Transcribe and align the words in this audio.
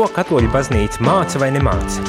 Ko 0.00 0.06
katoļu 0.08 0.48
baznīca 0.48 1.02
māca 1.04 1.36
vai 1.42 1.50
nemāca? 1.52 2.00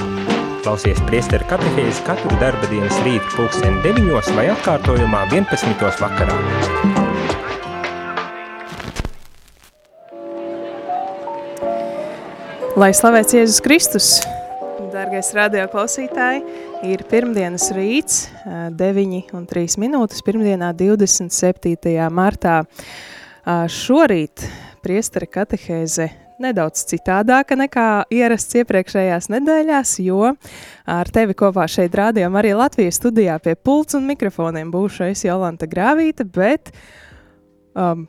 Klausies 0.64 1.02
priesteru 1.10 1.44
katehēzi 1.50 2.06
katru 2.08 2.38
darba 2.40 2.70
dienas 2.72 2.96
rītu 3.04 3.34
pulksteni 3.34 3.82
9 3.84 4.30
vai 4.38 4.46
atkārtojumā 4.54 5.26
11. 5.34 5.84
vakarā. 6.00 6.38
Lai 12.80 12.90
slavēts 12.96 13.36
Jēzus 13.36 13.60
Kristus! 13.68 14.10
Dargais 14.96 15.34
radio 15.36 15.68
klausītāji, 15.76 16.48
ir 16.96 17.04
pirmdienas 17.12 17.74
rīts, 17.76 18.24
9 18.48 19.36
un 19.36 19.52
3 19.52 19.80
minūtes, 19.84 20.24
pirmdienā 20.24 20.72
27. 20.80 22.00
martā. 22.08 22.62
Šorīt 23.44 24.48
priestara 24.80 25.28
katehēze 25.28 26.14
nedaudz 26.42 26.86
citādāka 26.90 27.58
nekā 27.60 27.88
ierasts 28.14 28.58
iepriekšējās 28.62 29.30
nedēļās, 29.34 29.94
jo 30.06 30.34
ar 30.90 31.12
tevi 31.14 31.36
kopā 31.38 31.68
šeit 31.72 31.96
rādījām 31.98 32.36
arī 32.40 32.56
Latvijas 32.58 33.00
studijā 33.02 33.38
pie 33.44 33.56
pults 33.56 33.98
un 33.98 34.08
mikrofoniem 34.10 34.72
būšu 34.74 35.12
es 35.12 35.24
Jolanta 35.28 35.70
Grāvīta, 35.70 36.26
bet 36.26 36.74
um, 37.76 38.08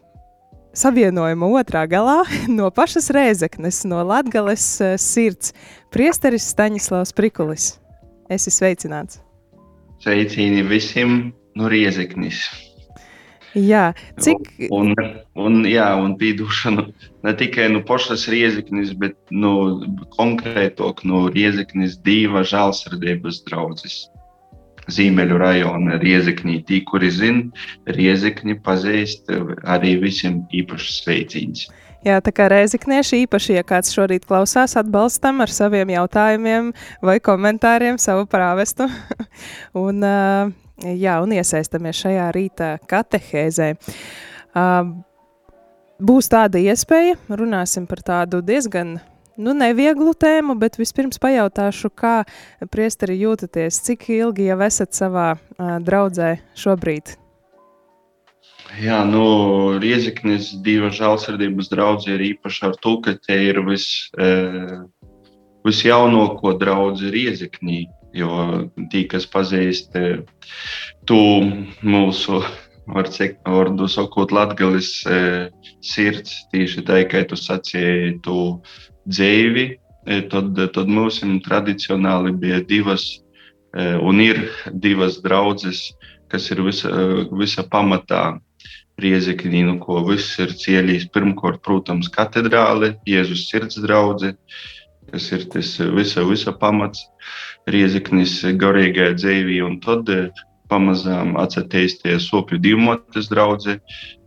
savienojuma 0.77 1.53
otrā 1.61 1.85
galā 1.91 2.23
no 2.59 2.73
pašas 2.75 3.13
Rēzeknes, 3.15 3.85
no 3.89 4.03
Latgales 4.07 4.67
uh, 4.81 4.97
sirds, 5.01 5.53
priesteris 5.93 6.49
Staņislavs 6.55 7.15
Prikulis. 7.17 7.75
Esi 8.33 8.53
sveicināts! 8.55 9.21
Sveicīni 10.03 10.65
visiem 10.67 11.33
no 11.59 11.69
Riezeknis! 11.71 12.72
Jā, 13.59 13.91
cik. 14.23 14.49
Un, 14.73 14.95
un, 15.37 15.59
jā, 15.69 15.91
un 16.01 16.15
pīdušanu 16.21 16.87
ne 17.27 17.35
tikai 17.37 17.69
no 17.73 17.83
pašas 17.85 18.25
rieziknis, 18.33 18.95
bet 18.97 19.17
no 19.31 19.83
konkrētāk 20.17 21.05
no 21.09 21.27
rieziknis 21.35 21.99
diva 22.07 22.47
žēlsirdības 22.49 23.43
draudzes. 23.51 23.99
Zīmeļu 24.91 25.37
rajona 25.39 26.01
rieziknī, 26.03 26.59
tī, 26.67 26.81
kuri 26.89 27.13
zina, 27.13 27.67
riezikni 27.87 28.57
pazīst 28.65 29.31
arī 29.63 29.95
visiem 30.03 30.43
īpaši 30.51 30.97
sveicīns. 30.97 31.69
Jā, 32.03 32.17
tā 32.19 32.33
kā 32.35 32.49
reizeknieši 32.51 33.21
īpaši, 33.29 33.55
ja 33.61 33.63
kāds 33.63 33.93
šorīt 33.95 34.25
klausās, 34.27 34.75
atbalstam 34.81 35.39
ar 35.45 35.53
saviem 35.55 35.93
jautājumiem 35.93 36.73
vai 37.05 37.21
komentāriem 37.23 38.01
savu 38.03 38.27
prāvestu. 38.27 38.89
un, 39.85 40.03
uh, 40.03 40.51
jā, 40.81 41.21
un 41.23 41.35
iesaistamies 41.37 42.03
šajā 42.05 42.27
rīta 42.35 42.75
katehēzē. 42.91 43.73
Uh, 44.53 44.93
būs 46.03 46.29
tāda 46.33 46.61
iespēja, 46.63 47.17
runāsim 47.31 47.89
par 47.89 48.03
tādu 48.05 48.43
diezgan 48.45 48.99
nu, 49.37 49.55
nevieglu 49.57 50.13
tēmu, 50.19 50.59
bet 50.61 50.79
vispirms 50.81 51.21
pajautāšu, 51.23 51.93
kā 51.97 52.21
priesteri 52.73 53.21
jūtaties, 53.23 53.81
cik 53.89 54.09
ilgi 54.19 54.51
jau 54.51 54.61
esat 54.69 54.95
savā 54.97 55.33
uh, 55.37 55.77
draudzē 55.83 56.37
šobrīd? 56.59 57.17
Jā, 58.81 59.03
nu, 59.05 59.25
Rieziknis 59.83 60.53
divu 60.65 60.89
žēlsirdības 60.95 61.69
draudzi 61.69 62.15
ir 62.15 62.23
īpaši 62.31 62.63
ar 62.71 62.77
to, 62.81 62.95
ka 63.05 63.13
te 63.21 63.37
ir 63.51 63.61
vis, 63.67 63.85
e, 64.17 64.29
visjaunāko 65.67 66.55
draudzi 66.61 67.11
Rieziknī. 67.13 67.83
Jo 68.13 68.69
tie, 68.93 69.07
kas 69.09 69.25
pazīst 69.31 69.97
to 71.09 71.23
mūsu, 71.81 72.43
var 72.93 73.09
teikt, 73.09 73.41
vārdu 73.49 73.89
sakot, 73.89 74.35
latgalis 74.35 74.91
e, 75.07 75.21
sirds, 75.85 76.43
tieši 76.53 76.85
tā, 76.89 77.03
kā 77.09 77.23
tu 77.29 77.39
sacīji, 77.39 78.19
tu 78.27 78.37
dzēvi, 79.09 79.67
e, 80.07 80.21
tad, 80.33 80.59
tad 80.77 80.91
mums 80.91 81.23
tradicionāli 81.47 82.35
bija 82.43 82.61
divas 82.69 83.09
un 83.73 84.21
ir 84.21 84.51
divas 84.85 85.21
draudzes, 85.25 85.95
kas 86.29 86.51
ir 86.53 86.63
visa, 86.65 86.91
visa 87.33 87.65
pamatā. 87.65 88.39
Riezekņi, 89.01 89.63
nu, 89.65 89.79
ko 89.81 90.03
viss 90.05 90.37
ir 90.43 90.51
cielījis. 90.53 91.07
Pirmkārt, 91.15 91.63
protams, 91.65 92.11
katedrāle, 92.13 92.93
Jēzus 93.09 93.47
sirds 93.49 93.79
draudzene, 93.81 94.37
kas 95.13 95.29
ir 95.37 95.45
tas 95.53 95.75
visa, 95.97 96.25
visa 96.29 96.55
pamats. 96.57 97.05
Riezeknis 97.71 98.41
garīgajai 98.59 99.19
dzīvī, 99.19 99.59
un 99.67 99.79
tad 99.85 100.09
eh, 100.11 100.31
pamazām 100.73 101.37
atsatīsties 101.41 102.31
sopju 102.31 102.59
divmotes 102.63 103.29
draudzē, 103.31 103.79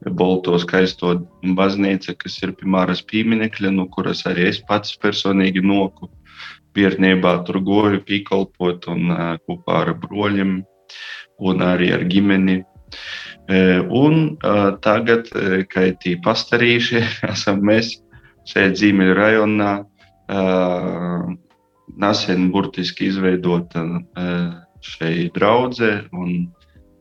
Bolto 0.06 0.60
skaisto 0.62 1.16
baznīca, 1.58 2.14
kas 2.22 2.38
ir 2.46 2.54
pie 2.54 2.70
Māras 2.70 3.02
pieminekļa, 3.10 3.72
no 3.74 3.88
kuras 3.90 4.22
arī 4.30 4.52
es 4.52 4.62
pats 4.68 4.94
personīgi 5.02 5.64
noku. 5.66 6.12
Bērnībā 6.78 7.40
tur 7.48 7.58
goju 7.66 8.04
pīkalpot 8.06 8.86
un 8.94 9.10
uh, 9.16 9.24
kopā 9.48 9.82
ar 9.82 9.94
broļiem 9.98 10.60
un 11.50 11.66
arī 11.66 11.90
ar 11.96 12.06
ģimeni. 12.12 12.62
Un 13.46 14.38
tagad, 14.82 15.28
kad 15.70 15.98
tī 16.02 16.16
pastarīši, 16.26 17.02
esam 17.34 17.62
mēs 17.66 17.92
šeit 18.50 18.78
Zīmeļu 18.80 19.18
rajonā, 19.18 19.74
nesen 21.96 22.52
burtiski 22.52 23.10
izveidota 23.12 23.86
šī 24.86 25.30
draudzene. 25.36 26.46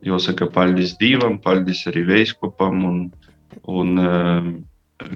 Jāsaka, 0.05 0.45
paldies 0.53 0.93
Dievam, 1.01 1.39
paldies 1.41 1.81
arī 1.89 2.03
Veiskopam. 2.05 2.83
Un, 2.85 2.99
un, 3.65 3.95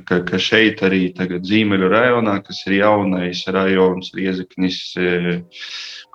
ka, 0.09 0.22
ka 0.25 0.40
šeit 0.42 0.81
arī 0.86 1.12
tagad 1.18 1.46
Zīmeļu 1.46 1.92
rajonā, 1.94 2.40
kas 2.46 2.64
ir 2.68 2.80
jaunais 2.80 3.44
rajons, 3.53 4.12
Riezeknis 4.18 4.81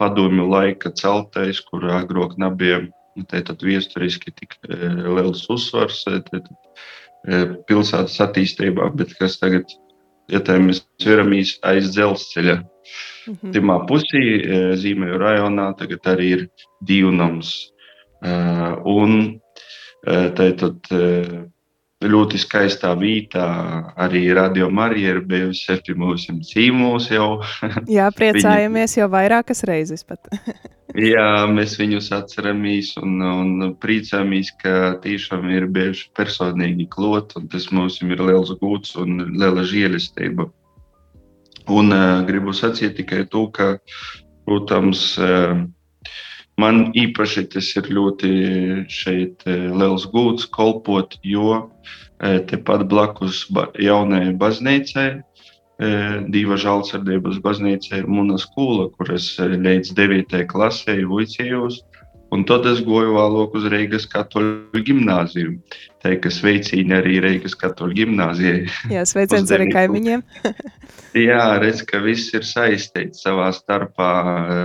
padomju 0.01 0.49
laika 0.51 0.91
celtais, 0.99 1.63
kur 1.69 1.87
agrāk 1.95 2.35
nebija 2.41 2.83
tātad 3.31 3.63
viesturiski 3.63 4.35
tik 4.35 4.59
liels 4.67 5.47
uzsvars 5.53 6.03
tātad, 6.09 6.51
pilsētas 7.69 8.19
attīstībā, 8.27 8.91
bet 8.99 9.15
kas 9.21 9.39
tagad, 9.41 9.71
ja 10.33 10.41
tā 10.41 10.59
mēs 10.61 10.85
veramies 11.05 11.59
aiz 11.63 11.91
dzelzceļa, 11.95 12.63
Mm 13.27 13.37
-hmm. 13.41 13.53
Timā 13.53 13.77
pusī 13.89 14.23
Zīmeju 14.77 15.19
rajonā 15.19 15.73
tagad 15.79 16.01
arī 16.13 16.27
ir 16.37 16.49
divnams. 16.81 17.71
Un 18.85 19.41
tātad 20.05 20.77
ļoti 22.03 22.41
skaistā 22.43 22.93
vietā 22.99 23.47
arī 24.01 24.27
Radio 24.35 24.71
Marija 24.71 25.15
ir 25.15 25.21
bijusi 25.29 25.79
pie 25.87 25.95
mums 25.99 26.27
cīmūs 26.51 27.11
jau. 27.15 27.29
Jā, 27.97 28.11
priecājamies 28.15 28.99
jau 28.99 29.09
vairākas 29.13 29.65
reizes 29.69 30.05
pat. 30.05 30.27
Jā, 31.15 31.47
mēs 31.51 31.75
viņus 31.81 32.11
atceramies 32.15 32.93
un, 33.01 33.17
un 33.25 33.71
priecājamies, 33.83 34.53
ka 34.61 34.95
tiešām 35.03 35.49
ir 35.51 35.67
bijuši 35.75 36.11
personīgi 36.15 36.87
klot, 36.93 37.35
un 37.39 37.49
tas 37.51 37.67
mums 37.75 37.99
ir 38.05 38.21
liels 38.21 38.53
gūts 38.61 38.95
un 39.03 39.25
liela 39.35 39.65
žēlistība. 39.67 40.47
Un 41.75 41.91
uh, 41.97 42.21
gribu 42.29 42.53
sacīt 42.55 42.95
tikai 42.99 43.25
to, 43.33 43.47
ka, 43.57 43.73
protams, 44.47 45.15
uh, 45.19 45.65
man 46.61 46.91
īpaši 46.97 47.47
tas 47.55 47.71
ir 47.79 47.91
ļoti 47.97 48.33
šeit, 48.93 49.45
uh, 49.47 49.71
liels 49.81 50.07
gūts 50.13 50.49
kolpot, 50.55 51.17
jo 51.27 51.49
uh, 51.61 52.39
tepat 52.51 52.87
blakus 52.91 53.45
jaunajai 53.81 54.35
baznīcai, 54.41 55.09
uh, 55.19 56.21
Dieva 56.35 56.59
žēlsirdības 56.61 57.41
baznīca 57.45 57.99
ir 58.03 58.07
Muna 58.11 58.39
skola, 58.39 58.91
kuras 58.99 59.35
līdz 59.41 59.95
9. 59.99 60.39
klasē 60.51 61.01
vicējos. 61.11 61.83
Un 62.35 62.43
tad 62.49 62.65
es 62.67 62.81
goju 62.83 63.13
vēlāk 63.15 63.53
uz 63.55 63.67
Reigas 63.71 64.09
katoļu 64.11 64.81
gimnāziju. 64.87 65.53
Tā 66.03 66.17
kā 66.19 66.33
sveicīni 66.35 66.97
arī 66.97 67.21
Reigas 67.23 67.55
katoļu 67.61 67.95
gimnāzijai. 68.01 68.65
Jā, 68.91 69.05
sveiciens 69.07 69.53
arī 69.55 69.69
kaimiņiem. 69.71 70.25
Jā, 71.15 71.45
redz, 71.63 71.85
ka 71.87 72.01
viss 72.03 72.35
ir 72.35 72.43
saistīts 72.49 73.23
savā 73.23 73.53
starpā. 73.55 74.11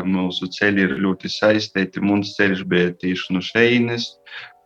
Mūsu 0.09 0.49
ceļi 0.55 0.87
ir 0.87 0.97
ļoti 1.05 1.29
saistīti. 1.29 2.01
Mums 2.01 2.33
ceļš 2.39 2.65
bija 2.69 2.95
tieši 3.05 3.37
no 3.37 3.43
šeines 3.45 4.09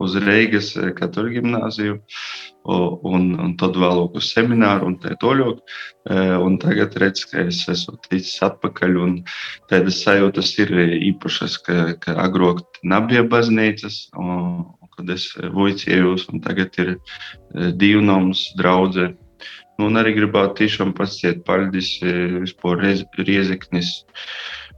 uz 0.04 0.16
Reigas 0.24 0.72
katoļu 0.96 1.42
gimnāziju 1.42 2.00
un, 2.63 3.33
un 3.39 3.56
tad 3.60 3.77
vēlāk 3.80 4.15
uz 4.19 4.30
semināru 4.33 4.92
un 4.92 4.98
tālāk. 5.01 5.60
E, 6.10 6.19
un 6.44 6.57
tagad 6.62 6.95
redz, 7.00 7.25
ka 7.30 7.45
es 7.48 7.63
esmu 7.71 7.98
ticis 8.07 8.38
atpakaļ 8.45 9.00
un 9.06 9.18
tādas 9.71 10.01
sajūtas 10.04 10.54
ir 10.63 10.71
īpašas, 11.12 11.57
ka, 11.65 11.80
ka 12.04 12.15
agrāk 12.24 12.63
nebija 12.83 13.25
baznīcas. 13.27 14.07
Un, 14.19 14.71
kad 14.94 15.10
es 15.10 15.31
vicējos, 15.33 16.27
un 16.30 16.42
tagad 16.44 16.75
ir 16.77 16.95
e, 16.95 17.71
divnoms, 17.81 18.51
draudzene. 18.60 19.18
Nu, 19.80 19.88
un 19.89 19.98
arī 19.98 20.13
gribētu 20.13 20.60
tiešām 20.62 20.94
pasiet 20.94 21.42
paļģis 21.48 21.94
e, 22.06 22.15
vispār 22.44 22.83
riezeknis. 23.18 24.04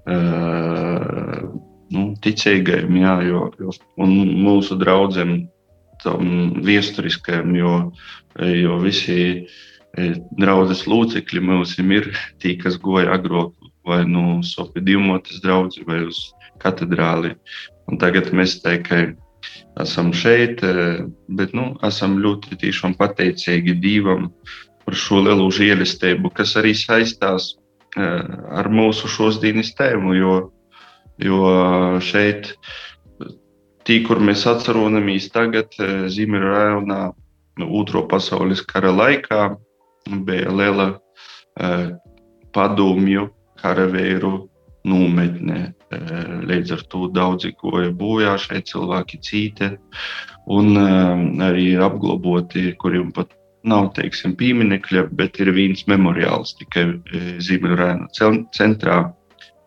Uh, 0.06 1.48
nu, 1.90 2.04
ticīgajiem, 2.22 2.98
jā, 3.02 3.16
jo, 3.26 3.40
jo 3.58 3.72
mūsu 4.06 4.78
draugiem 4.78 5.48
tam 6.06 6.62
viesturiskajam, 6.66 7.56
jo, 7.58 7.76
jo 8.40 8.80
visi 8.84 9.20
draudzes 10.40 10.86
locekļi 10.92 11.44
mums 11.44 11.78
ir 11.80 12.12
tie, 12.44 12.56
kas 12.62 12.80
goja 12.82 13.16
agrāk 13.16 13.54
vai 13.86 14.02
nu 14.10 14.42
Sofija 14.44 14.84
Dīmotas 14.86 15.44
draugs 15.44 15.78
vai 15.88 16.02
uz 16.08 16.20
katedrāli. 16.62 17.36
Un 17.90 18.00
tagad 18.02 18.32
mēs 18.34 18.58
tikai 18.64 19.14
esam 19.82 20.12
šeit, 20.16 20.64
bet 21.38 21.54
nu, 21.58 21.74
esam 21.86 22.18
ļoti 22.24 22.58
tiešām 22.64 22.96
pateicīgi 22.98 23.78
Dievam 23.82 24.32
par 24.86 24.98
šo 24.98 25.22
lielo 25.26 25.48
žēlastību, 25.54 26.32
kas 26.34 26.56
arī 26.60 26.74
saistās 26.78 27.54
ar 27.96 28.70
mūsu 28.74 29.10
šodienas 29.12 29.74
tēmu. 29.78 30.16
Jo, 30.18 30.36
jo 31.22 31.40
šeit, 32.04 32.56
tī, 33.86 34.02
kur 34.06 34.20
mēs 34.20 34.46
atceramies 34.50 35.30
tagad, 35.34 35.76
Ziemeļrajonā, 36.12 37.14
Otro 37.66 38.02
pasaules 38.12 38.60
kara 38.68 38.92
laikā, 38.92 39.56
bija 40.28 40.52
liela 40.52 40.90
padomju 42.56 43.30
karavīru 43.62 44.34
nometnē. 44.86 45.62
Līdz 46.46 46.74
ar 46.76 46.84
to 46.92 47.08
daudzi 47.16 47.54
goja 47.62 47.94
bojā 47.96 48.36
šeit 48.42 48.68
cilvēki 48.74 49.22
cīti 49.24 49.72
un 50.52 50.76
arī 51.46 51.72
ir 51.78 51.86
apglabāti, 51.88 52.74
kuriem 52.82 53.14
pat 53.16 53.32
nav 53.66 53.94
teiksim, 53.96 54.36
pieminekļa, 54.38 55.08
bet 55.16 55.40
ir 55.42 55.50
viens 55.56 55.88
memoriāls 55.90 56.54
tikai 56.60 56.90
Ziemeļrēna 57.42 58.12
centrā. 58.54 59.06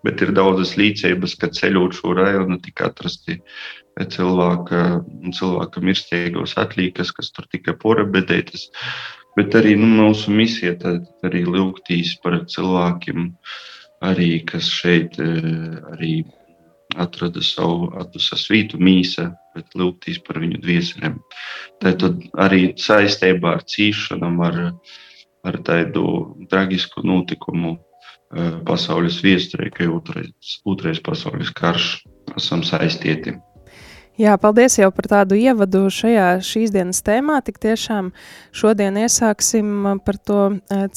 Bet 0.07 0.21
ir 0.23 0.31
daudzas 0.31 0.77
līdzības, 0.79 1.33
ka 1.41 1.49
ceļot 1.51 1.97
šo 1.99 2.13
rajonu 2.15 2.61
tika 2.63 2.87
atrasti 2.87 3.41
cilvēka, 4.07 4.83
cilvēka 5.35 5.83
mirstīgos 5.83 6.55
atlīkas, 6.61 7.11
kas 7.17 7.33
tur 7.35 7.49
tika 7.51 7.75
porabedētas. 7.75 8.69
Bet 9.39 9.55
arī 9.55 9.77
nu, 9.79 9.87
mūsu 9.87 10.33
misija 10.35 10.75
arī 11.27 11.45
lūgtīs 11.47 12.17
par 12.23 12.41
cilvēkiem, 12.51 13.31
arī 14.05 14.31
kas 14.47 14.71
šeit 14.71 15.19
eh, 15.23 15.49
arī 15.93 16.13
atrada 16.99 17.43
savu 17.45 17.91
atdusa 18.01 18.39
svītu 18.39 18.81
mīsa, 18.81 19.29
bet 19.55 19.77
lūgtīs 19.79 20.19
par 20.27 20.41
viņu 20.43 20.61
dvieselēm. 20.63 21.19
Tad 21.83 22.05
arī 22.41 22.73
saistībā 22.81 23.59
ar 23.59 23.67
cīšanām, 23.69 24.41
ar, 24.47 24.59
ar 25.47 25.61
tādu 25.67 26.05
traģisku 26.51 27.05
notikumu 27.07 27.77
eh, 27.77 28.59
pasaules 28.67 29.21
viesturē, 29.23 29.71
ka 29.75 29.91
otrais, 29.93 30.59
otrais 30.67 31.03
pasaules 31.05 31.53
karš 31.55 31.99
esam 32.37 32.65
saistīti. 32.67 33.37
Jā, 34.19 34.33
paldies 34.35 34.75
jau 34.81 34.89
par 34.91 35.07
tādu 35.07 35.37
ievadu 35.39 35.85
šajā 35.95 36.41
šīs 36.43 36.73
dienas 36.75 36.99
tēmā. 37.07 37.37
Tik 37.47 37.61
tiešām 37.63 38.09
šodien 38.51 38.97
iesāksim 38.99 39.69
par 40.03 40.17
to 40.19 40.39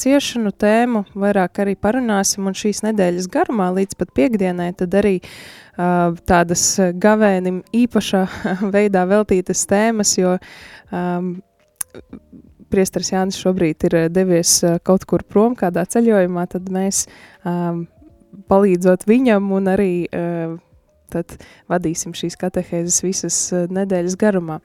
ciešanu 0.02 0.50
tēmu, 0.50 1.04
vairāk 1.14 1.60
arī 1.62 1.76
parunāsim, 1.78 2.48
un 2.50 2.56
šīs 2.58 2.82
nedēļas 2.82 3.28
garumā 3.30 3.68
līdz 3.76 3.94
pat 4.00 4.10
piekdienai 4.16 4.72
tad 4.80 4.96
arī 4.98 5.12
uh, 5.22 6.18
tādas 6.26 6.64
gavēnim 7.04 7.62
īpašā 7.84 8.24
veidā 8.74 9.04
veltītas 9.06 9.62
tēmas, 9.70 10.16
jo 10.18 10.34
um, 10.90 11.30
priestars 12.74 13.12
Jānis 13.14 13.38
šobrīd 13.38 13.86
ir 13.86 13.98
devies 14.10 14.56
kaut 14.82 15.06
kur 15.06 15.22
prom 15.22 15.54
kādā 15.54 15.86
ceļojumā, 15.94 16.48
tad 16.58 16.74
mēs 16.74 17.04
um, 17.46 17.84
palīdzot 18.50 19.06
viņam 19.06 19.54
un 19.54 19.74
arī 19.76 19.92
uh, 20.10 20.58
tad 21.12 21.38
vadīsim 21.70 22.16
šīs 22.16 22.38
katehēzes 22.40 23.02
visas 23.04 23.38
uh, 23.54 23.66
nedēļas 23.72 24.18
garumā. 24.20 24.60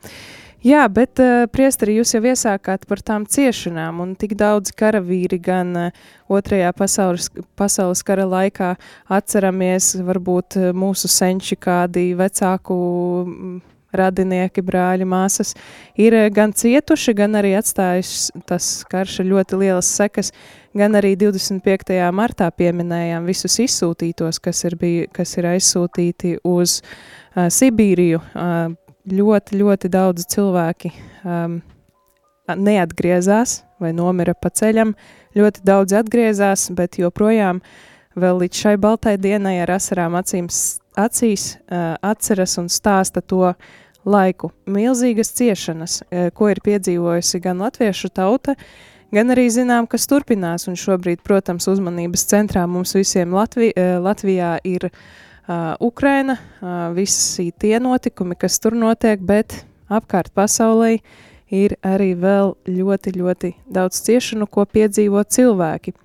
Jā, 0.66 0.82
bet, 0.90 1.22
uh, 1.22 1.46
priesteri, 1.54 2.00
jūs 2.00 2.16
jau 2.16 2.24
iesākāt 2.26 2.88
par 2.90 3.04
tām 3.06 3.28
ciešanām, 3.30 4.02
un 4.02 4.16
tik 4.18 4.34
daudz 4.40 4.74
karavīri 4.76 5.38
gan 5.44 5.76
uh, 5.78 6.04
otrajā 6.34 6.74
pasaules, 6.76 7.30
pasaules 7.60 8.02
kara 8.08 8.26
laikā 8.26 8.74
atceramies, 9.20 9.94
varbūt 10.08 10.58
mūsu 10.74 11.12
senči 11.12 11.60
kādi 11.62 12.10
vecāku 12.18 12.78
mm, 13.28 13.60
radinieki, 14.00 14.64
brāļi, 14.66 15.08
māsas, 15.10 15.56
ir 16.00 16.16
gan 16.36 16.54
cietuši, 16.56 17.16
gan 17.18 17.38
arī 17.40 17.56
atstājuši 17.60 18.46
tas 18.48 18.72
karš 18.92 19.20
ļoti 19.28 19.62
lielas 19.66 19.92
sekas 20.00 20.32
gan 20.78 20.98
arī 20.98 21.16
25. 21.20 21.96
martā 22.16 22.50
pieminējām 22.54 23.26
visus 23.28 23.58
izsūtītos, 23.64 24.40
kas 24.44 24.64
ir, 24.68 24.78
bija, 24.80 25.08
kas 25.14 25.34
ir 25.40 25.50
aizsūtīti 25.54 26.38
uz 26.48 26.80
uh, 26.82 27.48
Sibīriju. 27.54 28.22
Uh, 28.34 28.76
ļoti, 29.08 29.58
ļoti 29.62 29.92
daudz 29.92 30.28
cilvēki 30.34 30.92
um, 31.24 31.60
neatgriezās 32.48 33.62
vai 33.82 33.94
nomira 33.96 34.36
pa 34.36 34.52
ceļam. 34.52 34.94
Ļoti 35.38 35.64
daudz 35.68 35.96
atgriezās, 35.98 36.68
bet 36.76 37.00
joprojām 37.00 37.62
vēl 38.18 38.44
līdz 38.44 38.64
šai 38.64 38.76
baltai 38.82 39.16
dienai 39.22 39.60
ar 39.62 39.76
asarām 39.78 40.18
acīm, 40.20 40.50
acīs 40.98 41.52
uh, 41.56 41.96
atceras 42.02 42.58
un 42.62 42.72
stāsta 42.74 43.22
to 43.22 43.54
laiku. 44.08 44.52
Milzīgas 44.72 45.36
ciešanas, 45.36 46.02
uh, 46.08 46.30
ko 46.34 46.52
ir 46.54 46.64
piedzīvojusi 46.64 47.44
gan 47.44 47.60
latviešu 47.66 48.14
tauta, 48.16 48.56
uh, 48.56 48.94
gan 49.14 49.32
arī 49.34 49.48
zinām, 49.52 49.88
kas 49.90 50.08
turpinās. 50.10 50.68
Un 50.70 50.78
šobrīd, 50.80 51.24
protams, 51.26 51.68
uzmanības 51.72 52.26
centrā 52.30 52.66
mums 52.70 52.96
visiem 52.98 53.36
Latvi 53.36 53.72
eh, 53.72 53.98
Latvijā 54.02 54.58
ir 54.68 54.90
uh, 54.90 55.76
Ukraina, 55.84 56.38
uh, 56.38 56.76
visi 56.96 57.52
tie 57.60 57.78
notikumi, 57.84 58.38
kas 58.40 58.60
tur 58.64 58.76
notiek, 58.78 59.22
bet 59.24 59.62
apkārt 59.88 60.34
pasaulē 60.36 60.98
ir 61.54 61.78
arī 61.86 62.12
vēl 62.20 62.56
ļoti, 62.68 63.14
ļoti 63.16 63.54
daudz 63.72 64.02
ciešanu, 64.04 64.50
ko 64.52 64.68
piedzīvo 64.68 65.24
cilvēki. 65.24 65.96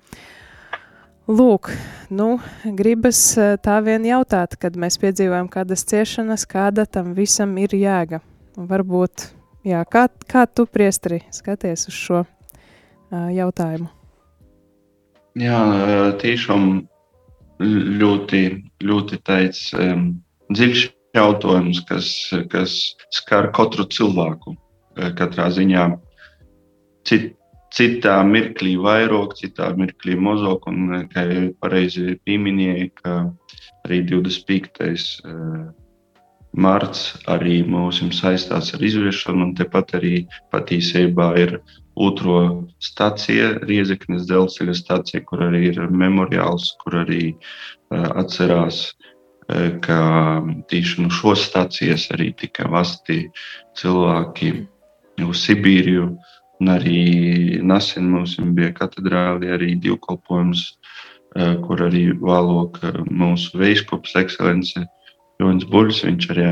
Lūk, 1.23 1.69
nu, 2.11 2.33
gribas 2.75 3.19
tā 3.63 3.77
vien 3.85 4.03
jautāt, 4.03 4.57
kad 4.59 4.75
mēs 4.75 4.97
piedzīvojam 4.99 5.47
kādas 5.47 5.85
ciešanas, 5.87 6.43
kāda 6.51 6.83
tam 6.83 7.13
visam 7.15 7.53
ir 7.61 7.71
jēga. 7.77 8.19
Un 8.59 8.67
varbūt, 8.67 9.29
jā, 9.63 9.85
kā, 9.87 10.09
kā 10.27 10.43
tu, 10.51 10.65
priestri, 10.67 11.21
skaties 11.31 11.87
uz 11.87 11.95
šo 11.95 12.23
jautājumu? 13.11 13.87
Jā, 15.39 15.61
tiešām 16.19 16.67
ļoti, 18.03 18.41
ļoti 18.83 19.21
tāds 19.23 19.69
um, 19.79 20.09
dziļš 20.51 20.83
jautājums, 21.15 21.79
kas, 21.87 22.09
kas 22.51 22.75
skar 23.15 23.47
katru 23.55 23.87
cilvēku. 23.87 24.57
Katrā 25.17 25.47
ziņā 25.55 25.87
cit, 27.07 27.31
citā 27.73 28.17
mirklī 28.27 28.75
vairāk, 28.81 29.37
citā 29.39 29.71
mirklī 29.77 30.17
mazāk. 30.19 30.67
Un, 30.69 31.07
kā 31.13 31.25
jau 31.29 31.45
pareizi 31.63 32.17
pieminēja, 32.27 32.89
ka 33.01 33.15
arī 33.87 34.03
25. 34.09 34.99
marts 36.53 37.05
arī 37.33 37.61
mums 37.65 38.01
saistās 38.19 38.73
ar 38.75 38.83
izviešanu, 38.85 39.49
un 39.49 39.55
tepat 39.57 39.95
arī 39.99 40.27
patiesībā 40.53 41.33
ir 41.41 41.57
otro 41.95 42.65
stāciju, 42.81 43.63
Riezeknes 43.67 44.25
dzelzceļa 44.29 44.75
stācija, 44.77 45.23
kur 45.29 45.45
arī 45.45 45.67
ir 45.71 45.81
memoriāls, 45.89 46.73
kur 46.81 47.01
arī 47.03 47.33
uh, 47.33 48.09
atcerās, 48.21 48.85
uh, 49.49 49.69
ka 49.83 49.99
tieši 50.71 51.05
no 51.05 51.13
šos 51.13 51.47
stācijas 51.49 52.09
arī 52.15 52.31
tika 52.39 52.69
vasti 52.71 53.27
cilvēki 53.77 54.53
uz 55.27 55.43
Sibīriju. 55.45 56.13
Un 56.63 56.71
arī 56.71 57.59
nesen 57.59 58.07
mums 58.13 58.37
bija 58.55 58.71
katedrāli 58.77 59.51
arī 59.51 59.73
divkalpojums, 59.83 60.63
uh, 61.35 61.57
kur 61.65 61.83
arī 61.89 62.05
vēlok 62.15 62.79
mūsu 63.11 63.59
veiskops 63.59 64.15
ekscelence 64.15 64.87
Jonas 65.41 65.67
Buļs, 65.67 66.05
viņš 66.07 66.29
arī 66.31 66.47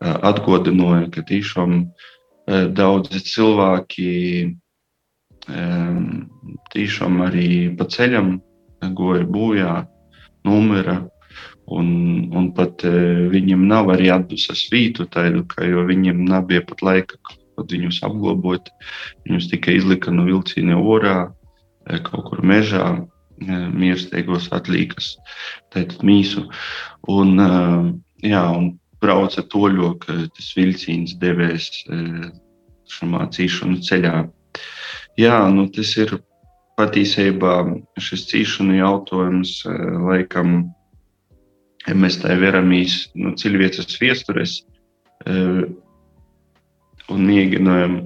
atgodināja, 0.00 1.10
ka 1.14 1.22
tiešām 1.28 1.84
Eh, 2.50 2.66
daudzi 2.74 3.20
cilvēki 3.30 4.10
tiešām 6.70 7.22
arī 7.24 7.46
pa 7.78 7.86
ceļam 7.90 8.36
goja 8.96 9.24
bojā, 9.26 9.72
numura. 10.46 11.00
Un, 11.70 11.88
un 12.34 12.48
pat 12.54 12.82
eh, 12.86 13.26
viņam 13.30 13.62
nav 13.70 13.92
arī 13.94 14.08
atdusas 14.10 14.64
vītu, 14.72 15.06
tādu, 15.14 15.44
ka, 15.46 15.62
jo 15.66 15.84
viņam 15.86 16.24
nebija 16.26 16.64
pat 16.66 16.82
laika 16.82 17.18
kaut 17.60 17.76
viņus 17.76 18.00
apglabāt. 18.08 18.72
Viņus 19.28 19.52
tikai 19.52 19.76
izlika 19.78 20.10
no 20.10 20.24
vilciena 20.26 20.80
orā, 20.80 21.30
eh, 21.86 22.00
kaut 22.08 22.30
kur 22.32 22.42
mežā, 22.42 23.06
mīlestīgos 23.40 24.50
atlīkas, 24.52 25.14
tātad 25.72 26.02
mīsu. 26.04 26.46
Un, 27.08 27.36
jā, 28.22 28.42
un 28.56 28.74
brauca 29.00 29.42
toļo, 29.42 29.94
ka 30.02 30.16
tas 30.36 30.50
vilciens 30.56 31.16
devēs 31.20 31.70
e, 31.88 32.00
šajā 32.90 33.28
cīšanu 33.36 33.80
ceļā. 33.86 34.16
Jā, 35.20 35.38
nu, 35.52 35.68
tas 35.72 35.94
ir 35.96 36.18
patiesībā 36.80 37.54
šis 38.00 38.26
cīšanu 38.30 38.78
jautājums, 38.80 39.60
laikam, 40.06 40.62
ja 41.86 41.96
mēs 41.96 42.20
tā 42.22 42.36
veramies 42.40 43.06
no 43.16 43.34
cilvēces 43.40 43.98
viestures 44.00 44.60
un 47.12 47.26
mēģinājam 47.28 47.96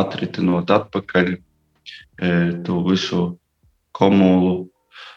atritinot 0.00 0.70
atpakaļ 0.70 1.32
to 2.66 2.80
visu 2.86 3.22
komulu, 3.96 4.68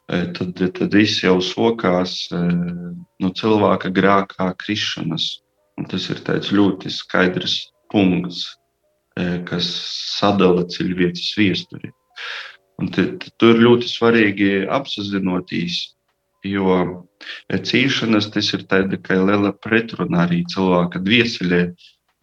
tad, 0.08 0.58
tad 0.58 0.96
viss 0.96 1.24
jau 1.24 1.38
sokās 1.44 2.18
no 2.34 3.32
cilvēka 3.36 3.92
grākā 3.94 4.50
krišanas. 4.60 5.40
Un 5.78 5.88
tas 5.90 6.06
ir 6.14 6.20
ļoti 6.54 6.92
skaidrs 6.94 7.56
punkts, 7.90 8.46
kas 9.50 9.70
sadala 10.20 10.66
cilvēces 10.70 11.34
viesturi. 11.38 11.90
Un 12.82 12.90
tur 12.94 13.60
ļoti 13.62 13.90
svarīgi 13.90 14.52
apzināties, 14.74 15.80
jo 16.46 16.78
cīņšanas 17.50 18.30
tas 18.34 18.54
ir 18.58 18.66
tāda 18.70 19.00
kā 19.02 19.18
liela 19.22 19.54
pretruna 19.66 20.26
arī 20.26 20.44
cilvēka 20.52 21.02
dvieselē. 21.06 21.62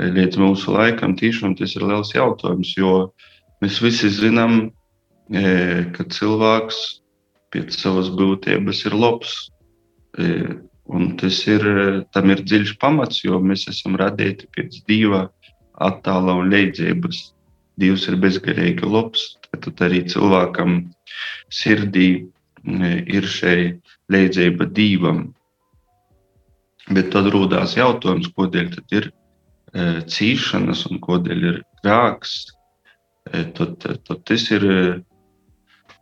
Līdz 0.00 0.38
mūsu 0.40 0.72
laikam 0.72 1.12
tiešām 1.18 1.56
tas 1.58 1.74
ir 1.76 1.84
liels 1.84 2.14
jautājums, 2.14 2.72
jo 2.78 3.10
mēs 3.60 3.80
visi 3.84 4.08
zinām, 4.08 4.70
ka 5.30 6.06
cilvēks 6.14 6.78
pēc 7.52 7.76
savas 7.76 8.08
būtības 8.16 8.84
ir 8.88 8.96
labs. 8.96 9.34
Un 10.90 11.12
tas 11.20 11.36
ir, 11.46 11.66
tam 12.14 12.32
ir 12.32 12.40
dziļš 12.42 12.72
pamats, 12.82 13.20
jo 13.22 13.38
mēs 13.44 13.68
esam 13.70 13.98
radīti 14.00 14.48
pēc 14.56 14.80
dieva 14.88 15.26
attēla 15.78 16.38
un 16.40 16.50
līdzības. 16.54 17.20
Dievs 17.80 18.08
ir 18.10 18.18
bezgarīgi 18.20 18.88
labs, 18.88 19.36
tad 19.52 19.84
arī 19.84 20.02
cilvēkam 20.10 20.80
sirdī 21.52 22.08
ir 22.64 23.28
šī 23.36 23.54
līdzība 24.12 24.66
dievam. 24.76 25.28
Bet 26.90 27.12
tad 27.14 27.30
rodas 27.32 27.76
jautājums, 27.78 28.32
kādēļ 28.34 28.74
ir 28.98 29.06
e, 29.06 29.12
cīšanas 29.74 30.86
un 30.90 31.00
kādēļ 31.02 31.44
ir 31.52 31.60
grāks. 31.84 32.52
E, 33.30 33.44
tad, 33.54 33.76
tad 33.80 34.24
tas 34.26 34.46
ir, 34.50 34.64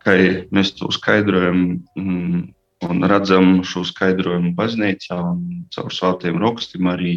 kā 0.03 0.15
mēs 0.55 0.73
to 0.79 0.89
skaidrojam 0.95 1.61
mm, 1.97 2.41
un 2.87 3.05
redzam 3.11 3.59
šo 3.67 3.83
skaidrojumu 3.87 4.55
baznīcā 4.57 5.19
un 5.19 5.63
caur 5.73 5.93
svētiem 5.93 6.39
rakstiem 6.41 6.89
arī, 6.89 7.13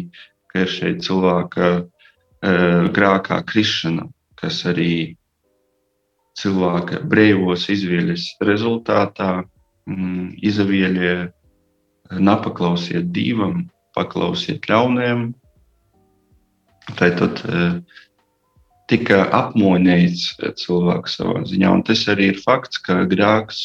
ka 0.51 0.65
ir 0.65 0.71
šeit 0.71 1.03
cilvēka 1.05 1.69
e, 1.73 1.83
grākā 2.93 3.39
krišana, 3.47 4.09
kas 4.39 4.63
arī 4.69 5.15
cilvēka 6.39 7.03
brīvos 7.09 7.69
izvēles 7.71 8.27
rezultātā 8.43 9.43
mm, 9.87 10.35
izvēļie 10.43 11.15
nepaklausiet 12.19 13.09
divam, 13.15 13.69
paklausiet 13.95 14.67
ļauniem. 14.69 15.31
Tad 16.99 17.21
e, 17.23 17.67
tika 18.91 19.23
apmonēts 19.31 20.33
cilvēks 20.59 21.17
savā 21.19 21.43
ziņā, 21.47 21.71
un 21.71 21.83
tas 21.87 22.03
arī 22.11 22.33
ir 22.33 22.41
fakts, 22.43 22.81
ka 22.83 23.03
grāks 23.09 23.61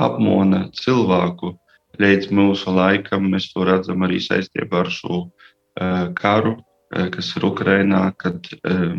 apmona 0.00 0.66
cilvēku 0.76 1.52
līdz 2.00 2.30
mūsu 2.34 2.72
laikam. 2.76 3.28
Mēs 3.32 3.50
to 3.52 3.66
redzam 3.68 4.04
arī 4.06 4.20
saistībā 4.22 4.84
ar 4.84 4.90
šo 4.92 5.20
uh, 5.26 6.08
karu, 6.16 6.56
uh, 6.56 7.08
kas 7.12 7.32
ir 7.36 7.46
Ukrainā, 7.48 8.02
kad, 8.20 8.48
uh, 8.68 8.96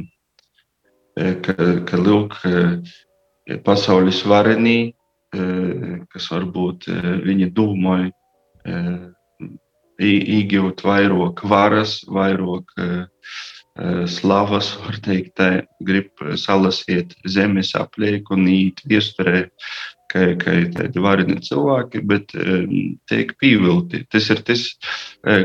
ka, 1.18 1.58
ka 1.90 2.02
lūk, 2.02 2.38
pasaules 3.64 4.20
varenī, 4.28 4.94
kas 5.32 6.26
varbūt 6.32 6.88
viņi 7.24 7.48
domāja 7.56 8.12
iegūt 10.04 10.84
vairāk 10.86 11.44
varas, 11.48 12.00
vairāk 12.08 12.74
uh, 12.82 13.06
slavas, 14.10 14.72
var 14.82 14.98
teikt, 15.06 15.36
tā, 15.38 15.50
grib 15.86 16.10
salasīt 16.40 17.14
zemes 17.30 17.76
aplieku 17.78 18.34
un 18.34 18.48
īt 18.50 18.82
viesturē 18.90 19.44
ka, 20.10 20.34
ka 20.42 20.56
ir 20.64 20.72
tādi 20.74 21.04
vareni 21.04 21.38
cilvēki, 21.46 22.02
bet 22.10 22.34
um, 22.38 22.74
tiek 23.10 23.36
pievilti. 23.42 24.06
Tas 24.10 24.30
ir 24.34 24.42
tas, 24.48 24.66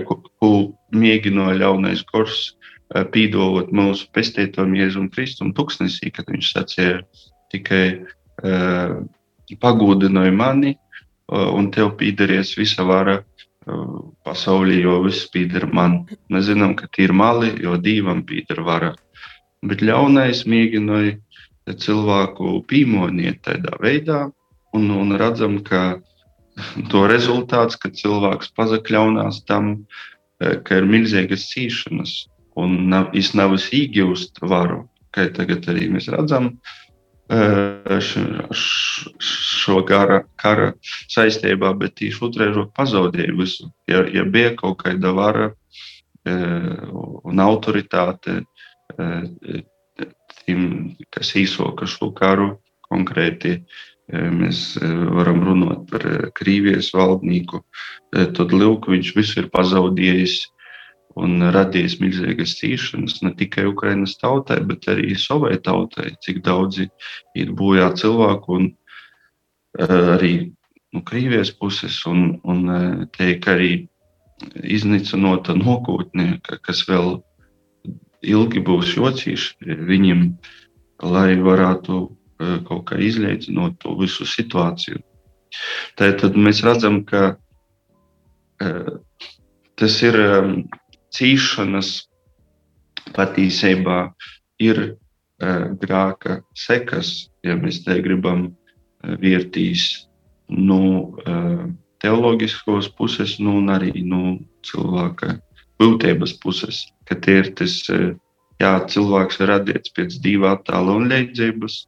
ko, 0.09 0.23
ko 0.41 0.53
mēģināja 0.97 1.61
ļaunais 1.65 2.05
kurs 2.09 2.53
pīdolot 3.13 3.73
mūsu 3.73 4.09
pestītājiem 4.13 4.77
Jēzum 4.77 5.09
Kristum 5.13 5.53
tuksnesī, 5.57 6.11
kad 6.13 6.29
viņš 6.29 6.51
sacīja 6.53 6.99
tikai 7.53 7.85
pagodināja 9.63 10.33
mani 10.37 10.75
un 11.33 11.71
tev 11.73 11.95
pīdaries 12.01 12.55
visa 12.59 12.85
vara 12.85 13.23
pasaulī, 14.27 14.81
jo 14.83 15.01
viss 15.07 15.29
pīdara 15.33 15.69
man. 15.73 16.03
Mēs 16.33 16.49
zinām, 16.51 16.77
ka 16.79 16.89
tie 16.93 17.07
ir 17.09 17.15
mali, 17.17 17.53
jo 17.63 17.77
divam 17.81 18.23
pīdara 18.29 18.67
vara. 18.67 18.93
Bet 19.67 19.83
ļaunais 19.85 20.45
mēģināja 20.51 21.77
cilvēku 21.79 22.63
pīmoniet 22.71 23.43
tādā 23.47 23.77
veidā, 23.83 24.25
un, 24.75 24.89
un 24.91 25.15
redzam, 25.21 25.61
ka 25.67 26.01
to 26.91 27.07
rezultāts, 27.11 27.79
ka 27.81 27.93
cilvēks 27.95 28.53
pazakļaunās 28.59 29.45
tam, 29.49 29.75
e, 30.43 30.57
ka 30.67 30.81
ir 30.81 30.89
milzīgas 30.91 31.47
cīšanas 31.53 32.17
un 32.61 32.89
nav, 32.93 33.15
nav 33.39 33.57
iegūst 33.57 34.43
varu. 34.43 34.83
Kā 35.13 35.29
tagad 35.37 35.69
arī 35.69 35.91
mēs 35.93 36.09
redzam, 36.13 36.51
e, 36.51 36.92
šo 38.03 39.79
kara, 39.89 40.23
kara 40.37 40.73
saistībā, 41.13 41.73
bet 41.79 41.95
tieši 42.01 42.25
otrēji 42.27 42.67
pazaudēja 42.77 43.37
visu. 43.39 43.71
Ja, 43.89 44.03
ja 44.05 44.25
bija 44.29 44.53
kaut 44.59 44.83
kāda 44.85 45.15
vara 45.17 45.51
un 46.29 47.41
autoritāte 47.43 48.43
tiem, 50.43 50.93
kas 51.15 51.33
īsoka 51.39 51.89
šo 51.89 52.13
karu 52.15 52.59
konkrēti, 52.91 53.63
mēs 54.13 54.77
varam 54.83 55.41
runāt 55.47 55.87
par 55.91 56.05
Krievijas 56.37 56.93
valdnieku, 56.93 57.63
tad 58.13 58.53
Lūk, 58.53 58.91
viņš 58.93 59.15
visu 59.17 59.41
ir 59.41 59.49
pazaudējis 59.55 60.52
un 61.21 61.43
radījis 61.55 61.99
milzīgas 62.01 62.57
cīšanas 62.61 63.21
ne 63.25 63.33
tikai 63.39 63.67
Ukraiņas 63.71 64.17
tautai, 64.21 64.61
bet 64.69 64.89
arī 64.93 65.17
savai 65.19 65.57
tautai, 65.65 66.13
cik 66.25 66.43
daudzi 66.47 66.89
ir 67.39 67.53
bojā 67.59 67.91
cilvēku 67.99 68.59
un 68.59 68.71
arī 69.79 70.35
no 70.93 71.01
nu, 71.01 71.05
Krievijas 71.09 71.53
puses, 71.57 72.03
un, 72.07 72.39
un 72.45 73.07
teik 73.17 73.49
arī 73.49 73.73
iznīcinota 74.61 75.55
nākotne, 75.57 76.41
kas 76.45 76.83
vēl 76.89 77.23
ilgi 78.23 78.61
būs 78.61 78.97
jocīši 78.99 79.79
viņiem, 79.89 80.27
lai 81.03 81.31
varētu 81.41 82.03
Eh, 82.43 82.59
kaut 82.67 82.87
kā 82.91 82.99
izlīdzinot 83.03 83.79
to 83.83 83.95
visu 84.01 84.27
situāciju. 84.27 85.01
Tad 86.01 86.39
mēs 86.47 86.63
redzam, 86.65 87.03
ka 87.05 87.37
tas 89.77 89.95
ir 90.07 90.17
um, 90.23 90.51
cīšanas 91.17 91.93
patiesībā 93.17 94.01
ir 94.63 94.83
uh, 94.89 95.71
grāka 95.83 96.41
sekas, 96.57 97.29
ja 97.45 97.57
mēs 97.59 97.83
te 97.87 97.99
gribam 98.05 98.49
uh, 98.51 99.15
vērtīs 99.23 100.07
no 100.53 100.83
uh, 101.25 101.65
teoloģiskos 102.03 102.91
puses, 102.99 103.39
nu, 103.39 103.59
un 103.61 103.71
arī 103.73 104.03
no 104.03 104.39
cilvēka 104.67 105.37
būtības 105.83 106.37
puses, 106.43 106.83
ka 107.09 107.17
tie 107.19 107.41
ir 107.43 107.51
tas, 107.59 107.79
jā, 108.63 108.73
cilvēks 108.95 109.41
ir 109.41 109.51
radīts 109.51 109.95
pēc 109.97 110.19
divu 110.25 110.49
attēlu 110.51 110.99
un 111.01 111.09
līdzības, 111.13 111.79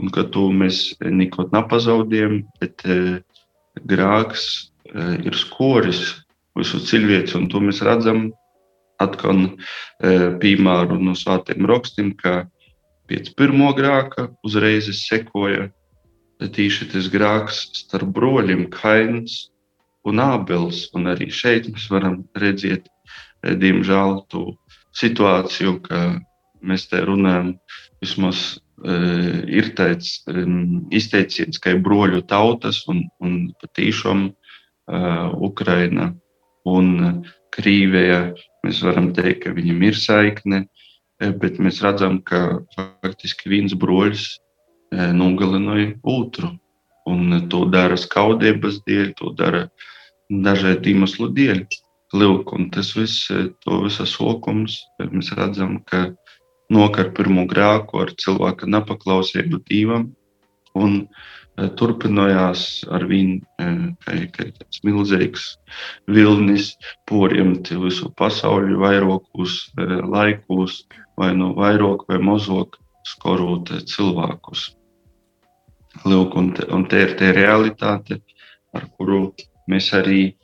un 0.00 0.12
ka 0.14 0.24
to 0.34 0.48
mēs 0.54 0.92
neko 1.02 1.48
nepazaudējam, 1.52 2.40
bet 2.62 2.84
e, 2.86 2.98
grāks 3.90 4.44
e, 4.54 5.06
ir 5.26 5.38
skoris 5.38 6.02
visu 6.58 6.80
cilvēci, 6.90 7.36
un 7.40 7.48
to 7.52 7.62
mēs 7.64 7.82
redzam 7.86 8.28
atkal 9.02 9.44
e, 9.44 9.50
piemēru 10.42 10.98
no 11.02 11.14
svētiem 11.18 11.66
rakstiem, 11.70 12.12
ka 12.18 12.48
pēc 13.10 13.32
pirmo 13.38 13.72
grāka 13.76 14.28
uzreiz 14.46 14.90
sekoja 15.00 15.68
tīši 16.38 16.90
tas 16.92 17.08
grāks 17.10 17.64
starp 17.80 18.12
broļiem 18.14 18.68
Kains 18.74 19.48
un 20.06 20.22
Ābels, 20.22 20.86
un 20.94 21.10
arī 21.10 21.30
šeit 21.34 21.66
mēs 21.72 21.88
varam 21.90 22.20
redzēt, 22.38 22.86
diemžēl, 23.42 24.22
to 24.30 24.44
situāciju, 24.98 25.78
ka 25.82 26.02
mēs 26.62 26.86
te 26.90 27.02
runājam 27.06 27.56
vismaz 28.02 28.58
Eh, 28.78 29.38
ir 29.50 29.72
tāds 29.74 30.20
izteiciens, 30.94 31.58
ka 31.58 31.72
ir 31.74 31.80
broļu 31.82 32.22
tautas 32.30 32.84
un, 32.86 33.02
un 33.18 33.48
patīšām 33.58 34.28
uh, 34.30 35.32
Ukraina. 35.48 36.12
Un 36.68 36.92
Krīvija. 37.54 38.20
Mēs 38.66 38.82
varam 38.84 39.12
teikt, 39.16 39.44
ka 39.44 39.54
viņam 39.56 39.82
ir 39.86 39.98
saikne, 39.98 40.64
eh, 41.22 41.32
bet 41.32 41.60
mēs 41.62 41.82
redzam, 41.84 42.20
ka 42.22 42.60
faktiski 42.76 43.52
viens 43.52 43.74
broļs 43.74 44.24
uh, 44.92 45.12
nogalināja 45.14 45.94
otru. 46.02 46.54
Un 47.08 47.48
to 47.48 47.64
dara 47.72 47.96
skaudības 47.96 48.82
dēļ, 48.86 49.12
to 49.16 49.32
dara 49.38 49.68
dažādu 50.28 50.92
iemeslu 50.92 51.30
dēļ. 51.32 51.64
Lūk, 52.18 52.52
un 52.56 52.70
tas 52.72 52.94
viss, 52.96 53.28
to 53.64 53.80
visas 53.84 54.14
okums, 54.20 54.78
mēs 55.00 55.28
redzam, 55.36 55.78
ka 55.84 56.06
nokar 56.72 57.10
pirmo 57.16 57.44
grēku 57.48 58.00
ar 58.00 58.14
cilvēka 58.16 58.68
nepaklausību 58.68 59.60
Dievam. 59.68 60.08
Un 60.76 61.02
turpinājās 61.78 62.64
ar 62.94 63.04
kā 63.08 64.46
tāds 64.58 64.82
milzīgs 64.86 65.46
vilnis, 66.06 66.72
poriemt 67.08 67.70
visu 67.82 68.10
pasauli, 68.18 68.76
vairākus 68.78 69.72
laikus, 69.76 70.84
vai 71.18 71.32
no 71.34 71.50
nu 71.50 71.54
vairāk 71.58 72.06
vai 72.08 72.18
mazāk 72.22 72.78
skorot 73.08 73.72
cilvēkus. 73.90 74.68
Lūk, 76.06 76.36
un, 76.38 76.52
te, 76.54 76.66
un 76.70 76.84
te 76.86 77.00
ir 77.02 77.16
tā 77.18 77.32
realitāte, 77.34 78.20
ar 78.76 78.86
kuru 78.96 79.32
mēs 79.70 79.90
arī 79.96 80.36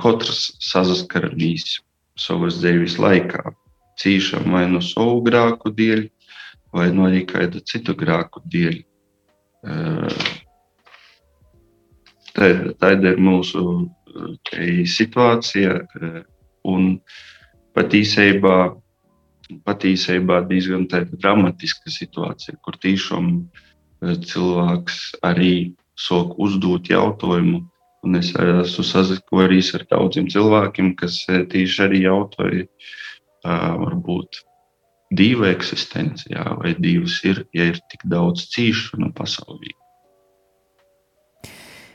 katrs 0.00 0.50
saskaramies 0.60 1.78
savas 2.20 2.58
dzīves 2.60 2.98
laikā 3.00 3.54
cīšam 4.00 4.50
vai 4.52 4.64
no 4.70 4.80
savu 4.84 5.22
grāku 5.24 5.72
dēļ, 5.74 6.08
vai 6.74 6.90
no 6.92 7.06
arī 7.08 7.22
kāda 7.30 7.62
citu 7.64 7.94
grāku 7.96 8.42
dēļ. 8.50 8.82
Tāda 12.34 13.12
ir 13.12 13.20
mūsu 13.22 13.60
situācija, 14.94 15.76
un 16.64 16.88
patiesībā, 17.76 18.56
patiesībā 19.66 20.40
diezgan 20.50 20.86
dramatiska 20.90 21.92
situācija, 21.92 22.58
kur 22.64 22.78
tiešām 22.82 23.30
cilvēks 24.04 25.00
arī 25.24 25.74
sāk 26.00 26.34
uzdot 26.42 26.90
jautājumu. 26.90 27.64
Un 28.04 28.18
es 28.18 28.34
esmu 28.36 28.84
sazinājies 28.84 29.70
ar 29.78 29.86
daudziem 29.88 30.26
cilvēkiem, 30.28 30.92
kas 31.00 31.22
tieši 31.24 31.86
arī 31.86 32.02
jautāja, 32.04 32.66
varbūt 33.44 34.42
divu 35.16 35.48
eksistenci, 35.48 36.30
jā, 36.34 36.44
vai 36.60 36.74
divas 36.78 37.20
ir, 37.26 37.44
ja 37.56 37.70
ir 37.72 37.80
tik 37.92 38.04
daudz 38.10 38.48
cīšanu 38.54 39.12
pasaulī. 39.16 39.72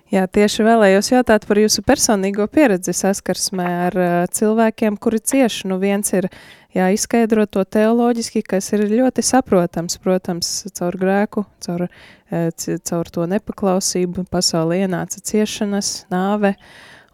Jā, 0.09 0.23
tieši 0.25 0.63
vēlējos 0.65 1.11
jautāt 1.11 1.43
par 1.45 1.59
jūsu 1.61 1.83
personīgo 1.85 2.47
pieredzi 2.49 2.95
saskarsmē 2.97 3.65
ar 3.85 3.97
uh, 3.97 4.13
cilvēkiem, 4.33 4.97
kuri 4.97 5.19
cieši. 5.21 5.67
Nu, 5.69 5.77
viens 5.77 6.09
ir 6.17 6.25
jā, 6.73 6.88
izskaidrot 6.95 7.51
to 7.53 7.61
teoloģiski, 7.61 8.41
kas 8.41 8.71
ir 8.73 8.88
ļoti 8.89 9.21
saprotams, 9.27 9.99
protams, 10.01 10.49
caur 10.79 10.97
grēku, 10.97 11.45
caur, 11.61 11.85
uh, 11.85 12.49
caur 12.89 13.13
to 13.13 13.29
nepaklausību, 13.29 14.25
pasaulē 14.33 14.81
ienāca 14.88 15.21
ciešanas, 15.29 15.91
nāve, 16.09 16.55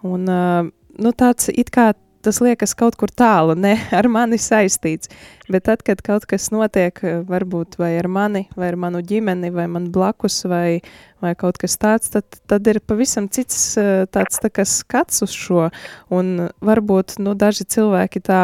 un 0.07 0.31
uh, 0.31 0.71
nu, 0.95 1.11
tāds 1.19 1.51
it 1.51 1.75
kā 1.75 1.91
tas 2.25 2.41
liekas 2.43 2.73
kaut 2.77 2.97
kur 2.99 3.11
tālu, 3.13 3.55
ne 3.57 3.75
ar 3.99 4.09
mani 4.11 4.39
saistīts. 4.41 5.11
Bet 5.51 5.67
tad, 5.69 5.83
kad 5.85 6.01
kaut 6.05 6.25
kas 6.29 6.49
notiek, 6.53 6.97
varbūt 7.29 7.77
vai 7.81 7.93
ar 7.99 8.09
mani, 8.09 8.45
vai 8.57 8.71
ar 8.71 8.79
manu 8.81 9.03
ģimeni, 9.05 9.51
vai 9.53 9.67
man 9.69 9.91
blakus, 9.93 10.39
vai, 10.49 10.81
vai 11.21 11.35
kaut 11.37 11.59
kas 11.61 11.77
tāds, 11.81 12.09
tad, 12.13 12.39
tad 12.49 12.65
ir 12.71 12.81
pavisam 12.81 13.29
cits 13.29 13.75
tāds 14.13 14.41
tā 14.41 14.65
skats 14.65 15.21
uz 15.25 15.35
šo. 15.35 15.69
Un 16.09 16.49
varbūt 16.65 17.19
nu, 17.21 17.37
daži 17.37 17.67
cilvēki 17.75 18.23
tā 18.25 18.41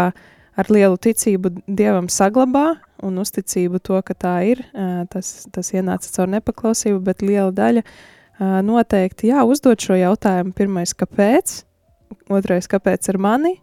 ar 0.61 0.69
lielu 0.69 0.99
ticību 1.01 1.55
Dievam 1.65 2.09
saglabā 2.11 2.75
un 3.01 3.17
uzticību 3.21 3.81
to, 3.81 3.97
ka 4.05 4.13
tā 4.13 4.35
ir. 4.51 4.63
Tas, 5.11 5.33
tas 5.53 5.73
ienāca 5.73 6.11
caur 6.13 6.29
nepaklausību, 6.37 7.01
bet 7.05 7.25
liela 7.25 7.51
daļa 7.55 7.85
noteikti 8.65 9.31
jā, 9.31 9.43
uzdot 9.47 9.81
šo 9.81 9.97
jautājumu. 9.99 10.53
Pirmais, 10.57 10.93
kāpēc? 10.97 11.61
Otrais, 12.31 12.69
kāpēc 12.69 13.09
ar 13.13 13.21
mani? 13.21 13.57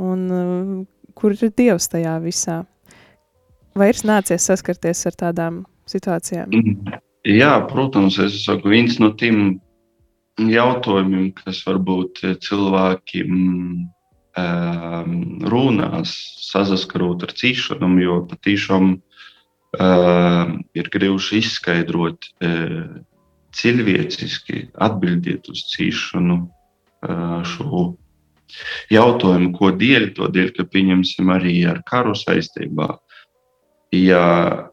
Un 0.00 0.26
uh, 0.32 0.76
kur 1.18 1.34
ir 1.36 1.52
Dievs 1.56 1.90
tajā 1.92 2.16
visā? 2.24 2.62
Vai 3.78 3.88
ir 3.92 4.00
nācies 4.04 4.44
saskarties 4.48 5.06
ar 5.08 5.16
tādām 5.26 5.62
situācijām? 5.88 6.52
Mm. 6.52 7.00
Jā, 7.22 7.52
protams, 7.70 8.18
es 8.18 8.40
saku, 8.42 8.72
viens 8.72 8.98
no 8.98 9.12
tiem 9.14 9.60
jautājumiem, 10.42 11.30
kas 11.36 11.60
varbūt 11.68 12.18
cilvēkiem 12.42 13.36
um, 14.42 15.14
runās, 15.52 16.16
saskarot 16.48 17.22
ar 17.22 17.34
cīšanām, 17.38 17.94
jo 18.02 18.18
patiešām 18.30 18.90
um, 18.96 20.56
ir 20.74 20.90
grūti 20.92 21.38
izskaidrot 21.38 22.30
uh, 22.42 22.90
cilvēciski, 23.54 24.66
atbildēt 24.82 25.52
uz 25.52 25.66
cīšanu 25.76 26.40
uh, 26.42 27.38
šo 27.46 27.92
jautājumu, 28.92 29.52
ko 29.56 29.72
dēļ, 29.78 30.08
to 30.16 30.28
dēļ, 30.32 30.52
ka 30.56 30.66
pieņemsim 30.72 31.32
arī 31.32 31.56
ar 31.70 31.82
karu 31.88 32.14
saistībā. 32.18 32.90
Ja 33.92 34.24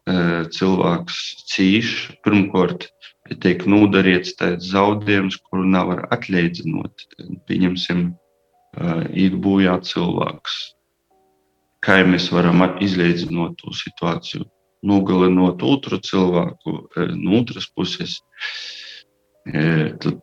e, 0.08 0.14
cilvēks 0.56 1.16
cīš, 1.50 1.90
pirmkārt, 2.24 2.88
tiek 3.44 3.66
nodarīts 3.68 4.32
tāds 4.38 4.70
zaudējums, 4.72 5.36
kuru 5.44 5.66
nevar 5.68 6.06
atlīdzinot, 6.14 7.04
pieņemsim, 7.48 8.06
e, 8.08 8.94
iet 9.26 9.36
bojā 9.44 9.76
cilvēks. 9.84 10.56
Kā 11.84 12.00
mēs 12.04 12.30
varam 12.32 12.64
izlīdzinot 12.80 13.60
to 13.60 13.76
situāciju? 13.76 14.48
Nogalinot 14.88 15.60
otru 15.68 16.00
cilvēku 16.00 16.78
e, 16.96 17.06
no 17.20 17.42
otras 17.42 17.68
puses. 17.76 18.16
Tad 19.50 20.20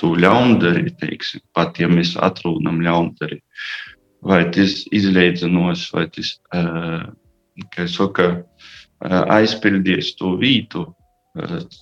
tu 0.00 0.12
ļaundari, 0.20 0.92
teiksim, 1.00 1.42
pat 1.56 1.80
ja 1.80 1.88
mēs 1.90 2.14
atrunam 2.20 2.82
ļaundari, 2.84 3.40
vai 4.26 4.44
tas 4.52 4.82
izleidzanos, 4.94 5.86
vai 5.94 6.06
tas, 6.12 6.34
kā 7.74 7.86
saka, 7.90 8.28
aizpildies 9.00 10.14
to 10.18 10.36
vītu 10.40 10.86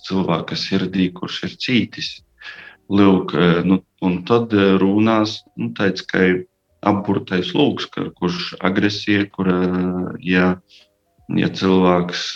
cilvēka 0.07 0.57
sirdī, 0.59 1.09
kurš 1.15 1.43
ir 1.47 1.57
cītis. 1.65 2.09
Lūk, 2.91 3.31
nu, 3.65 3.79
un 4.05 4.19
tad 4.27 4.51
runās 4.53 5.39
nu, 5.57 5.71
tāds, 5.77 6.03
ka 6.05 6.21
apburtais 6.85 7.53
lūks, 7.57 7.87
kurš 8.19 8.51
agresija, 8.61 9.25
kur, 9.33 9.49
ja, 10.21 10.51
ja 11.33 11.49
cilvēks 11.49 12.27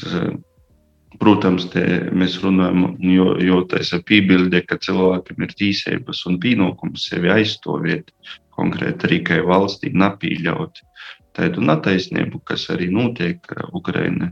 Protams, 1.18 1.66
mēs 2.14 2.36
runājam, 2.44 2.84
jo, 3.02 3.32
jo 3.42 3.64
tas 3.72 3.90
ir 3.96 4.04
piebilde, 4.06 4.62
ka 4.70 4.78
cilvēkam 4.78 5.42
ir 5.42 5.56
tīsības 5.58 6.22
un 6.30 6.38
pienākums 6.44 7.08
sevi 7.10 7.32
aizstāvēt, 7.34 8.14
konkrēti 8.54 9.18
kā 9.26 9.40
valstī 9.48 9.90
nepieļaut 9.90 10.84
tādu 11.34 11.66
netaisnību, 11.66 12.44
kas 12.46 12.68
arī 12.70 12.92
notiek 12.94 13.42
Ukraiņā. 13.74 14.30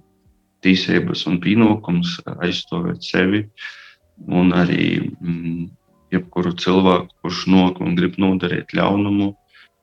Tīsības 0.65 1.25
un 1.29 1.41
pienākums 1.41 2.15
aizstāvēt 2.37 3.03
sevi 3.05 3.43
un 4.29 4.53
arī 4.53 4.87
mm, 5.01 5.67
jebkuru 6.13 6.53
cilvēku, 6.61 7.13
kurš 7.21 7.43
nok 7.53 7.81
un 7.81 7.97
grib 7.97 8.17
nodarīt 8.21 8.73
ļaunumu, 8.77 9.33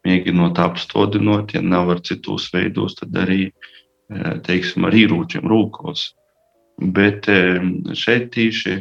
mēģinot 0.07 0.59
apstādinot, 0.63 1.55
ja 1.55 1.63
nav 1.63 1.95
ar 1.95 2.03
citos 2.07 2.51
veidos, 2.55 2.99
tad 3.01 3.17
arī 3.19 3.49
eh, 3.49 4.35
teiksim, 4.47 4.87
ar 4.87 4.95
ieročiem 4.95 5.47
rūkos 5.51 6.13
Bet 6.79 7.29
šeit 7.95 8.31
tieši 8.35 8.81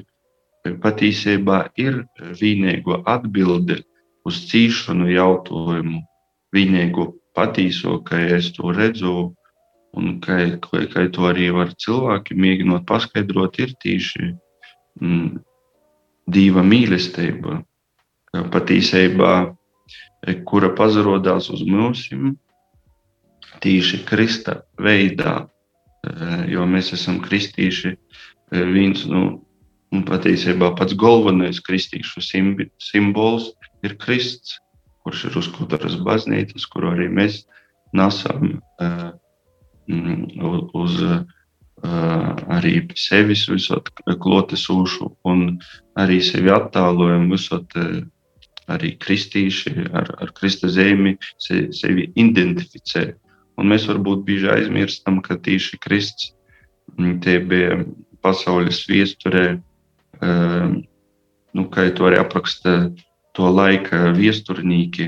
patiesībā 0.82 1.60
ir 1.78 2.04
vienīgo 2.40 3.02
atbilde 3.06 3.82
uz 4.26 4.40
cīšanu 4.50 5.10
jautājumu, 5.12 6.02
vienīgo 6.56 7.12
patieso, 7.36 8.00
kā 8.06 8.22
es 8.38 8.52
to 8.56 8.72
redzu, 8.76 9.34
un 9.94 10.20
kā, 10.24 10.38
kā 10.62 11.08
to 11.14 11.28
arī 11.30 11.50
var 11.54 11.74
cilvēki 11.78 12.38
mēģinot 12.40 12.86
paskaidrot, 12.90 13.60
ir 13.60 13.76
tieši 13.84 14.32
mm, 15.02 15.42
dieva 16.34 16.64
mīlestība, 16.66 17.60
patiesībā, 18.54 19.34
kura 20.48 20.72
pazarodās 20.74 21.50
uz 21.54 21.62
mums, 21.68 22.08
tieši 23.64 24.02
Krista 24.08 24.62
veidā, 24.80 25.44
jo 26.52 26.66
mēs 26.68 26.94
esam 26.96 27.22
kristīši. 27.24 27.96
Eh, 28.54 28.66
viens 28.70 29.06
no 29.10 29.24
nu, 29.94 30.02
patiesībā 30.08 30.74
pats 30.78 30.96
galvenais 30.98 31.62
kristīšu 31.64 32.24
simbols 32.82 33.52
ir 33.86 33.96
Kristus, 34.02 34.58
kurš 35.04 35.28
ir 35.30 35.38
uz 35.38 35.50
katras 35.54 36.00
baznīcas, 36.02 36.66
kuru 36.72 36.94
arī 36.96 37.10
mēs 37.14 37.44
nesam 37.94 38.56
uh, 38.82 39.12
uz 40.74 40.96
uh, 41.04 41.20
arī 42.58 42.74
sevis 42.98 43.46
visot 43.52 43.92
klotesūšu 44.08 45.12
un 45.30 45.60
arī 46.00 46.22
sevi 46.26 46.50
attālojam 46.56 47.30
visot 47.30 47.78
uh, 47.78 48.02
arī 48.72 48.96
kristīši 48.98 49.90
ar, 49.92 50.10
ar 50.24 50.32
Krista 50.34 50.72
zemi 50.72 51.18
sevi 51.38 52.10
identificē. 52.16 53.12
Un 53.60 53.70
mēs 53.70 53.84
varbūt 53.90 54.24
bieži 54.28 54.48
aizmirstam, 54.54 55.22
ka 55.26 55.34
tieši 55.38 55.78
Kristus 55.84 56.34
mm, 56.98 57.20
tie 57.24 57.38
bija 57.40 57.72
pasaules 58.26 58.80
viesturē, 58.90 59.46
ehm, 60.22 60.72
nu, 61.54 61.62
kā 61.74 61.82
to 61.94 62.04
arī 62.10 62.18
apraksta 62.22 62.72
to 63.38 63.46
laika 63.50 63.98
viesturnīki, 64.16 65.06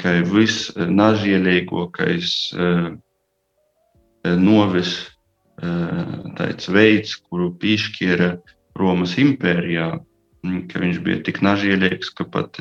ka 0.00 0.10
visnažēlīgākais 0.30 2.28
ehm, 2.54 2.90
novis 4.40 5.14
tāds 6.38 6.68
veids, 6.72 7.14
kuru 7.28 7.52
piešķīra 7.60 8.38
Romas 8.78 9.14
impērijā, 9.22 10.00
ka 10.70 10.82
viņš 10.82 10.98
bija 11.04 11.22
tik 11.28 11.38
nažīlīgs, 11.46 12.10
ka 12.18 12.24
pat 12.26 12.58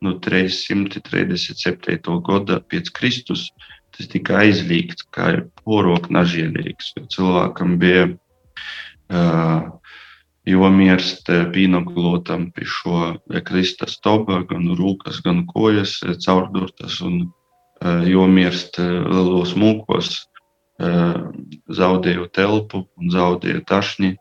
nu, 0.00 0.14
337. 0.24 2.20
gada 2.24 2.60
pēc 2.70 2.90
Kristus 2.96 3.50
tas 3.96 4.10
tika 4.12 4.40
aizliegts, 4.44 5.06
kā 5.14 5.32
ir 5.36 5.42
porok 5.64 6.10
nažīlīgs. 6.12 6.92
Cilvēkam 7.12 7.76
bija 7.80 8.06
uh, 8.10 9.70
jomirst 10.46 11.30
pīnoglotam 11.54 12.50
pie 12.54 12.68
šo 12.68 13.16
Krista 13.48 13.88
stoba, 13.90 14.42
gan 14.50 14.68
rūkas, 14.78 15.22
gan 15.24 15.44
kojas 15.50 15.98
caurdurtas 16.24 17.00
un 17.04 17.26
uh, 17.26 18.04
jomirst 18.06 18.78
lielos 18.78 19.56
mūkos, 19.58 20.14
uh, 20.82 21.26
zaudēju 21.68 22.30
telpu 22.36 22.86
un 23.00 23.12
zaudēju 23.14 23.64
tašņi 23.66 24.14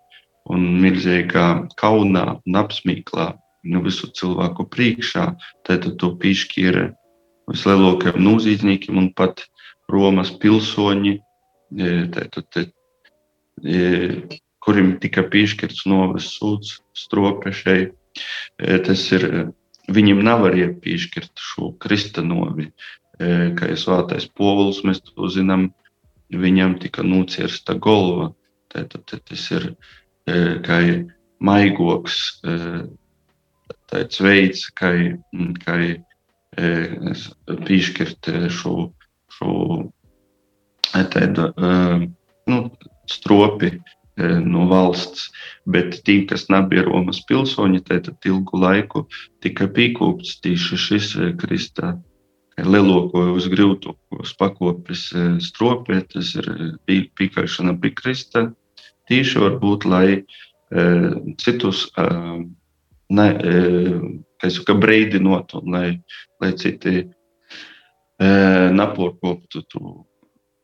un 0.53 0.67
milzīgā 0.81 1.47
kaunā 1.79 2.27
un 2.45 2.61
apsmīklā 2.61 3.33
nu, 3.65 3.81
visu 3.85 4.11
cilvēku 4.13 4.67
priekšā, 4.69 5.25
tad 5.65 5.87
tu 5.99 6.11
piešķīri 6.21 6.85
vislielākajiem 7.49 8.21
nozīmniekiem 8.25 8.99
un 9.01 9.11
pat 9.17 9.45
Romas 9.91 10.31
pilsoņi, 10.41 11.19
tad, 12.15 12.39
kurim 14.65 14.95
tika 15.01 15.23
piešķirts 15.29 15.85
novas 15.89 16.31
sūds 16.39 16.79
stropešai. 16.97 17.79
E, 17.85 18.77
tas 18.85 19.03
ir, 19.15 19.25
viņam 19.91 20.23
nav 20.25 20.47
arī 20.49 20.69
piešķirt 20.81 21.43
šo 21.49 21.73
kristanovi, 21.81 22.71
e, 23.19 23.33
kā 23.57 23.73
ir 23.73 23.81
svātais 23.81 24.25
povuls, 24.39 24.81
mēs 24.87 25.03
to 25.05 25.29
zinām, 25.31 25.69
viņam 26.33 26.79
tika 26.81 27.05
nocirsta 27.05 27.77
golva. 27.77 28.31
Tātad 28.73 29.21
tas 29.29 29.45
ir 29.55 29.69
e, 29.71 30.57
kā 30.65 30.79
maigoks, 31.45 32.41
tāds 33.91 34.21
veids, 34.23 34.65
kā, 34.73 34.89
kā 35.61 35.75
piešķirt 37.67 38.31
šo, 38.55 38.75
šo 39.35 39.53
tādu, 40.95 41.51
nu, 42.49 42.59
stropi 43.11 43.75
no 44.17 44.65
valsts, 44.71 45.27
bet 45.67 45.99
tiem, 46.07 46.23
kas 46.29 46.47
nebija 46.47 46.85
Romas 46.87 47.19
pilsoņi, 47.27 47.83
tad 47.89 48.11
ilgu 48.25 48.59
laiku 48.61 49.05
tika 49.43 49.67
pīkūpts 49.67 50.39
tieši 50.45 50.79
šis 50.79 51.09
Krista 51.41 51.97
lielāko 52.55 53.25
uz 53.35 53.49
grūtākos 53.51 54.31
pakopes 54.39 55.09
stropē, 55.43 55.99
tas 56.13 56.31
ir 56.39 56.47
pīkāšana 56.87 57.75
pie 57.81 57.91
Krista. 57.97 58.47
Tieši 59.11 59.41
varbūt, 59.43 59.85
lai 59.85 60.23
citus 61.41 61.89
ne, 63.09 63.27
saka, 64.45 64.77
breidinot, 64.79 65.53
un 65.59 65.75
lai, 65.75 65.89
lai 66.41 66.53
citi 66.57 67.03
neporkoptu 68.19 69.63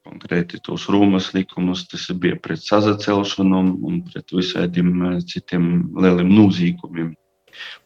konkrēti 0.06 0.60
tos 0.66 0.88
Romas 0.90 1.32
likumus, 1.36 1.86
tas 1.88 2.08
bija 2.18 2.38
pret 2.42 2.62
sazacelšanu 2.64 3.62
un 3.88 4.02
pret 4.08 4.34
visādiem 4.34 5.20
citiem 5.28 5.92
lieliem 5.96 6.32
nozīkumiem. 6.32 7.12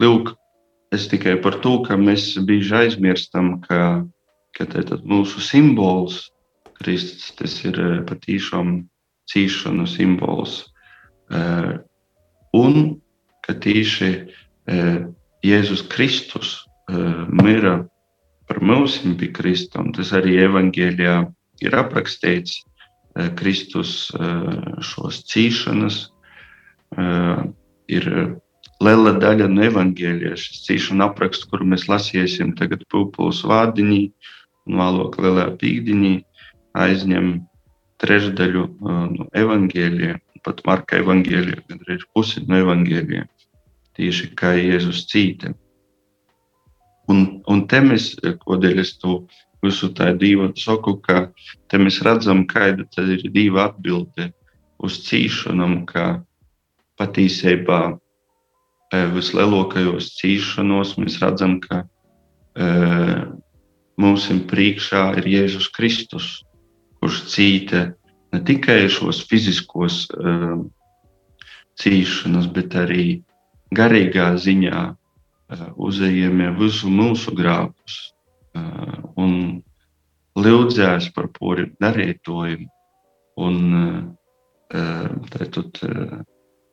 Lūk, 0.02 0.36
es 0.96 1.10
tikai 1.12 1.36
par 1.44 1.60
to, 1.64 1.80
ka 1.84 1.98
mēs 2.00 2.34
bieži 2.48 2.76
aizmirstam, 2.86 3.60
ka, 3.66 4.06
ka 4.56 4.68
mūsu 5.04 5.44
simbols, 5.44 6.30
Kristus, 6.76 7.32
tas 7.40 7.56
ir 7.66 7.80
patīšām 8.08 8.86
cīšanu 9.32 9.88
simbols. 9.88 10.66
Un 12.56 12.76
ka 13.46 13.56
tieši 13.64 14.12
Jēzus 15.46 15.86
Kristus 15.92 16.58
mira 17.32 17.80
par 18.48 18.62
mums 18.62 19.00
pie 19.20 19.32
Kristum, 19.34 19.92
tas 19.96 20.14
arī 20.16 20.38
evaņģēlijā 20.46 21.16
ir 21.66 21.78
aprakstīts 21.78 22.60
eh, 22.62 23.30
Kristus 23.40 24.12
eh, 24.14 24.82
šos 24.86 25.24
cīšanas. 25.32 26.02
Eh, 26.96 27.42
ir 27.96 28.08
liela 28.84 29.16
daļa 29.22 29.50
no 29.52 29.66
evaņģēlijas, 29.70 30.46
šis 30.46 30.64
cīšana 30.68 31.10
apraksts, 31.10 31.48
kuru 31.50 31.68
mēs 31.74 31.88
lasīsim 31.90 32.56
tagad 32.60 32.86
pūpūles 32.94 33.44
vārdiņī 33.48 34.02
un 34.66 34.80
vēlāk 34.82 35.20
lielā 35.22 35.50
pīkdiņī, 35.62 36.16
aizņem 36.82 37.36
trešdaļu 38.02 38.64
no 38.82 39.28
evaņģēlija, 39.38 40.18
pat 40.46 40.64
Marka 40.68 40.98
evaņģēlija, 41.00 41.62
gandrīz 41.70 42.04
pusi 42.14 42.44
no 42.50 42.58
evaņģēlija, 42.66 43.28
tieši 43.98 44.34
kā 44.38 44.56
Jēzus 44.58 45.06
cīta. 45.12 45.54
Un, 47.12 47.26
un 47.52 47.66
te 47.70 47.82
mēs, 47.86 48.14
kodēļ 48.46 48.82
es 48.82 48.96
to 49.02 49.20
visu 49.66 49.92
tā 49.98 50.12
divu 50.18 50.50
saku, 50.58 50.98
ka 51.06 51.30
te 51.70 51.80
mēs 51.82 52.02
redzam, 52.06 52.46
kāda 52.50 52.86
ir 53.14 53.26
diva 53.34 53.70
atbilde 53.70 54.32
uz 54.84 55.00
cīšanām, 55.06 55.84
ka 55.90 56.24
patiesībā 57.00 57.82
e, 57.94 59.02
vislielākajos 59.16 60.14
cīšanos 60.20 60.96
mēs 61.02 61.20
redzam, 61.24 61.60
ka 61.64 61.84
e, 61.86 62.70
mums 64.02 64.28
priekšā 64.52 65.06
ir 65.22 65.30
Jēzus 65.36 65.70
Kristus, 65.76 66.30
kurš 67.00 67.22
cīta 67.34 67.86
ne 68.34 68.42
tikai 68.48 68.86
šos 68.92 69.24
fiziskos 69.30 70.06
e, 70.10 70.36
cīšanas, 71.82 72.50
bet 72.56 72.76
arī 72.80 73.08
garīgā 73.76 74.34
ziņā 74.40 74.86
e, 75.50 75.58
uzējamie 75.76 76.52
visu 76.60 76.92
mūsu 76.92 77.36
grāmatus 77.38 78.02
un 79.20 79.34
lūdzās 80.40 81.10
par 81.16 81.28
pori 81.36 81.68
darītojumu 81.84 82.70
un 83.44 83.58
tad 85.32 85.80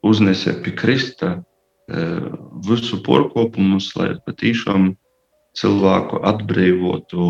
uznesē 0.07 0.55
pie 0.63 0.75
Krista 0.79 1.33
visu 2.67 3.01
porkopumus, 3.03 3.91
lai 3.99 4.15
patiešām 4.27 4.93
cilvēku 5.59 6.23
atbrīvotu 6.25 7.25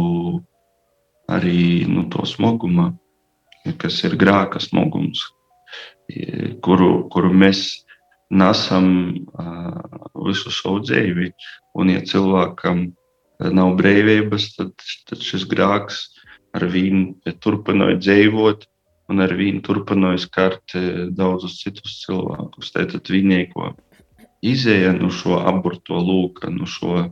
arī 1.33 1.87
no 1.89 2.03
nu, 2.03 2.09
to 2.13 2.27
smaguma, 2.29 2.93
kas 3.81 4.03
ir 4.07 4.17
grāka 4.21 4.61
smagums, 4.63 5.25
kuru, 6.63 7.09
kuru 7.11 7.33
mēs 7.33 7.83
nesam 8.33 8.89
visu 10.27 10.53
savu 10.55 10.83
dzīvi. 10.87 11.31
Un, 11.79 11.93
ja 11.93 12.03
cilvēkam 12.07 12.91
nav 13.53 13.77
brīvības, 13.79 14.53
tad, 14.57 14.75
tad 15.09 15.25
šis 15.25 15.47
grāks 15.51 16.05
ar 16.57 16.67
viņu 16.69 17.35
turpināja 17.43 17.99
dzīvot 18.01 18.67
un 19.13 19.25
ar 19.25 19.33
viņu 19.37 19.63
turpināja 19.67 20.21
skart 20.25 20.77
daudzus 21.17 21.59
citus 21.63 22.01
cilvēkus. 22.05 22.73
Tātad 22.75 23.09
viņi 23.13 23.47
ko 23.53 23.73
izēja 24.45 24.93
no 24.97 25.11
šo 25.13 25.41
aborto 25.49 25.99
lūka, 26.01 26.51
no 26.53 26.69
šo, 26.69 27.09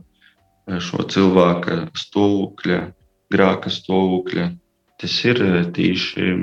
šo 0.67 1.05
cilvēka 1.11 1.85
stāvokļa, 1.97 2.81
grāka 3.33 3.73
stāvokļa. 3.73 4.49
Tas 5.01 5.13
ir 5.25 5.41
tieši 5.73 6.33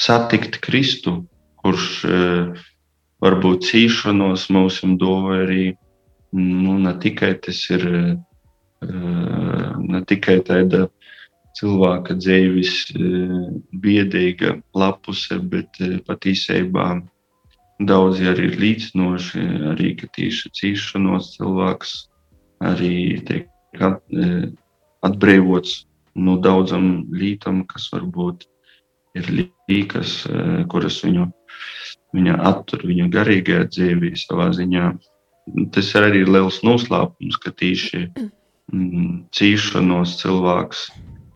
satikt 0.00 0.60
Kristu, 0.64 1.22
kurš 1.60 1.88
uh, 2.08 2.66
varbūt 3.20 3.68
cīšanos 3.68 4.48
mums 4.54 4.80
dod 5.00 5.30
arī 5.36 5.64
nu, 6.32 6.78
ne 6.78 6.94
tikai 7.02 7.34
tas 7.44 7.60
ir 7.74 7.86
eh, 7.90 8.16
ne 9.92 10.02
tikai 10.08 10.40
tāda 10.46 10.86
cilvēka 11.58 12.16
dzīves 12.16 12.74
eh, 12.94 13.34
biedīga 13.84 14.56
lapuse, 14.74 15.40
bet 15.52 15.80
patiesībā 16.06 16.86
daudzi 17.80 18.28
arī 18.30 18.50
ir 18.50 18.58
līdzinoši, 18.60 19.44
arī 19.72 19.94
tieši 20.00 20.52
cīšanos 20.60 21.34
cilvēks 21.36 21.94
arī 22.60 23.20
tiek 23.24 23.48
atbrīvots 25.00 25.86
no 26.20 26.36
daudzam 26.36 27.06
lītam, 27.08 27.62
kas 27.64 27.88
varbūt 27.92 28.44
ir 29.16 29.30
līkas, 29.70 30.26
kuras 30.70 30.98
viņu, 31.06 31.24
viņa 32.16 32.36
attur 32.50 32.84
viņa 32.88 33.08
garīgajā 33.14 33.68
dzīvē 33.70 34.12
savā 34.18 34.50
ziņā 34.56 34.90
tas 35.74 35.92
ir 35.94 36.06
arī 36.06 36.24
liels 36.28 36.60
noslēpums, 36.66 37.38
ka 37.42 37.52
tieši 37.56 38.06
mm, 38.72 39.12
cīšanos 39.34 40.16
cilvēks 40.20 40.86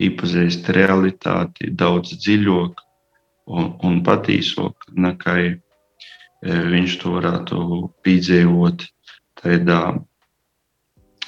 iepazīst 0.05 0.69
realitāti 0.75 1.71
daudz 1.71 2.15
dziļāk 2.19 2.83
un, 3.47 3.71
un 3.85 4.01
patīsāk, 4.05 4.89
nekā 4.91 5.37
e, 5.45 5.55
viņš 6.43 6.97
to 7.01 7.15
varētu 7.17 7.63
piedzīvot 8.05 8.85
tādā 9.41 9.81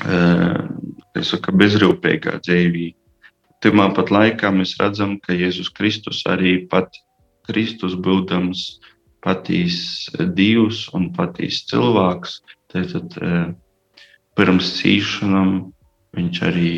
e, 0.04 1.24
saka, 1.24 1.56
bezrūpīgā 1.56 2.40
dzīvī. 2.44 2.92
Timā 3.64 3.88
pat 3.96 4.12
laikā 4.14 4.52
mēs 4.54 4.76
redzam, 4.78 5.18
ka 5.24 5.34
Jēzus 5.34 5.72
Kristus 5.74 6.22
arī 6.30 6.60
pat 6.70 7.00
Kristus 7.48 7.96
būdams 7.96 8.68
patīs 9.26 10.08
Dievs 10.38 10.86
un 10.96 11.10
patīs 11.16 11.64
cilvēks, 11.70 12.42
tad 12.72 13.18
pirms 14.38 14.74
cīšanām 14.78 15.56
viņš 16.18 16.42
arī 16.48 16.74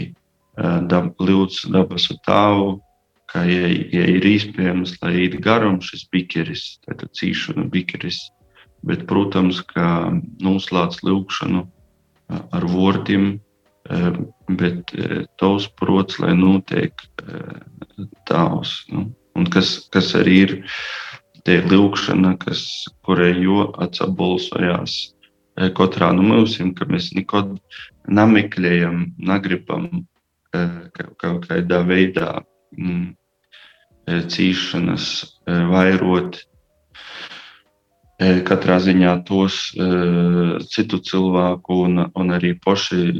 dab, 0.89 1.12
lūdz 1.19 1.65
dabasu 1.73 2.15
tāvu, 2.25 2.79
ka, 3.29 3.43
ja, 3.45 3.67
ja 3.69 4.05
ir 4.15 4.25
iespējams, 4.25 4.95
lai 5.03 5.13
iet 5.25 5.38
garām 5.43 5.79
šis 5.86 6.08
bikeris, 6.12 6.79
tad 6.88 7.03
cīšana 7.15 7.67
bikeris, 7.71 8.23
bet, 8.88 9.05
protams, 9.10 9.62
ka 9.69 10.10
noslēdz 10.43 11.03
lūkšanu 11.05 11.65
ar 12.29 12.65
vārdiem, 12.71 13.32
bet 14.60 14.93
tavs 15.41 15.69
prots, 15.79 16.19
lai 16.21 16.34
notiek 16.38 16.93
tavs. 18.29 18.84
Nu, 18.93 19.10
un 19.39 19.47
kas, 19.54 19.78
kas 19.93 20.12
arī 20.19 20.36
ir 20.45 20.56
tie 21.47 21.60
lūkšana, 21.65 22.36
kas, 22.41 22.62
kurai 23.08 23.34
jo 23.39 23.69
atsabolsojās. 23.82 24.97
Katrā 25.75 26.12
no 26.15 26.23
mums, 26.23 26.58
ka 26.78 26.88
mēs 26.88 27.10
nekad 27.17 27.58
nemeklējam, 28.08 29.10
negribam 29.17 29.89
kaut 30.52 31.47
kādā 31.47 31.82
veidā 31.88 32.30
mm, 32.78 33.10
cīšanas 34.34 35.10
vairot 35.69 36.39
katrā 38.47 38.80
ziņā 38.84 39.13
tos 39.28 39.60
citu 40.73 40.99
cilvēku 40.99 41.84
un, 41.86 42.06
un 42.15 42.36
arī 42.36 42.56
paši 42.65 43.13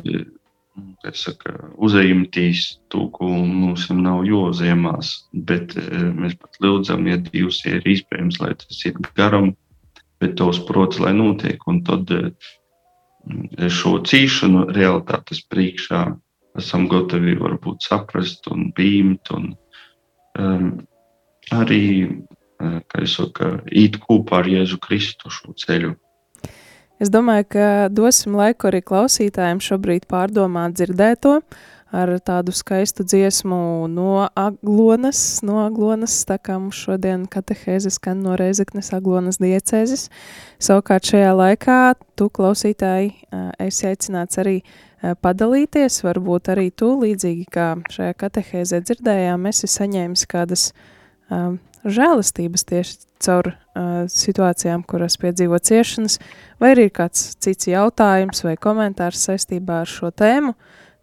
saka, 1.18 1.54
uzņemtīs 1.78 2.66
to, 2.94 3.08
ko 3.16 3.30
mums 3.30 3.88
nav 3.94 4.24
jāuzņemās. 4.28 5.12
Bet 5.50 5.76
mēs 5.78 6.38
pat 6.40 6.60
lūdzam, 6.64 7.08
ja 7.10 7.20
Dievs 7.24 7.62
ir 7.70 7.86
iespējams, 7.86 8.40
lai 8.44 8.54
tas 8.60 8.82
ir 8.86 9.00
garam, 9.18 9.54
bet 10.22 10.38
tos 10.40 10.62
prots, 10.68 11.00
lai 11.04 11.14
notiek. 11.18 11.64
Un 11.72 11.84
tad 11.88 12.12
šo 13.80 13.98
cīšanu 14.08 14.70
realitātes 14.76 15.44
priekšā 15.52 16.04
esam 16.60 16.88
gatavi 16.92 17.38
varbūt 17.40 17.86
saprast 17.88 18.48
un 18.52 18.72
pieņemt. 18.76 19.34
Um, 20.40 20.70
arī 21.56 21.84
kā 22.60 23.04
es 23.04 23.16
saku, 23.18 23.54
īt 23.72 24.00
kopā 24.04 24.44
ar 24.44 24.50
Jēzu 24.52 24.80
Kristu 24.84 25.32
šo 25.32 25.56
ceļu. 25.60 25.94
Es 27.00 27.08
domāju, 27.08 27.46
ka 27.56 27.66
dosim 27.88 28.34
laiku 28.36 28.68
arī 28.68 28.82
klausītājiem 28.84 29.62
šobrīd 29.64 30.04
pārdomāt 30.12 30.74
dzirdēto 30.76 31.38
ar 31.96 32.12
tādu 32.22 32.52
skaistu 32.54 33.06
dziesmu 33.08 33.88
no 33.90 34.28
Aglonas, 34.38 35.40
no 35.42 35.62
Aglonas, 35.64 36.18
tā 36.28 36.36
kā 36.38 36.58
mums 36.60 36.78
šodien 36.78 37.24
katehēze 37.32 37.90
skan 37.96 38.20
no 38.26 38.36
Reizeknes 38.38 38.92
Aglonas 38.94 39.40
diecēzes. 39.42 40.10
Savukārt 40.62 41.08
šajā 41.10 41.32
laikā 41.40 41.80
tu 42.20 42.28
klausītāji 42.36 43.16
esi 43.64 43.88
aicināts 43.90 44.44
arī 44.44 44.60
padalīties, 45.24 46.02
varbūt 46.04 46.52
arī 46.52 46.68
tu 46.76 46.92
līdzīgi 47.00 47.48
kā 47.56 47.72
šajā 47.96 48.20
katehēzē 48.26 48.84
dzirdējām, 48.84 49.48
esi 49.50 49.72
saņēmis 49.72 50.28
kādas 50.30 50.70
um, 51.32 51.58
žēlastības 51.88 52.66
tieši 52.68 52.98
caur 53.24 53.52
uh, 53.52 54.08
situācijām, 54.12 54.84
kuras 54.88 55.18
piedzīvo 55.20 55.60
ciešanas, 55.60 56.20
vai 56.62 56.74
arī 56.74 56.88
ir 56.88 56.94
kāds 56.96 57.34
cits 57.44 57.70
jautājums 57.70 58.44
vai 58.46 58.56
komentārs 58.60 59.26
saistībā 59.28 59.82
ar 59.84 59.92
šo 59.92 60.12
tēmu, 60.12 60.56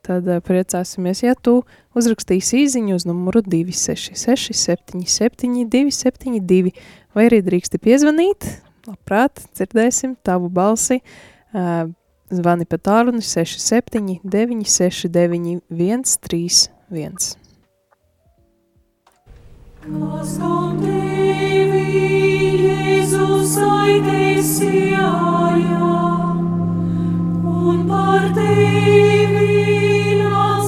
tad 0.07 0.29
uh, 0.29 0.41
priecāsimies, 0.45 1.23
ja 1.27 1.37
tu 1.37 1.61
uzrakstīsi 1.97 2.63
īziņu 2.65 2.97
uz 2.97 3.07
numuru 3.09 3.45
266 3.45 4.57
77 4.57 5.69
272, 5.73 6.75
vai 7.17 7.29
arī 7.29 7.43
drīksti 7.45 7.81
piezvanīt, 7.83 8.49
labprāt, 8.89 9.45
dzirdēsim 9.57 10.17
tavu 10.27 10.53
balsi, 10.53 11.03
uh, 11.53 11.89
zvani 12.33 12.69
pa 12.69 12.81
tālruni 12.81 13.25
67 13.25 14.21
969 14.25 15.61
131. 15.71 17.46
Un 19.87 19.95
par 27.89 28.25
tevi 28.35 29.57
savu 30.19 30.66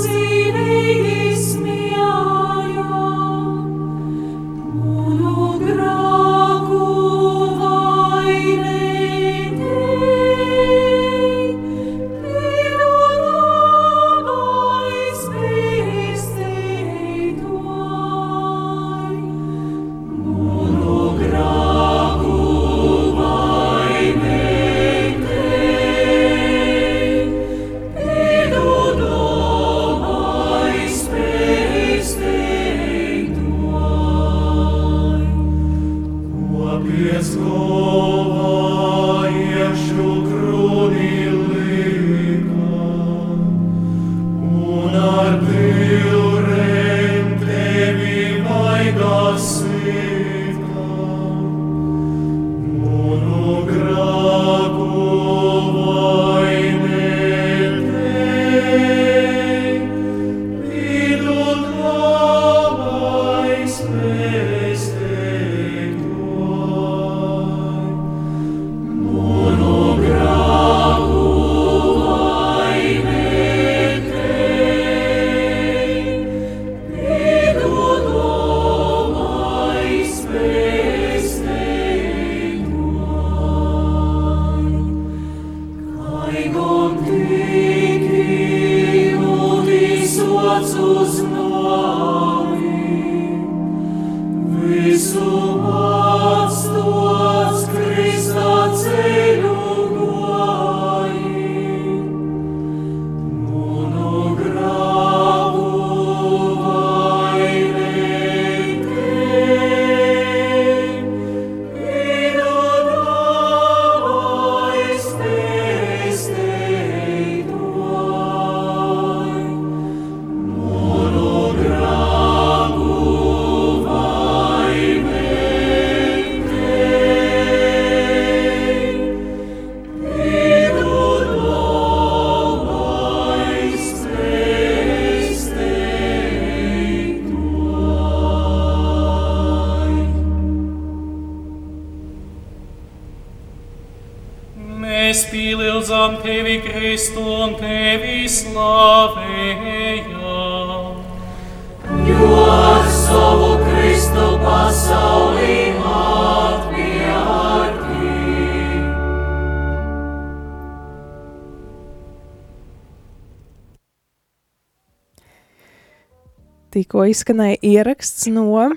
Tikko 166.78 167.08
izskanēja 167.10 167.56
ieraksts 167.66 168.28
no 168.30 168.68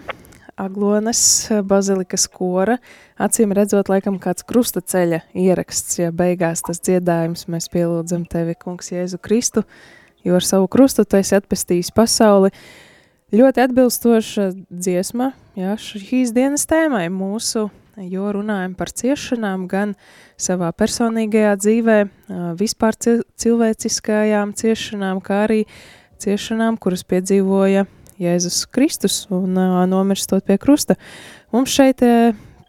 Aglonas 0.58 1.20
bazilikas 1.70 2.24
kora. 2.34 2.80
Acīm 3.22 3.54
redzot, 3.54 3.92
laikam 3.94 4.18
kāds 4.24 4.42
krustaceļa 4.50 5.20
ieraksts, 5.38 6.00
ja 6.00 6.10
beigās 6.10 6.64
tas 6.66 6.82
dziedājums 6.82 7.46
mēs 7.46 7.70
pielūdzam 7.70 8.24
tevi, 8.32 8.56
kungs 8.58 8.90
Jēzu 8.90 9.22
Kristu, 9.22 9.62
jo 10.26 10.40
ar 10.40 10.48
savu 10.48 10.66
krustu 10.74 11.06
tu 11.06 11.20
esi 11.22 11.38
atpestījis 11.38 11.94
pasauli. 11.94 12.50
Ļoti 13.38 13.68
atbilstoša 13.68 14.50
dziesma, 14.66 15.30
jā, 15.62 15.78
šīs 15.78 16.34
dienas 16.34 16.66
tēmai 16.74 17.06
mūsu, 17.14 17.68
jo 18.02 18.34
runājam 18.34 18.74
par 18.82 18.90
ciešanām 18.98 19.70
gan 19.70 19.94
savā 20.42 20.74
personīgajā 20.74 21.54
dzīvē, 21.62 22.02
vispār 22.58 22.98
cilvēciskajām 22.98 24.58
ciešanām, 24.58 25.22
kā 25.22 25.44
arī 25.46 25.68
uh, 25.68 25.82
ciešanām, 26.22 26.78
kuras 26.82 27.04
piedzīvoja 27.08 27.86
Jēzus 28.22 28.66
Kristus 28.70 29.24
un 29.34 29.58
nomirstot 29.90 30.46
pie 30.46 30.60
krusta. 30.62 30.98
Mums 31.54 31.74
šeit 31.74 32.04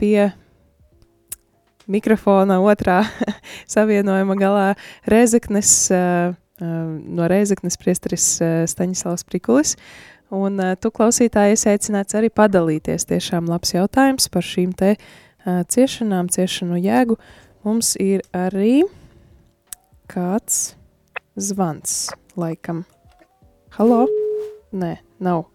pie 0.00 0.30
mikrofona 1.90 2.60
otrā 2.62 3.02
savienojuma 3.74 4.36
galā 4.40 4.68
Rezeknes, 5.08 5.90
no 6.62 7.28
Rezeknes 7.28 7.76
priesteris 7.80 8.26
Staņislavs 8.72 9.26
Prikulis, 9.28 9.76
un 10.32 10.60
tu 10.80 10.92
klausītāji 10.94 11.58
esi 11.58 11.68
aicināts 11.74 12.16
arī 12.16 12.32
padalīties. 12.32 13.08
Tiešām 13.10 13.50
labs 13.52 13.74
jautājums 13.76 14.30
par 14.32 14.46
šīm 14.46 14.72
te 14.78 14.94
ciešanām, 15.44 16.32
ciešanu 16.32 16.80
jēgu. 16.80 17.18
Mums 17.66 17.94
ir 18.00 18.24
arī 18.34 18.82
kāds 20.10 20.72
zvans 21.36 22.10
laikam. 22.36 22.84
Halo? 23.72 24.02
Nē, 24.76 24.98
nav. 25.24 25.46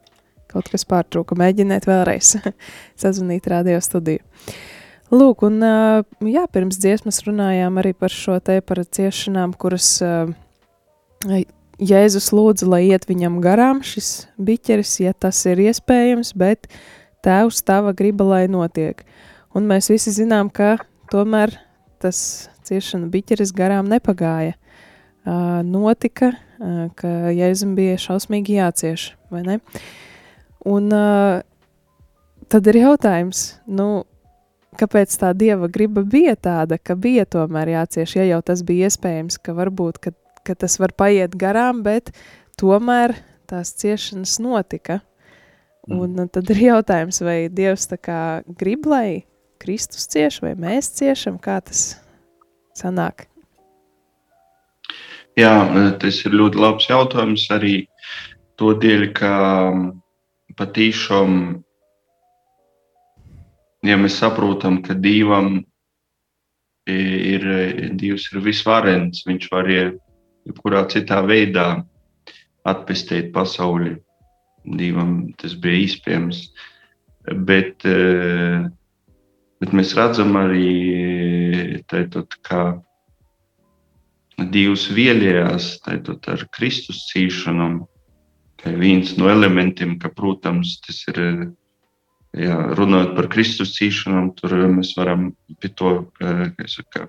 Kaut 0.50 0.72
kas 0.74 0.88
pārtrūka. 0.90 1.36
Mēģiniet 1.38 1.86
vēlreiz 1.86 2.32
sazvanīt 3.02 3.46
radio 3.52 3.78
studiju. 3.84 4.24
Lūk, 5.14 5.44
un 5.46 5.62
jā, 6.26 6.48
pirms 6.50 6.80
dziesmas 6.82 7.22
runājām 7.28 7.78
arī 7.78 7.94
par 7.94 8.10
šo 8.10 8.40
te 8.42 8.58
par 8.66 8.82
ciešanām, 8.82 9.54
kuras 9.62 9.92
Jēzus 11.78 12.32
lūdza, 12.34 12.66
lai 12.66 12.88
iet 12.88 13.06
viņam 13.06 13.38
garām 13.44 13.84
šis 13.86 14.26
biķeris, 14.42 14.98
ja 15.06 15.14
tas 15.14 15.44
ir 15.46 15.62
iespējams, 15.68 16.34
bet 16.34 16.66
tēvs 17.22 17.62
tava 17.70 17.94
griba, 17.94 18.26
lai 18.34 18.44
notiek. 18.50 19.06
Un 19.54 19.70
mēs 19.70 19.92
visi 19.94 20.16
zinām, 20.18 20.50
ka 20.50 20.80
tomēr 21.14 21.54
tas 22.02 22.50
ciešana 22.66 23.14
biķeris 23.14 23.54
garām 23.54 23.86
nepagāja. 23.94 24.58
Notika, 25.28 26.32
ka 26.96 27.14
Jēzum 27.36 27.76
bija 27.76 27.98
šausmīgi 28.00 28.58
jācieš, 28.62 29.10
vai 29.34 29.44
ne? 29.44 29.58
Un 30.68 30.88
tad 32.48 32.70
ir 32.72 32.80
jautājums, 32.80 33.42
nu, 33.68 34.06
kāpēc 34.80 35.14
tā 35.20 35.34
dieva 35.38 35.70
griba 35.72 36.04
bija 36.08 36.36
tāda, 36.36 36.80
ka 36.80 36.96
bija 36.96 37.28
tomēr 37.28 37.74
jācieš, 37.76 38.18
ja 38.20 38.28
jau 38.32 38.42
tas 38.46 38.64
bija 38.68 38.88
iespējams, 38.88 39.40
ka 39.44 39.56
varbūt, 39.58 40.00
ka, 40.04 40.14
ka 40.48 40.56
tas 40.56 40.80
var 40.80 40.96
paiet 40.98 41.36
garām, 41.40 41.84
bet 41.86 42.14
tomēr 42.60 43.18
tās 43.50 43.74
ciešanas 43.80 44.38
notika. 44.44 45.02
Mm. 45.88 46.04
Un 46.04 46.28
tad 46.32 46.50
ir 46.52 46.66
jautājums, 46.66 47.22
vai 47.24 47.40
Dievs 47.52 47.88
tā 47.92 48.00
kā 48.00 48.20
grib, 48.60 48.88
lai 48.90 49.24
Kristus 49.62 50.08
cieš, 50.12 50.42
vai 50.44 50.54
mēs 50.60 50.92
ciešam, 51.00 51.40
kā 51.40 51.62
tas 51.64 51.96
sanāk? 52.78 53.28
Jā, 55.38 55.54
tas 56.02 56.18
ir 56.26 56.34
ļoti 56.34 56.58
labs 56.58 56.88
jautājums 56.90 57.44
arī 57.54 57.76
to 58.58 58.72
dēļ, 58.82 59.04
ka 59.14 59.34
patīšām, 60.58 61.36
ja 63.86 63.98
mēs 64.02 64.18
saprotam, 64.18 64.80
ka 64.82 64.96
Dievam 64.98 65.60
ir, 66.90 67.46
Dievs 68.00 68.26
ir 68.32 68.42
visvarens, 68.48 69.22
viņš 69.28 69.46
var 69.54 69.70
jebkurā 69.70 70.88
citā 70.90 71.22
veidā 71.30 71.68
atpestīt 72.66 73.30
pasauli. 73.36 73.94
Dievam 74.66 75.36
tas 75.38 75.54
bija 75.54 75.86
iespējams. 75.86 76.42
Bet, 77.46 77.86
bet 79.62 79.78
mēs 79.78 79.94
redzam 80.00 80.34
arī, 80.42 81.84
tātad, 81.94 82.34
ka 82.42 82.66
Dievs 84.38 84.86
vielējās 84.94 85.80
ar 85.90 86.44
Kristus 86.54 87.08
cīšanām, 87.10 87.80
kā 88.62 88.74
viens 88.78 89.16
no 89.18 89.32
elementiem, 89.34 89.98
ka, 89.98 90.12
protams, 90.14 90.76
tas 90.86 91.00
ir, 91.10 91.22
jā, 92.38 92.58
runājot 92.78 93.16
par 93.18 93.30
Kristus 93.34 93.74
cīšanām, 93.80 94.36
tur 94.38 94.54
mēs 94.70 94.94
varam 94.98 95.32
pie 95.58 95.72
to, 95.74 95.94
saka, 96.70 97.08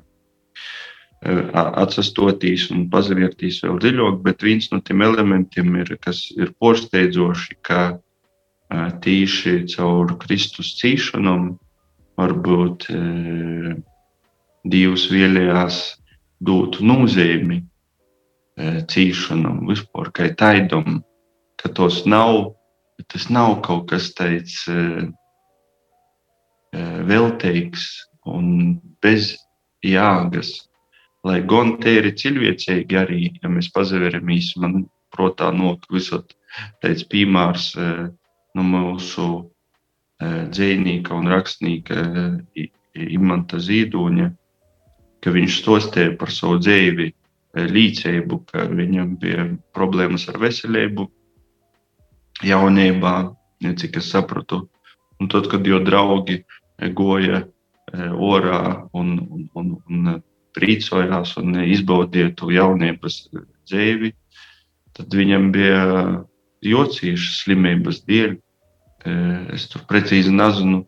atsastoties 1.21 2.71
un 2.73 2.89
pazavērties 2.89 3.61
vēl 3.65 3.79
dziļāk, 3.83 4.21
bet 4.25 4.43
viens 4.47 4.71
no 4.73 4.81
tiem 4.81 5.03
elementiem 5.03 5.77
ir, 5.83 5.97
kas 6.01 6.31
ir 6.33 6.55
porsteidzoši, 6.63 7.59
ka 7.61 7.99
tīši 9.05 9.67
caur 9.75 10.17
Kristus 10.23 10.77
cīšanām 10.81 11.59
varbūt 12.19 12.89
Dievs 14.69 15.09
vielējās 15.11 15.99
dotu 16.41 16.85
nozīmi 16.87 17.63
cīšanam, 18.59 19.67
vispār 19.69 20.11
kā 20.15 20.29
taidam, 20.39 21.03
ka 21.59 21.71
tos 21.75 22.05
nav, 22.07 22.55
tas 23.07 23.29
nav 23.31 23.61
kaut 23.67 23.89
kas 23.91 24.11
tāds 24.19 24.67
veltīgs 27.09 27.85
un 28.29 28.79
bez 29.03 29.37
jēgas. 29.87 30.69
Lai 31.27 31.41
gan 31.47 31.77
te 31.83 31.97
ir 31.99 32.11
cilvēcīgi 32.15 32.99
arī, 32.99 33.23
ja 33.43 33.51
mēs 33.51 33.71
pazaveramies, 33.75 34.53
man 34.63 34.85
protā 35.15 35.51
nok 35.55 35.87
visot 35.91 36.35
tāds 36.83 37.03
piemērs 37.11 37.73
no 37.79 38.67
mūsu 38.67 39.29
dzēnīka 40.19 41.15
un 41.15 41.31
rakstnieka 41.31 42.05
Imanta 42.99 43.59
Zīdoņa, 43.63 44.31
ka 45.29 45.35
viņš 45.37 45.57
stostīja 45.61 46.15
par 46.17 46.31
savu 46.33 46.57
dzīvi, 46.63 47.11
eh, 47.13 47.67
līdzību, 47.69 48.39
ka 48.49 48.65
viņam 48.73 49.17
bija 49.21 49.45
problēmas 49.77 50.25
ar 50.33 50.39
veselību, 50.41 51.05
jaunībā, 52.49 53.35
cik 53.61 53.99
es 54.01 54.09
sapratu. 54.09 54.63
Un 55.21 55.29
tad, 55.29 55.51
kad 55.53 55.67
jau 55.67 55.83
draugi 55.85 56.39
eh, 56.41 56.89
goja 56.89 57.43
eh, 57.45 58.09
orā 58.09 58.89
un, 58.97 59.19
un, 59.29 59.45
un, 59.55 59.75
un 59.91 60.23
priecājās 60.57 61.37
un 61.37 61.61
izbaudīja 61.61 62.33
to 62.39 62.49
jaunības 62.55 63.29
dzīvi, 63.69 64.15
tad 64.97 65.13
viņam 65.13 65.51
bija 65.53 65.83
jocīšas 66.65 67.43
slimības 67.45 68.01
dēļ. 68.09 68.39
Es 69.55 69.69
tur 69.71 69.85
precīzi 69.89 70.33
nezinu, 70.35 70.81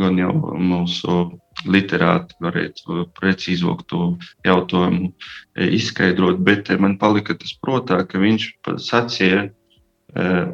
gan 0.00 0.18
jau 0.18 0.32
mūsu 0.58 1.20
literāti 1.66 2.36
varētu 2.44 3.04
precīzāk 3.18 3.84
to 3.90 4.02
jautājumu 4.46 5.10
e, 5.10 5.68
izskaidrot, 5.78 6.38
bet 6.44 6.70
e, 6.70 6.78
man 6.78 6.98
palika 7.00 7.34
tas 7.38 7.54
prātā, 7.62 8.02
ka 8.06 8.20
viņš 8.22 8.50
sacīja 8.84 9.48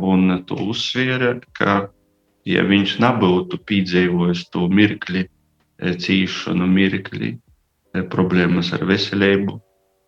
un 0.02 0.40
to 0.48 0.56
uzsviera, 0.58 1.36
ka, 1.54 1.74
ja 2.42 2.64
viņš 2.66 2.96
nebūtu 3.04 3.60
piedzīvojis 3.68 4.48
to 4.50 4.66
mirkli, 4.66 5.28
cīšanu 5.78 6.66
mirkli, 6.66 7.36
problēmas 8.10 8.72
ar 8.74 8.82
veselību, 8.88 9.60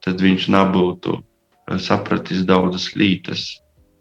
tad 0.02 0.20
viņš 0.22 0.48
nebūtu 0.50 1.14
sapratis 1.82 2.42
daudzas 2.46 2.90
lietas, 2.98 3.46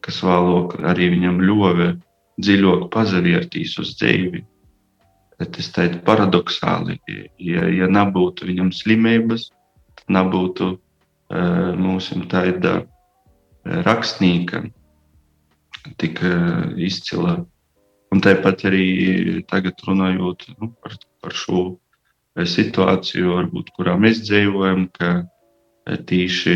kas 0.05 0.21
vēlāk 0.25 0.77
arī 0.85 1.11
viņam 1.15 1.39
ļāva 1.41 1.93
dziļāk 2.41 2.89
pazavērtīs 2.93 3.77
uz 3.81 3.95
dzīvi. 3.99 4.43
Tas 5.35 5.67
ir 5.83 5.97
paradoxāli. 6.07 6.95
Ja, 7.43 7.65
ja 7.67 7.87
nebūtu 7.91 8.47
viņam 8.47 8.71
slimības, 8.71 9.49
tad 9.99 10.13
nebūtu 10.15 10.69
uh, 10.75 11.71
mūsu 11.75 12.21
tāda 12.31 12.85
rakstnieka 13.65 14.63
tik 15.99 16.21
uh, 16.23 16.71
izcila. 16.79 17.41
Un 18.15 18.23
tāpat 18.23 18.63
arī 18.69 18.85
tagad 19.49 19.81
runājot 19.83 20.47
nu, 20.55 20.71
par, 20.79 20.95
par 21.19 21.35
šo 21.35 21.65
situāciju, 22.35 23.33
varbūt, 23.35 23.73
kurā 23.75 23.95
mēs 23.99 24.21
dzīvojam, 24.23 24.87
ka 24.95 25.25
tīši, 26.07 26.55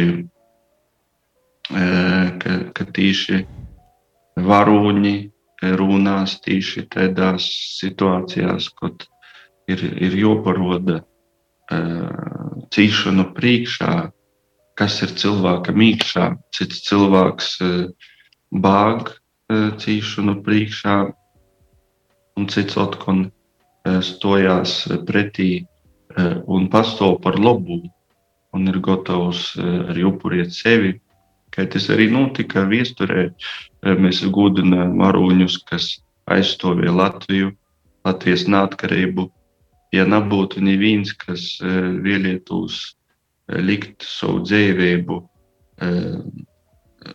ka, 1.70 2.56
ka 2.76 2.88
tīši 2.96 3.42
varoņi, 4.50 5.16
runās 5.62 6.40
tieši 6.44 6.86
tādās 6.94 7.46
situācijās, 7.80 8.70
kad 8.80 9.06
ir, 9.68 9.84
ir 10.00 10.16
joparoda 10.18 11.02
uh, 11.02 12.66
cīšanu 12.72 13.30
priekšā, 13.36 13.96
kas 14.80 15.02
ir 15.04 15.16
cilvēkam 15.20 15.82
iekšā. 15.84 16.30
Cits 16.56 16.84
cilvēks 16.88 17.50
uh, 17.66 17.90
bāg 18.56 19.12
uh, 19.12 19.72
cīšanu 19.82 20.40
priekšā, 20.46 20.98
un 22.40 22.48
cits 22.48 22.80
uh, 22.80 23.28
stojās 24.06 24.82
pretī 25.08 25.66
un 26.50 26.66
pastāv 26.74 27.20
par 27.22 27.36
labu, 27.40 27.84
un 28.52 28.68
ir 28.68 28.80
gatavs 28.82 29.54
arī 29.62 30.04
upuriet 30.10 30.50
sevi 30.52 30.96
Kā 31.56 31.66
tas 31.66 31.88
arī 31.94 32.10
notika 32.14 32.66
viesturē, 32.70 33.30
eh, 33.30 33.96
mēs 34.04 34.22
gudinājām 34.36 35.00
varoņus, 35.02 35.58
kas 35.70 35.90
aizstāvēja 36.30 36.94
Latviju, 36.94 37.52
Latvijas 38.06 38.46
neatkarību. 38.48 39.30
Ja 39.92 40.06
nebūtu 40.06 40.62
neviens, 40.62 41.14
kas 41.18 41.58
eh, 41.62 41.90
vēlētos 42.06 42.80
eh, 42.86 43.60
likt 43.66 44.06
savu 44.06 44.46
dzīvību 44.46 45.26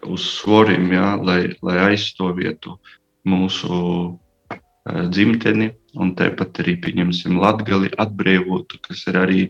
uz 0.09 0.23
svariem, 0.41 0.87
ja, 0.95 1.11
lai, 1.21 1.53
lai 1.61 1.75
aizstāvētu 1.91 2.73
mūsu 3.29 3.75
dzimteni, 5.13 5.67
un 6.01 6.15
tāpat 6.17 6.63
arī 6.63 6.79
pieņemsim 6.81 7.37
Latviju 7.43 7.91
atbrīvotu, 8.01 8.81
kas 8.89 9.03
ir 9.13 9.19
arī 9.21 9.43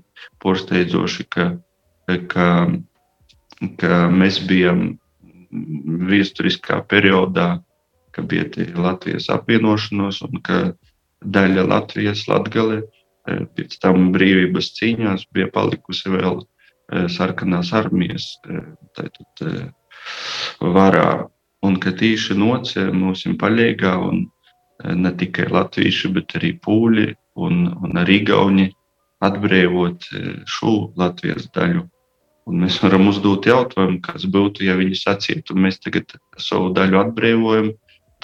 porsteidzoši, 0.43 1.29
ka, 1.31 1.47
ka 2.35 2.49
ka 3.81 4.05
mēs 4.11 4.41
bijām 4.49 4.95
vēsturiskā 6.11 6.81
periodā, 6.91 7.61
kad 8.15 8.27
bija 8.31 8.47
Latvijas 8.79 9.29
apvienošanos 9.33 10.21
un 10.27 10.43
ka 10.47 10.59
daļa 11.25 11.67
Latvijas 11.69 12.27
latgale 12.31 12.83
eh, 12.83 13.45
pēc 13.57 13.79
tam 13.83 14.11
brīvības 14.15 14.73
cīņās 14.79 15.29
bija 15.35 15.49
palikusi 15.55 16.13
vēl 16.13 16.43
eh, 16.43 17.07
sarkanās 17.11 17.73
armijas 17.75 18.35
eh, 18.49 18.63
tātad, 18.99 19.73
varā. 20.61 21.27
Un 21.65 21.79
ka 21.81 21.95
tīši 21.97 22.35
noce 22.37 22.83
mums 22.93 23.23
ir 23.25 23.39
paļīgā 23.41 23.95
un 23.97 24.27
ne 25.01 25.13
tikai 25.17 25.47
latvieši, 25.49 26.11
bet 26.13 26.35
arī 26.37 26.51
pūļi 26.61 27.07
un, 27.41 27.63
un 27.73 28.01
arī 28.03 28.19
gauni 28.29 28.67
atbrīvot 29.25 30.05
šo 30.51 30.75
Latvijas 31.01 31.49
daļu. 31.57 31.87
Un 32.45 32.61
mēs 32.61 32.77
varam 32.83 33.09
uzdot 33.09 33.47
jautājumu, 33.49 34.03
kas 34.05 34.27
būtu, 34.29 34.67
ja 34.67 34.77
viņi 34.77 34.99
sacītu, 35.01 35.57
mēs 35.57 35.81
tagad 35.81 36.13
savu 36.37 36.75
daļu 36.77 37.01
atbrīvojam, 37.01 37.71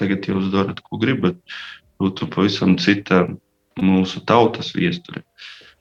tagad 0.01 0.29
jūs 0.29 0.51
darat, 0.53 0.83
ko 0.85 1.01
gribat. 1.01 1.39
Būtu 2.01 2.29
pavisam 2.33 2.77
cita 2.81 3.27
mūsu 3.81 4.21
tautas 4.29 4.75
viesture. 4.77 5.25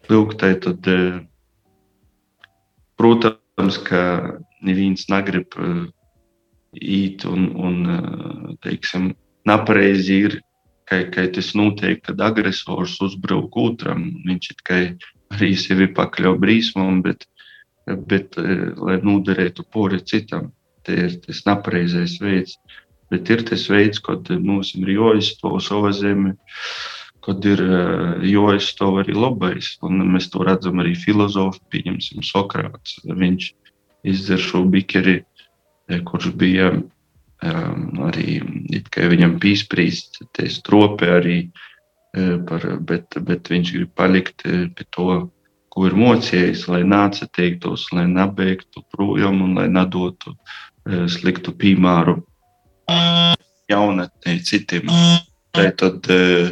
Lūk, 0.10 0.38
tā 0.40 0.54
tad, 0.64 0.88
eh, 0.88 1.20
protams, 3.00 3.78
ka 3.86 4.02
neviens 4.66 5.08
negrib 5.12 5.56
īt 6.80 7.26
eh, 7.26 7.30
un, 7.30 7.50
un 7.56 7.76
eh, 7.96 8.56
teiksim, 8.64 9.12
nepareizi 9.48 10.22
ir, 10.26 10.38
ka, 10.90 11.04
ka 11.12 11.28
tas 11.36 11.52
notiek, 11.60 12.02
kad 12.08 12.24
agresors 12.24 12.98
uzbruk 13.04 13.56
otram. 13.60 14.08
Viņš 14.26 14.50
ir 14.50 14.60
tikai 14.64 14.82
arī 15.36 15.52
sevi 15.60 15.92
pakļauj 15.94 16.40
brīsmam, 16.42 17.04
bet 17.06 17.28
bet, 17.96 18.38
eh, 18.38 18.70
lai 18.78 19.00
noderētu 19.02 19.66
pori 19.72 20.02
citam. 20.06 20.52
Tie 20.84 20.96
ir 21.08 21.18
tas 21.26 21.44
nepareizais 21.46 22.20
veids. 22.22 22.58
Bet 23.10 23.30
ir 23.30 23.44
tas 23.44 23.66
veids, 23.70 24.00
kad 24.00 24.30
mums 24.30 24.76
ir 24.76 24.94
jāizstāv 24.94 25.60
savu 25.62 25.92
zemi, 25.94 26.36
kad 27.26 27.46
ir 27.46 27.62
eh, 27.62 28.28
jāizstāv 28.30 29.02
arī 29.04 29.16
labais. 29.18 29.78
Un 29.82 30.04
mēs 30.14 30.30
to 30.34 30.46
redzam 30.46 30.80
arī 30.80 30.96
filozofi, 30.96 31.62
pieņemsim, 31.74 32.24
Sokrāts. 32.26 33.00
Viņš 33.06 33.54
izdzer 34.08 34.40
šo 34.40 34.64
bikeri, 34.70 35.24
eh, 35.90 36.02
kurš 36.06 36.32
bija 36.38 36.72
um, 36.76 37.84
arī 38.04 38.40
viņam 38.44 39.40
pīsprīst, 39.40 40.24
tie 40.36 40.50
stropi 40.52 41.08
arī, 41.08 41.40
par, 42.50 42.64
bet, 42.82 43.16
bet 43.22 43.48
viņš 43.48 43.72
grib 43.72 43.92
palikt 43.96 44.42
pie 44.44 44.86
to 44.90 45.30
ko 45.80 45.88
ir 45.88 45.94
mocījis, 45.96 46.66
lai 46.68 46.82
nāca 46.84 47.24
teiktos, 47.32 47.86
lai 47.96 48.04
nebeigtu 48.12 48.82
projām 48.92 49.38
un 49.46 49.54
lai 49.56 49.70
nedotu 49.72 50.34
e, 50.36 51.06
sliktu 51.08 51.54
piemēru 51.56 52.18
jaunatnē 53.72 54.34
citiem. 54.44 54.92
Tā 55.56 55.70
tad 55.80 56.10
e, 56.12 56.50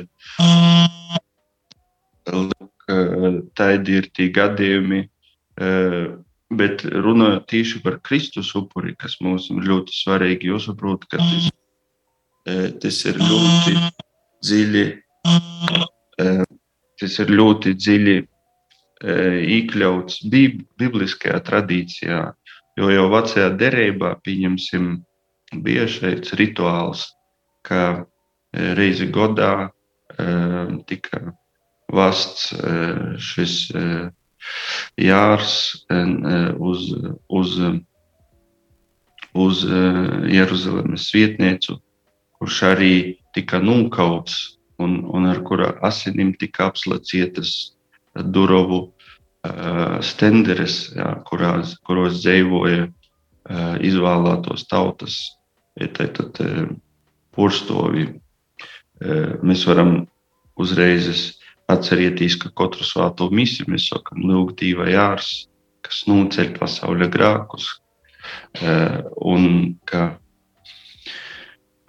tādi 3.59 3.97
ir 3.99 4.07
tie 4.15 4.29
gadījumi, 4.31 5.01
e, 5.03 5.73
bet 6.61 6.87
runājot 6.87 7.49
tieši 7.51 7.83
par 7.83 7.99
Kristus 8.07 8.53
upuri, 8.55 8.95
kas 8.95 9.19
mums 9.19 9.49
ir 9.51 9.67
ļoti 9.67 9.97
svarīgi, 10.05 10.53
jāsaprot, 10.53 11.03
ka 11.11 11.19
tas, 11.19 11.51
tas 12.79 13.03
ir 13.11 13.19
ļoti 13.27 13.75
dziļi, 14.47 14.87
tas 17.03 17.21
ir 17.25 17.37
ļoti 17.43 17.75
dziļi 17.75 18.17
iekļauts 19.03 20.23
bibliskajā 20.79 21.39
tradīcijā, 21.45 22.21
jo 22.77 22.89
jau 22.93 23.07
vecajā 23.13 23.49
derībā, 23.59 24.15
pieņemsim, 24.25 24.95
bija 25.63 25.87
šeit 25.87 26.31
rituāls, 26.39 27.05
ka 27.67 28.05
reizi 28.53 29.07
gadā 29.13 29.69
tika 30.87 31.21
vasts 31.93 32.53
šis 33.21 33.55
jārs 34.97 35.53
uz, 36.57 36.89
uz, 37.29 37.57
uz 39.33 39.63
Jeruzalemes 40.33 41.09
vietniecu, 41.13 41.77
kurš 42.39 42.61
arī 42.71 42.93
tika 43.35 43.59
nokauts 43.61 44.57
un, 44.81 45.01
un 45.05 45.29
ar 45.29 45.41
kura 45.45 45.73
asinīm 45.85 46.33
tika 46.39 46.69
apslacietas 46.71 47.76
Durovu 48.23 48.81
stenderes, 50.03 50.87
jā, 50.95 51.09
kurās, 51.27 51.75
kuros 51.87 52.21
dzīvoja 52.23 52.87
izvēlētos 53.85 54.65
tautas, 54.67 55.19
tad 55.77 56.41
porstovi. 57.37 58.07
Mēs 59.45 59.63
varam 59.69 59.99
uzreiz 60.57 61.37
atcerēties, 61.71 62.37
ka 62.41 62.51
katru 62.57 62.85
svēto 62.87 63.29
misiju 63.31 63.71
mēs 63.71 63.89
sakām, 63.91 64.23
lūk, 64.27 64.55
Dieva 64.59 64.87
jārs, 64.89 65.47
kas 65.85 66.05
noceļ 66.09 66.53
pasaules 66.57 67.11
grākus. 67.13 67.69
Un 69.21 69.75
ka 69.87 70.17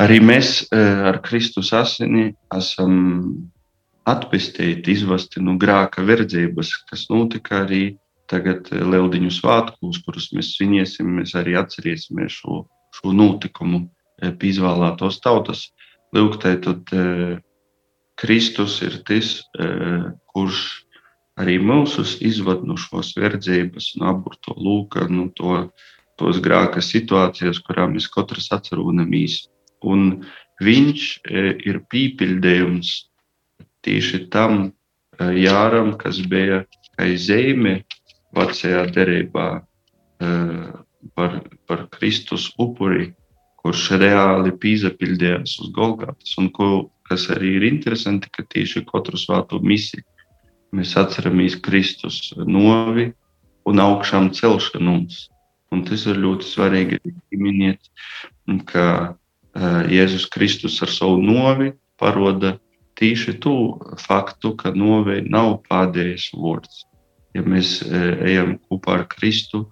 arī 0.03 0.19
mēs 0.23 0.69
ar 0.73 1.23
Kristus 1.25 1.73
asini 1.75 2.33
esam 2.55 2.93
atpestīt, 4.09 4.89
izvesti 4.89 5.43
no 5.45 5.57
grāka 5.61 6.05
verdzības, 6.07 6.73
kas 6.89 7.09
notika 7.13 7.63
arī 7.65 7.83
tagad 8.29 8.69
eh, 8.73 8.85
Lieldiņu 8.85 9.33
svētkos, 9.35 10.03
kurus 10.05 10.31
mēs 10.37 10.55
svinēsim, 10.57 11.19
mēs 11.21 11.35
arī 11.39 11.57
atcerēsimies 11.61 12.41
šo, 12.41 12.63
šo 12.95 13.15
notikumu 13.17 13.85
eh, 13.87 14.33
pie 14.33 14.53
izvēlētos 14.53 15.21
tautas. 15.25 15.69
Lūk, 16.17 16.39
tā 16.43 16.57
tad 16.65 16.93
eh, 16.97 17.39
Kristus 18.19 18.81
ir 18.83 18.97
tas, 19.07 19.45
kurš 20.35 20.63
arī 21.39 21.53
mūsus 21.63 22.17
izvada 22.27 22.67
no 22.67 22.75
šos 22.75 23.13
verdzības, 23.15 23.93
no 24.01 24.09
aburto 24.11 24.57
lūka, 24.59 25.05
no 25.07 25.29
to, 25.39 25.69
tos 26.19 26.41
grāka 26.43 26.83
situācijas, 26.83 27.61
kurā 27.63 27.87
mēs 27.87 28.09
katrs 28.11 28.51
atceramies. 28.57 29.45
Un 29.87 30.25
viņš 30.59 31.05
ir 31.31 31.79
pīpildījums 31.87 32.91
tieši 33.89 34.27
tam 34.33 34.69
e, 34.69 34.71
jāram, 35.41 35.95
kas 36.01 36.21
bija 36.29 36.63
kā 36.99 37.09
zīme 37.17 37.81
vecajā 38.37 38.85
derībā 38.93 39.49
e, 39.57 40.33
par, 41.17 41.41
par 41.69 41.87
Kristus 41.95 42.51
upuri, 42.61 43.13
kurš 43.59 43.89
reāli 44.01 44.53
pīzapildījās 44.61 45.59
uz 45.65 45.73
Golgātas. 45.77 46.37
Un 46.41 46.53
ko, 46.55 46.69
kas 47.09 47.27
arī 47.35 47.57
ir 47.59 47.67
interesanti, 47.71 48.31
ka 48.33 48.45
tieši 48.53 48.85
katru 48.89 49.19
svēto 49.21 49.61
misiju 49.65 50.05
mēs 50.77 50.95
atceramies 51.01 51.57
Kristus 51.65 52.21
novi 52.37 53.09
un 53.69 53.83
augšām 53.83 54.31
celšanos. 54.37 55.27
Un 55.73 55.83
tas 55.85 56.07
ir 56.09 56.21
ļoti 56.21 56.49
svarīgi 56.49 57.13
minēt, 57.37 57.91
ka 58.71 58.85
uh, 59.13 59.83
Jēzus 59.93 60.29
Kristus 60.33 60.79
ar 60.85 60.93
savu 60.93 61.19
novi 61.21 61.75
paroda 62.01 62.55
tīši 62.99 63.37
to 63.43 63.57
faktu, 64.03 64.55
ka 64.59 64.73
novēja 64.75 65.27
nav 65.31 65.61
pēdējais 65.69 66.31
vārds. 66.35 66.85
Ja 67.37 67.45
mēs 67.47 67.79
e, 67.85 68.01
ejam 68.33 68.57
kopā 68.67 69.01
ar 69.01 69.05
Kristu, 69.13 69.67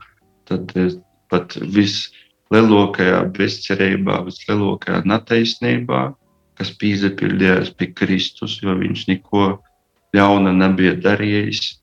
tad 0.46 0.70
e, 0.78 0.90
pat 1.32 1.56
vislielākajā 1.58 3.24
bezcerībā, 3.34 4.20
vislielākajā 4.28 5.02
netaisnībā 5.10 6.04
kas 6.56 6.72
piepildījās 6.80 7.72
pie 7.76 7.90
Kristus, 7.96 8.60
jo 8.62 8.76
viņš 8.78 9.06
neko 9.10 9.48
ļauna 10.16 10.54
nebija 10.56 10.96
darījis. 11.04 11.76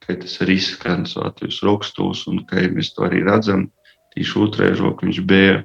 Ka 0.00 0.16
tas 0.22 0.38
arī 0.42 0.56
izskan 0.58 1.04
svētajos 1.08 1.60
rakstos, 1.66 2.24
un 2.30 2.40
kā 2.48 2.64
mēs 2.72 2.94
to 2.96 3.04
arī 3.06 3.20
redzam, 3.26 3.68
tieši 4.14 4.38
otrajā 4.46 4.78
rokā 4.80 5.06
viņš 5.06 5.20
bija 5.28 5.60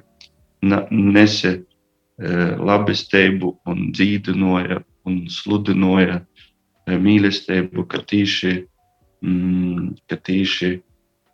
nese 0.90 1.52
e, 1.56 1.62
labestību 2.60 3.54
un 3.70 3.88
dzīvinoja 3.96 4.82
un 5.06 5.24
sludinoja 5.30 6.20
e, 6.20 6.96
mīlestību, 6.98 7.86
ka 7.90 8.02
tīši, 8.10 8.54
mm, 9.24 9.94
ka 10.10 10.18
tīši 10.28 10.72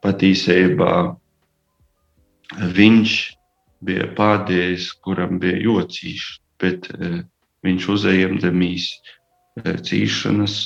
patīsībā 0.03 0.93
viņš 2.77 3.17
bija 3.83 4.07
pēdējais, 4.17 4.91
kuram 5.03 5.39
bija 5.43 5.59
jocīšs, 5.65 6.39
bet 6.63 6.87
uh, 6.95 7.23
viņš 7.67 7.89
uzējamdamīs 7.97 8.89
uh, 8.93 9.75
cīšanas, 9.83 10.57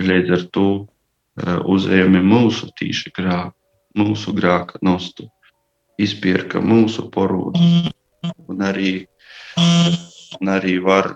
līdz 0.00 0.34
ar 0.36 0.44
to 0.54 0.68
uh, 0.80 1.58
uzējami 1.68 2.22
mūsu 2.24 2.70
tīši 2.80 3.12
grāku, 3.16 3.56
mūsu 3.98 4.32
grāka 4.36 4.80
nostu, 4.86 5.28
izpirka 6.00 6.62
mūsu 6.64 7.08
porūdus, 7.12 7.90
un 8.48 8.64
arī, 8.64 8.94
un 10.40 10.52
arī 10.54 10.78
var, 10.84 11.12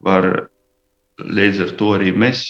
var 0.00 0.26
līdz 1.20 1.60
ar 1.66 1.74
to 1.78 1.90
arī 1.94 2.14
mēs, 2.16 2.44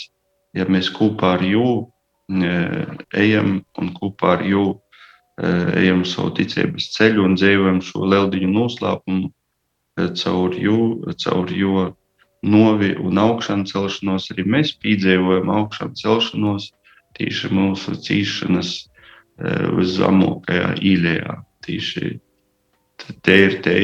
ja 0.56 0.64
mēs 0.70 0.88
kopā 0.94 1.34
ar 1.36 1.42
jū 1.44 1.66
uh, 1.82 2.94
ejam 3.18 3.58
un 3.78 3.90
kopā 3.96 4.36
ar 4.38 4.46
jū 4.46 4.64
Eh, 5.40 5.68
ejam 5.80 6.02
savu 6.04 6.34
ticības 6.36 6.90
ceļu 6.92 7.22
un 7.24 7.36
dzīvojam 7.38 7.78
šo 7.80 8.04
leldiņu 8.12 8.48
noslēpumu 8.52 9.30
eh, 9.30 10.10
caur 10.20 10.56
jū, 10.58 10.80
caur 11.22 11.52
jo 11.56 11.84
novi 12.44 12.90
un 13.00 13.20
augšanu 13.22 13.64
celšanos. 13.70 14.28
Arī 14.34 14.44
mēs 14.56 14.74
piedzīvojam 14.82 15.48
augšanu 15.54 15.96
celšanos 15.96 16.66
tieši 17.16 17.52
mūsu 17.56 17.96
cīšanas 18.04 18.74
eh, 18.76 19.64
uz 19.80 19.94
zemākajā 19.96 20.74
īļajā. 20.90 21.38
Tieši 21.64 22.12
te 23.24 23.40
ir 23.46 23.56
te, 23.64 23.76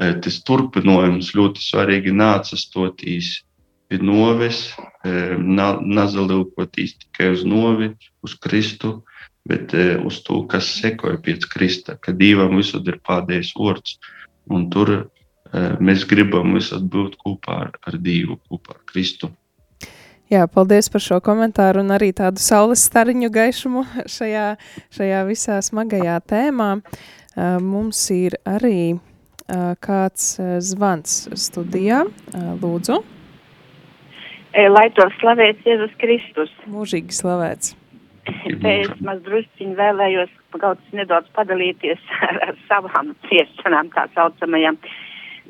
tas 0.00 0.40
turpinājums 0.48 1.34
ļoti 1.36 1.60
svarīgi 1.60 2.14
nāca 2.16 2.56
stotīs 2.56 3.42
pie 3.90 3.98
noves, 4.00 4.70
nazalūkoties 5.04 6.94
tikai 7.02 7.32
uz 7.34 7.42
novi, 7.44 7.90
uz 8.24 8.36
Kristu, 8.40 9.00
bet 9.48 9.74
e, 9.74 9.96
uz 10.06 10.20
to, 10.26 10.42
kas 10.50 10.68
sekoja 10.78 11.18
pēc 11.24 11.46
Krista, 11.50 11.96
ka 11.98 12.14
Dievam 12.16 12.58
visur 12.60 12.84
ir 12.86 13.00
pādējis 13.06 13.54
vārds, 13.58 13.96
un 14.52 14.68
tur 14.72 14.92
e, 14.94 15.02
mēs 15.80 16.06
gribam 16.08 16.54
visur 16.56 16.82
būt 16.84 17.18
kopā 17.20 17.60
ar, 17.66 17.76
ar 17.86 17.98
Dievu, 17.98 18.38
kopā 18.50 18.76
ar 18.76 18.82
Kristu. 18.90 19.32
Jā, 20.30 20.44
paldies 20.46 20.86
par 20.92 21.02
šo 21.02 21.18
komentāru 21.26 21.82
un 21.82 21.90
arī 21.96 22.12
tādu 22.14 22.38
saules 22.38 22.84
stariņu 22.86 23.32
gaišumu 23.34 23.82
šajā, 24.06 24.46
šajā 24.94 25.24
visā 25.26 25.58
smagajā 25.66 26.20
tēmā. 26.30 26.76
E, 26.78 27.52
mums 27.64 28.04
ir 28.14 28.38
arī 28.46 29.00
kāds 29.84 30.36
zvans 30.64 31.16
studijā. 31.38 32.04
Lūdzu. 32.62 33.00
Lai 34.50 34.88
to 34.96 35.06
slavēts 35.20 35.66
Jēzus 35.66 35.92
Kristus. 36.00 36.54
Mūžīgi 36.70 37.14
slavēts. 37.14 37.76
Es 38.28 38.90
maz 39.04 39.20
drusciņi 39.24 39.76
vēlējos 39.78 40.32
kaut 40.58 40.80
nedaudz 40.96 41.30
padalīties 41.36 42.00
ar, 42.28 42.40
ar 42.48 42.58
savām 42.68 43.14
ciešanām, 43.28 43.92
tā 43.94 44.06
saucamajām. 44.16 44.78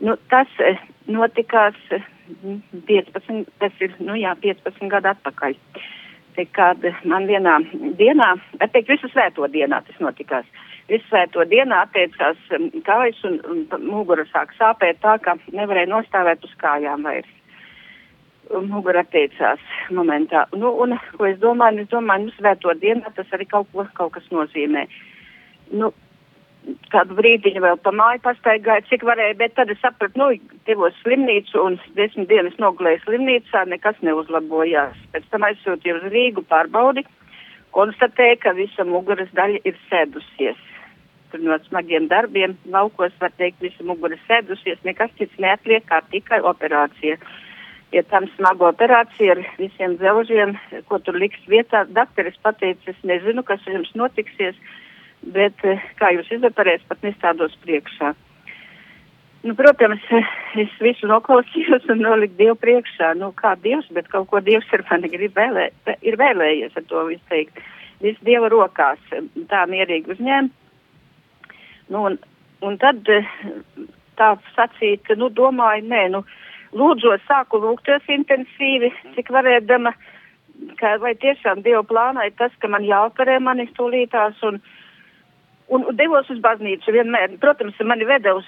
Nu, 0.04 0.16
tas 0.32 0.48
eh, 0.64 0.80
notikās 1.10 1.76
15, 1.90 2.86
eh, 2.94 3.42
tas 3.60 3.82
ir, 3.84 3.96
nu 4.00 4.16
jā, 4.20 4.34
15 4.44 4.92
gadu 4.92 5.12
atpakaļ. 5.12 5.56
Te 6.36 6.46
kad 6.54 6.84
man 7.10 7.26
vienā 7.26 7.58
dienā, 7.98 8.34
es 8.60 8.70
teiktu, 8.70 8.94
visu 8.94 9.10
svēto 9.10 9.48
dienā 9.50 9.82
tas 9.86 9.98
notikās. 10.00 10.46
Visu 10.46 10.69
svēto 11.06 11.44
dienā 11.46 11.84
attiecās 11.86 12.40
kājas 12.86 13.20
un, 13.28 13.38
un 13.52 13.84
mugura 13.86 14.24
sāk 14.32 14.54
sāpēt 14.58 14.98
tā, 15.04 15.18
ka 15.22 15.36
nevarēja 15.54 15.92
nostāvēt 15.92 16.44
uz 16.48 16.56
kājām 16.58 17.06
vairs 17.06 17.36
mugura 18.50 19.04
attiecās 19.04 19.62
momentā. 19.94 20.44
Nu, 20.58 20.72
un, 20.82 20.96
ko 21.16 21.26
es 21.28 21.38
domāju, 21.38 21.84
es 21.84 21.90
domāju, 21.92 22.28
nu, 22.28 22.36
svēto 22.38 22.74
dienā 22.82 23.12
tas 23.14 23.28
arī 23.36 23.46
kaut 23.46 23.68
ko, 23.72 23.86
kaut 23.94 24.16
kas 24.16 24.26
nozīmē. 24.34 24.86
Nu, 25.70 25.92
kādu 26.92 27.16
brīdiņu 27.18 27.62
vēl 27.64 27.78
pa 27.84 27.92
māju 27.94 28.22
pastaigāju, 28.24 28.86
cik 28.90 29.04
varēja, 29.06 29.36
bet 29.38 29.54
tad 29.56 29.70
es 29.72 29.80
sapratu, 29.82 30.18
nu, 30.20 30.58
devos 30.68 30.96
slimnīcu 31.04 31.62
un 31.62 31.78
desmit 31.98 32.28
dienas 32.32 32.58
nogulēju 32.62 33.04
slimnīcā, 33.04 33.64
nekas 33.70 34.00
neuzlabojās. 34.06 34.98
Pēc 35.14 35.30
tam 35.30 35.46
aizsūtīju 35.48 36.00
uz 36.00 36.10
Rīgu 36.12 36.44
pārbaudi, 36.50 37.06
konstatēju, 37.76 38.42
ka 38.42 38.56
visa 38.58 38.86
muguras 38.88 39.30
daļa 39.36 39.62
ir 39.64 39.78
sēdusies. 39.88 40.66
Tur 41.30 41.42
no 41.46 41.56
smagiem 41.68 42.08
darbiem 42.10 42.56
laukos 42.72 43.14
var 43.20 43.32
teikt, 43.38 43.60
visa 43.62 43.86
mugura 43.86 44.18
sēdusies, 44.26 44.80
nekas 44.86 45.12
cits 45.18 45.38
neatliek 45.38 45.86
kā 45.86 46.00
tikai 46.10 46.40
operācija. 46.52 47.18
Ja 47.94 48.02
tam 48.06 48.28
smagu 48.36 48.68
operāciju 48.68 49.34
ar 49.34 49.42
visiem 49.58 49.96
dzelžiem, 49.98 50.54
ko 50.86 50.98
tur 51.02 51.18
liks 51.18 51.42
vietā. 51.50 51.82
Dakteris 51.90 52.38
pateica, 52.42 52.92
es 52.92 52.98
nezinu, 53.06 53.42
kas 53.46 53.62
jums 53.66 53.90
notiksies, 53.98 54.58
bet 55.34 55.64
eh, 55.66 55.82
kā 55.98 56.12
jūs 56.14 56.30
izoperēs, 56.38 56.86
pat 56.88 57.02
nestādos 57.06 57.56
priekšā. 57.64 58.14
Nu, 59.42 59.54
protams, 59.56 60.04
es 60.62 60.72
visu 60.84 61.08
noklausījos 61.10 61.86
un 61.92 62.02
noliku 62.04 62.36
Dievu 62.38 62.56
priekšā. 62.60 63.14
Nu, 63.18 63.32
kā 63.36 63.54
Dievs, 63.62 63.88
bet 63.96 64.10
kaut 64.12 64.28
ko 64.30 64.42
Dievs 64.44 64.68
ir 64.76 64.84
mani 64.90 65.10
grib 65.12 65.34
vēlē, 65.38 65.70
ir 66.04 66.18
vēlējies 66.20 66.76
ar 66.76 66.86
to 66.90 67.06
visu 67.08 67.24
teikt. 67.32 67.62
Viss 68.04 68.20
Dieva 68.24 68.48
rokās 68.52 69.00
tā 69.50 69.64
mierīgi 69.68 70.14
uzņēma. 70.14 70.48
Nu, 71.90 72.04
un, 72.06 72.18
un 72.62 72.76
tad 72.78 73.08
eh, 73.10 73.26
tā 74.18 74.34
sacīt, 74.54 75.02
ka, 75.08 75.16
nu, 75.18 75.30
domāju, 75.34 75.88
nē, 75.90 76.04
nu, 76.14 76.22
lūdzot, 76.76 77.24
sāku 77.26 77.58
lūgties 77.64 78.06
intensīvi, 78.14 78.92
cik 79.16 79.32
varēdama, 79.34 79.90
ka 80.78 80.94
vai 81.02 81.16
tiešām 81.18 81.64
Dieva 81.64 81.82
plānā 81.88 82.28
ir 82.28 82.36
tas, 82.38 82.54
ka 82.62 82.70
man 82.70 82.86
jāoperē 82.86 83.40
mani 83.42 83.66
stūlītās 83.72 84.38
un, 84.46 84.60
un, 85.66 85.88
un 85.90 85.98
devos 85.98 86.30
uz 86.30 86.38
baznīcu 86.44 86.94
vienmēr. 86.94 87.34
Protams, 87.42 87.80
mani 87.82 88.06
veda 88.06 88.36
uz, 88.38 88.46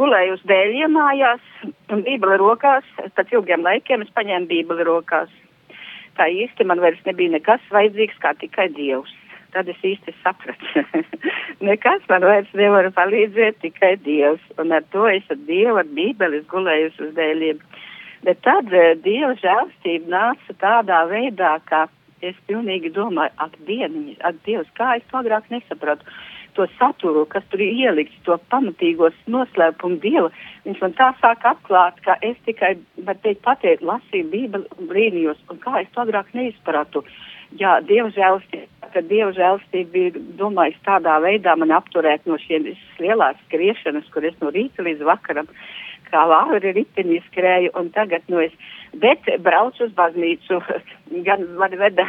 gulēju 0.00 0.40
uz 0.40 0.44
dēļiem 0.50 0.98
mājās 0.98 1.48
un 1.94 2.02
bībeli 2.08 2.42
rokās, 2.42 2.90
pēc 3.14 3.36
ilgiem 3.36 3.62
laikiem 3.68 4.02
es 4.02 4.14
paņēmu 4.18 4.50
bībeli 4.50 4.90
rokās. 4.90 5.30
Tā 6.18 6.26
īsti 6.28 6.66
man 6.66 6.82
vairs 6.82 7.06
nebija 7.06 7.38
nekas 7.38 7.62
vajadzīgs 7.70 8.18
kā 8.24 8.34
tikai 8.42 8.72
Dievs 8.74 9.14
tad 9.54 9.68
es 9.70 9.80
īsti 9.84 10.14
sapratu. 10.22 10.82
Nekas 11.68 12.04
man 12.10 12.26
vairs 12.26 12.50
nevar 12.58 12.88
palīdzēt, 12.96 13.60
tikai 13.62 13.94
Dievs. 14.04 14.44
Un 14.60 14.74
ar 14.74 14.84
to 14.94 15.06
es 15.10 15.26
ar 15.32 15.40
Dievu, 15.48 15.78
ar 15.82 15.88
Bībeles 15.96 16.46
gulējusi 16.50 17.06
uz 17.06 17.14
dēļiem. 17.18 17.62
Bet 18.26 18.42
tad 18.46 18.70
uh, 18.72 18.92
Dieva 19.04 19.34
žēlstība 19.40 20.12
nāca 20.12 20.58
tādā 20.62 21.02
veidā, 21.10 21.56
ka 21.68 21.86
es 22.22 22.36
pilnīgi 22.46 22.92
domāju, 22.94 23.34
ak, 23.42 23.56
dieniņi, 23.66 24.20
ak, 24.22 24.38
Dievs, 24.46 24.70
kā 24.78 24.96
es 24.98 25.08
to 25.10 25.18
agrāk 25.22 25.48
nesapratu. 25.50 26.06
To 26.58 26.66
saturu, 26.76 27.24
kas 27.32 27.44
tur 27.48 27.62
ir 27.64 27.72
ielikts, 27.86 28.18
to 28.26 28.36
pamatīgos 28.52 29.16
noslēpumu 29.32 29.96
Dieva, 30.02 30.28
viņš 30.66 30.82
man 30.84 30.94
tā 30.98 31.08
sāk 31.22 31.46
atklāt, 31.48 32.02
ka 32.04 32.18
es 32.20 32.36
tikai, 32.46 32.74
var 33.06 33.16
teikt, 33.24 33.40
pateikt, 33.46 33.86
lasīju 33.88 34.28
Bībeli 34.34 34.88
brīnījos, 34.90 35.40
un 35.50 35.62
kā 35.64 35.80
es 35.80 35.88
to 35.94 36.04
agrāk 36.04 36.28
neizpratu. 36.36 37.02
Jā, 37.58 37.78
Dieva 37.88 38.12
žēlstība 38.12 38.61
ka 38.94 39.02
Dieva 39.08 39.32
žēlstība 39.36 39.92
bija 39.92 40.24
domājis 40.40 40.80
tādā 40.86 41.18
veidā 41.24 41.56
man 41.58 41.74
apturēt 41.74 42.26
no 42.28 42.38
šiem 42.40 42.68
lielās 43.02 43.40
skriešanas, 43.46 44.08
kur 44.14 44.26
es 44.28 44.36
no 44.40 44.52
rīta 44.54 44.84
līdz 44.86 45.04
vakaram 45.08 45.50
kā 46.12 46.22
lāveri 46.28 46.74
riteņi 46.76 47.20
skrēju, 47.30 47.72
un 47.80 47.88
tagad, 47.94 48.24
nu, 48.32 48.42
es, 48.44 48.52
bet 49.00 49.28
braucu 49.44 49.86
uz 49.86 49.94
baznīcu, 49.96 50.60
gan 51.28 51.46
man 51.60 51.76
veda 51.80 52.06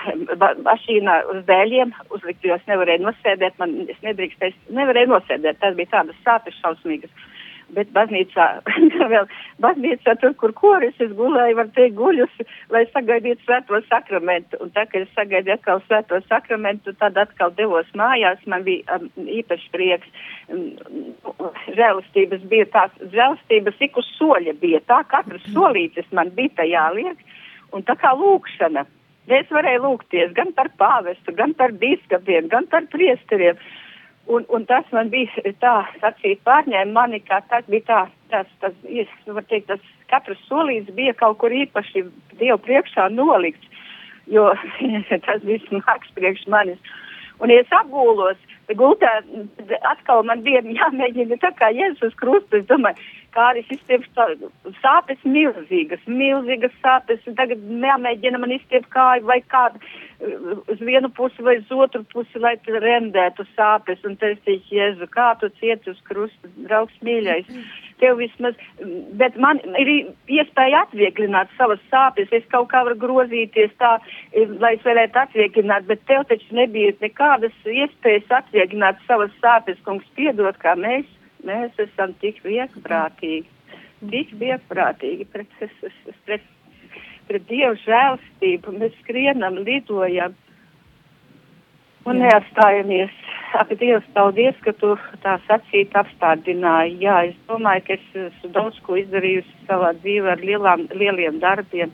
mašīnā 0.68 1.20
uz 1.32 1.44
dēļiem, 1.48 1.94
uzlikt, 2.16 2.44
jo 2.44 2.58
es 2.58 2.66
nevarēju 2.72 3.06
nosēdēt, 3.08 3.56
man, 3.62 3.78
es 3.94 4.02
nedrīkstēju, 4.04 4.76
nevarēju 4.80 5.14
nosēdēt, 5.14 5.62
tas 5.64 5.78
bija 5.80 5.94
tādas 5.96 6.20
sāpes 6.28 6.60
šausmīgas 6.60 7.32
bet 7.76 7.92
baznīcā, 7.96 8.48
vēl 9.14 9.28
baznīcā 9.64 10.16
tur, 10.22 10.36
kur 10.40 10.54
koris 10.58 10.98
es 11.04 11.12
gulēju, 11.18 11.58
var 11.60 11.70
teikt 11.76 11.98
guļus, 12.00 12.40
lai 12.74 12.86
sagaidītu 12.92 13.44
svēto 13.44 13.82
sakramentu. 13.90 14.60
Un 14.64 14.74
tā, 14.76 14.86
kad 14.92 15.06
es 15.06 15.14
sagaidīju 15.18 15.58
atkal 15.58 15.84
svēto 15.88 16.22
sakramentu, 16.30 16.96
tad 17.02 17.20
atkal 17.20 17.54
devos 17.58 17.90
mājās, 17.98 18.42
man 18.50 18.66
bija 18.68 19.00
um, 19.00 19.10
īpaši 19.40 19.70
prieks. 19.76 20.26
Um, 20.54 20.72
žēlastības 21.78 22.44
bija 22.52 22.68
tās, 22.74 22.98
žēlastības 23.14 23.80
ik 23.88 23.98
uz 24.00 24.10
soļa 24.18 24.58
bija 24.62 24.82
tā, 24.90 25.04
katrs 25.12 25.46
solītis 25.54 26.10
man 26.16 26.32
bija 26.36 26.60
tajā 26.64 26.90
liek, 26.98 27.24
un 27.74 27.86
tā 27.88 27.98
kā 28.00 28.14
lūkšana. 28.18 28.86
Es 29.32 29.48
varēju 29.56 29.86
lūgties 29.86 30.34
gan 30.36 30.52
par 30.56 30.68
pāvestu, 30.80 31.32
gan 31.38 31.54
par 31.56 31.72
biskupiem, 31.80 32.50
gan 32.52 32.68
par 32.68 32.90
priesteriem. 32.92 33.60
Un, 34.28 34.46
un 34.56 34.64
tas 34.66 34.88
man 34.96 35.10
bija 35.12 35.52
tā, 35.60 35.74
sacīt, 36.00 36.40
pārņēma 36.48 36.96
mani, 36.96 37.20
kā 37.28 37.42
tas 37.52 37.66
bija 37.68 37.84
tā, 37.90 38.00
tas, 38.32 38.52
tas, 38.64 38.76
es, 38.88 39.10
var 39.28 39.44
teikt, 39.50 39.68
tas 39.68 39.82
katrs 40.12 40.40
solīts 40.48 40.94
bija 40.96 41.12
kaut 41.20 41.42
kur 41.42 41.52
īpaši 41.52 42.06
Dievu 42.40 42.58
priekšā 42.64 43.10
nolikts, 43.12 43.68
jo 44.32 44.48
tas 45.28 45.44
bija 45.44 45.60
smags 45.68 46.16
priekš 46.16 46.48
manis. 46.48 46.80
Un, 47.44 47.52
ja 47.52 47.60
es 47.66 47.76
apgūlos, 47.76 48.40
gultā 48.80 49.12
atkal 49.92 50.24
man 50.24 50.46
bija 50.46 50.64
jāmēģina 50.64 51.42
tā 51.44 51.52
kā 51.60 51.74
Jēzus 51.76 52.16
krustu, 52.22 52.62
es 52.62 52.70
domāju, 52.70 53.04
kā 53.34 53.50
arī 53.52 53.64
izstiept 53.74 54.22
sāpes 54.84 55.22
milzīgas, 55.26 56.02
milzīgas 56.08 56.74
sāpes, 56.84 57.24
tagad 57.38 57.62
jāmēģina 57.84 58.42
man 58.42 58.56
izstiept 58.56 58.90
kāju 58.94 59.28
vai 59.30 59.42
kādu 59.54 59.82
uz 60.72 60.80
vienu 60.80 61.10
pusi 61.10 61.44
vai 61.44 61.58
uz 61.60 61.72
otru 61.72 62.04
pusi, 62.14 62.40
lai 62.40 62.56
rendētu 62.68 63.46
sāpes. 63.54 64.04
Un 64.08 64.16
tas 64.22 64.38
ir 64.48 64.62
Jēzu, 64.72 65.08
kā 65.12 65.34
tu 65.40 65.50
cieti 65.60 65.92
uz 65.92 66.00
krustu, 66.08 66.52
draugs 66.68 66.96
mīļais. 67.04 67.50
Tev 68.02 68.18
vismaz, 68.20 68.56
bet 69.20 69.36
man 69.40 69.60
ir 69.80 69.92
iespēja 70.28 70.84
atvieglināt 70.88 71.52
savas 71.58 71.82
sāpes. 71.92 72.32
Es 72.32 72.46
kaut 72.52 72.70
kā 72.72 72.84
varu 72.88 73.00
grozīties 73.00 73.74
tā, 73.82 73.98
lai 74.64 74.76
es 74.78 74.86
varētu 74.88 75.24
atvieglināt, 75.26 75.88
bet 75.90 76.06
tev 76.10 76.26
taču 76.32 76.56
nebija 76.56 76.96
nekādas 77.02 77.56
iespējas 77.68 78.32
atvieglināt 78.42 79.04
savas 79.08 79.34
sāpes, 79.44 79.80
kungs, 79.88 80.08
piedot, 80.18 80.58
kā 80.64 80.76
mēs, 80.80 81.08
mēs 81.48 81.80
esam 81.88 82.16
tik 82.24 82.42
viegprātīgi. 82.46 83.50
Tik 84.04 84.34
viegprātīgi 84.36 85.30
pret, 85.32 85.52
pret 86.28 86.44
pret 87.28 87.46
Dievu 87.50 87.78
žēlstību. 87.84 88.76
Mēs 88.80 88.96
skrienam, 89.02 89.60
lidojam 89.68 90.36
un 92.10 92.20
Jā. 92.20 92.30
neatstājamies. 92.30 93.20
Ak, 93.54 93.70
Dievs, 93.78 94.06
paldies, 94.16 94.58
ka 94.66 94.74
tu 94.82 94.96
tā 95.22 95.38
sacīt 95.48 95.94
apstādināji. 96.00 96.98
Jā, 97.04 97.20
es 97.30 97.36
domāju, 97.48 97.84
ka 97.86 97.98
es 98.00 98.08
esmu 98.18 98.50
daudz 98.56 98.80
ko 98.86 98.98
izdarījusi 98.98 99.68
savā 99.68 99.94
dzīvē 100.00 100.34
ar 100.34 100.42
lielām, 100.42 100.88
lieliem 100.98 101.38
darbiem, 101.44 101.94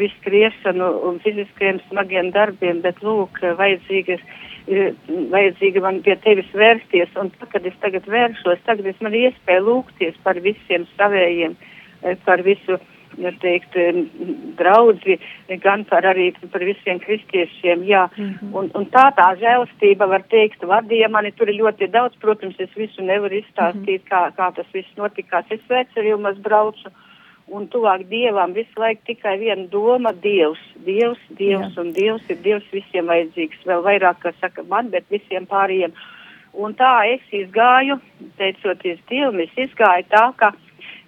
visu 0.00 0.18
kriešanu 0.26 0.88
un 1.08 1.20
fiziskajiem 1.22 1.78
smagiem 1.86 2.32
darbiem, 2.34 2.82
bet 2.82 2.98
lūk, 3.06 3.38
vajadzīgas 3.60 4.22
vajadzīga 4.66 5.82
man 5.84 6.00
pie 6.04 6.16
tevis 6.24 6.48
vērsties, 6.56 7.12
un 7.20 7.30
tā, 7.36 7.48
kad 7.52 7.66
es 7.66 7.76
tagad 7.82 8.06
vēršos, 8.08 8.64
tagad 8.64 8.86
es 8.86 9.00
man 9.04 9.14
iespēju 9.14 9.66
lūgties 9.68 10.16
par 10.24 10.40
visiem 10.40 10.86
savējiem, 10.96 11.56
par 12.24 12.42
visu 12.42 12.78
teikt, 13.40 13.76
draudzi, 14.58 15.18
gan 15.62 15.84
par 15.84 16.02
arī 16.02 16.32
par 16.50 16.64
visiem 16.64 16.98
kristiešiem, 16.98 17.84
jā. 17.86 18.08
Mm 18.16 18.24
-hmm. 18.24 18.54
un, 18.58 18.70
un 18.74 18.86
tā 18.86 19.12
tā 19.14 19.28
žēlastība, 19.38 20.08
var 20.08 20.22
teikt, 20.22 20.62
vadīja 20.62 21.08
mani, 21.08 21.32
tur 21.32 21.48
ir 21.48 21.60
ļoti 21.60 21.90
daudz, 21.90 22.16
protams, 22.20 22.58
es 22.58 22.70
visu 22.76 23.02
nevaru 23.02 23.34
izstāstīt, 23.34 24.02
mm 24.02 24.08
-hmm. 24.08 24.10
kā, 24.10 24.32
kā 24.36 24.54
tas 24.54 24.66
viss 24.72 24.96
notikās. 24.96 25.44
Es 25.50 25.60
veceļumos 25.68 26.38
braucu 26.38 26.90
un 27.52 27.68
tuvāk 27.68 28.06
Dievam 28.08 28.54
visu 28.56 28.80
laiku 28.80 29.02
tikai 29.10 29.36
viena 29.38 29.66
doma- 29.70 30.12
Dievs, 30.26 30.60
Dievs, 30.86 31.20
Dievs, 31.38 31.74
jā. 31.74 31.80
un 31.80 31.92
Dievs 31.92 32.28
ir 32.30 32.36
Dievs 32.44 32.68
visiem 32.72 33.06
vajadzīgs, 33.06 33.64
vēl 33.68 33.82
vairāk, 33.84 34.20
kā 34.22 34.32
saka 34.40 34.62
man, 34.62 34.90
bet 34.90 35.04
visiem 35.10 35.46
pārējiem. 35.46 35.92
Un 36.54 36.74
tā 36.74 36.92
es 37.12 37.22
izgāju, 37.32 38.00
teicoties 38.38 39.00
Dievam, 39.10 39.40
es 39.40 39.50
izgāju 39.56 40.06
tā, 40.08 40.32
ka 40.36 40.52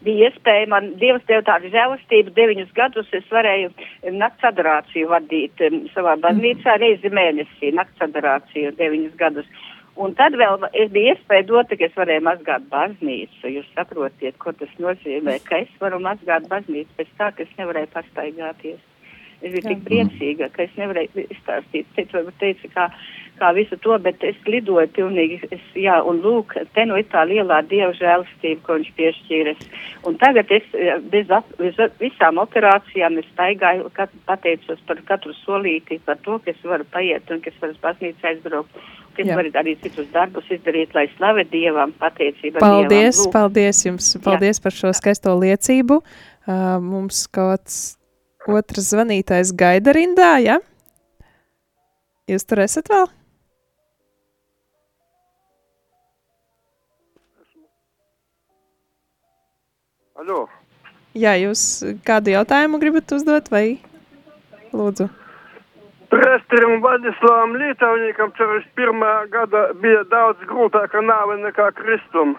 bija 0.05 0.29
iespēja 0.31 0.69
man 0.69 0.93
Dievs 1.01 1.25
deva 1.29 1.43
tādu 1.47 1.71
žēlastību, 1.73 2.35
deviņus 2.37 2.73
gadus 2.77 3.09
es 3.17 3.25
varēju 3.33 3.73
nakts 4.13 4.45
adorāciju 4.51 5.09
vadīt 5.09 5.63
um, 5.67 5.87
savā 5.95 6.17
baznīcā 6.23 6.77
reizi 6.83 7.11
mēnesī, 7.11 7.73
nakts 7.75 8.05
adorāciju 8.09 8.75
deviņus 8.79 9.17
gadus. 9.23 9.49
Un 9.97 10.13
tad 10.13 10.35
vēl 10.37 10.67
es 10.77 10.91
biju 10.93 11.15
iespēja 11.15 11.47
dot, 11.49 11.71
ka 11.73 11.87
es 11.87 11.95
varēju 11.97 12.25
mazgāt 12.27 12.67
baznīcu. 12.73 13.49
Jūs 13.49 13.71
saprotiet, 13.73 14.37
ko 14.43 14.53
tas 14.53 14.75
nozīmē, 14.83 15.39
ka 15.47 15.63
es 15.65 15.73
varu 15.81 16.03
mazgāt 16.05 16.49
baznīcu 16.51 16.99
pēc 16.99 17.15
tā, 17.17 17.31
ka 17.33 17.47
es 17.47 17.55
nevarēju 17.57 17.89
pastaigāties. 17.95 18.83
Es 19.43 19.53
biju 19.53 19.63
Jā. 19.63 19.69
tik 19.71 19.85
priecīga, 19.85 20.51
ka 20.55 20.65
es 20.65 20.75
nevarēju 20.81 21.27
izstāstīt. 21.27 21.89
Cits 21.97 22.17
varbūt 22.17 22.39
teica, 22.41 22.73
kā 22.75 22.89
kā 23.39 23.53
visu 23.57 23.77
to, 23.85 23.97
bet 24.03 24.25
es 24.25 24.37
lidoju 24.49 24.89
pilnīgi, 24.97 25.39
es, 25.53 25.63
jā, 25.77 25.97
un 26.09 26.21
lūk, 26.25 26.57
te 26.75 26.85
nu 26.89 26.99
ir 27.01 27.07
tā 27.13 27.25
lielā 27.29 27.61
dieva 27.69 27.93
žēlastība, 27.97 28.63
ko 28.65 28.79
viņš 28.79 28.93
piešķīras. 28.99 29.65
Un 30.09 30.19
tagad 30.21 30.53
es 30.57 30.69
bez, 31.13 31.33
bez 31.61 31.81
visām 32.01 32.41
operācijām 32.43 33.19
es 33.21 33.29
staigāju, 33.35 33.91
kat, 33.97 34.13
pateicos 34.29 34.81
par 34.89 35.03
katru 35.09 35.35
solīti, 35.43 36.01
par 36.07 36.21
to, 36.25 36.39
ka 36.45 36.53
es 36.55 36.63
varu 36.65 36.87
paiet 36.93 37.33
un 37.33 37.43
ka 37.45 37.53
es 37.53 37.59
varu 37.63 37.77
baznīcā 37.83 38.33
aizbraukt. 38.33 38.87
Ka 39.17 39.25
es 39.25 39.33
varu 39.33 39.53
arī 39.57 39.73
citus 39.81 40.09
darbus 40.13 40.49
izdarīt, 40.53 40.93
lai 40.97 41.07
slave 41.15 41.47
Dievam, 41.49 41.95
pateicība 42.01 42.61
paldies, 42.61 43.23
Dievam. 43.23 43.33
Paldies 43.33 43.85
jums, 43.87 44.11
paldies 44.25 44.61
jā. 44.61 44.65
par 44.67 44.77
šo 44.77 44.93
skaisto 44.97 45.33
liecību. 45.41 46.03
Uh, 46.47 46.77
mums 46.85 47.25
kāds 47.33 47.96
otrs 48.49 48.93
zvanītājs 48.93 49.53
gaida 49.59 49.95
rindā, 49.97 50.37
ja? 50.43 50.59
Jūs 52.31 52.47
tur 52.47 52.63
esat 52.65 52.91
vēl? 52.91 53.07
Aļo. 60.17 60.47
Jā, 61.17 61.37
jūs 61.41 61.61
kādu 62.05 62.33
jautājumu 62.35 62.81
gribat 62.81 63.13
uzdot, 63.17 63.47
vai 63.53 63.79
lūdzu? 64.73 65.07
Presterim 66.13 66.81
Vladislavam 66.85 67.55
Lītauniekam 67.61 68.33
41. 68.39 69.31
gada 69.33 69.63
bija 69.83 70.05
daudz 70.11 70.43
grūtāka 70.51 71.03
nāve 71.03 71.39
nekā 71.43 71.71
Kristum. 71.79 72.37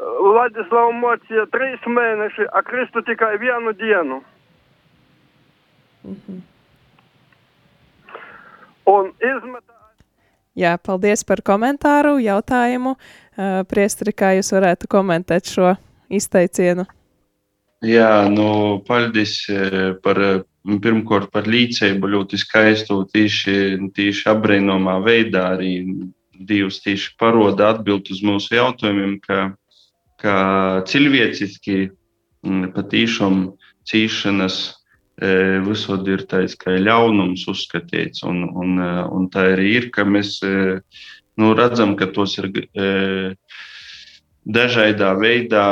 Vladislavam 0.00 1.00
mocīja 1.04 1.46
trīs 1.54 1.86
mēneši, 1.86 2.48
a 2.52 2.62
Kristu 2.66 3.02
tikai 3.06 3.34
vienu 3.42 3.72
dienu. 3.76 4.20
Mm 6.04 6.16
-hmm. 6.16 6.40
Un 8.86 9.12
izmetā. 9.20 9.74
Jā, 10.56 10.78
paldies 10.82 11.24
par 11.24 11.42
komentāru, 11.42 12.18
jautājumu. 12.18 12.96
Uh, 13.38 13.62
priestri, 13.68 14.12
kā 14.12 14.34
jūs 14.36 14.52
varētu 14.52 14.88
komentēt 14.90 15.46
šo 15.46 15.76
izteicienu? 16.10 16.84
Jā, 17.80 18.28
nu, 18.28 18.82
paldies 18.84 19.46
par, 20.04 20.18
pirmkārt 20.84 21.30
par 21.32 21.46
līdzību 21.48 22.10
ļoti 22.12 22.40
skaistu, 22.42 22.98
tīši, 23.08 23.54
tīši 23.96 24.26
apbrīnomā 24.34 24.98
veidā 25.06 25.54
arī 25.54 25.72
Dievs 26.40 26.78
tieši 26.80 27.14
paroda 27.20 27.70
atbild 27.74 28.08
uz 28.12 28.22
mūsu 28.24 28.54
jautājumiem, 28.56 29.18
ka, 29.20 29.50
ka 30.20 30.36
cilvēciski 30.88 31.90
patīšām 32.76 33.42
cīšanas 33.88 34.60
visur 35.66 36.06
ir 36.08 36.24
tāds 36.30 36.56
kā 36.56 36.78
ļaunums 36.80 37.46
uzskatīts, 37.52 38.24
un, 38.24 38.44
un, 38.56 38.78
un 38.80 39.28
tā 39.32 39.50
arī 39.54 39.70
ir, 39.76 39.88
ka 39.92 40.06
mēs 40.08 40.38
nu, 40.42 41.52
redzam, 41.58 41.96
ka 41.96 42.08
tos 42.14 42.38
ir 42.40 42.48
dažādā 44.48 45.14
veidā 45.20 45.66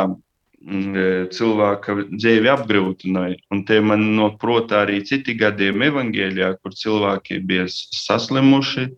cilvēka 1.32 1.94
dzīvi 2.10 2.50
apgrūtināja. 2.50 3.38
Un 3.54 3.62
te 3.64 3.78
man 3.80 4.02
noprota 4.16 4.82
arī 4.82 5.00
citi 5.06 5.36
gadījumi 5.38 5.86
evangēlijā, 5.92 6.56
kur 6.62 6.74
cilvēki 6.74 7.40
bija 7.46 7.68
saslimuši 7.70 8.88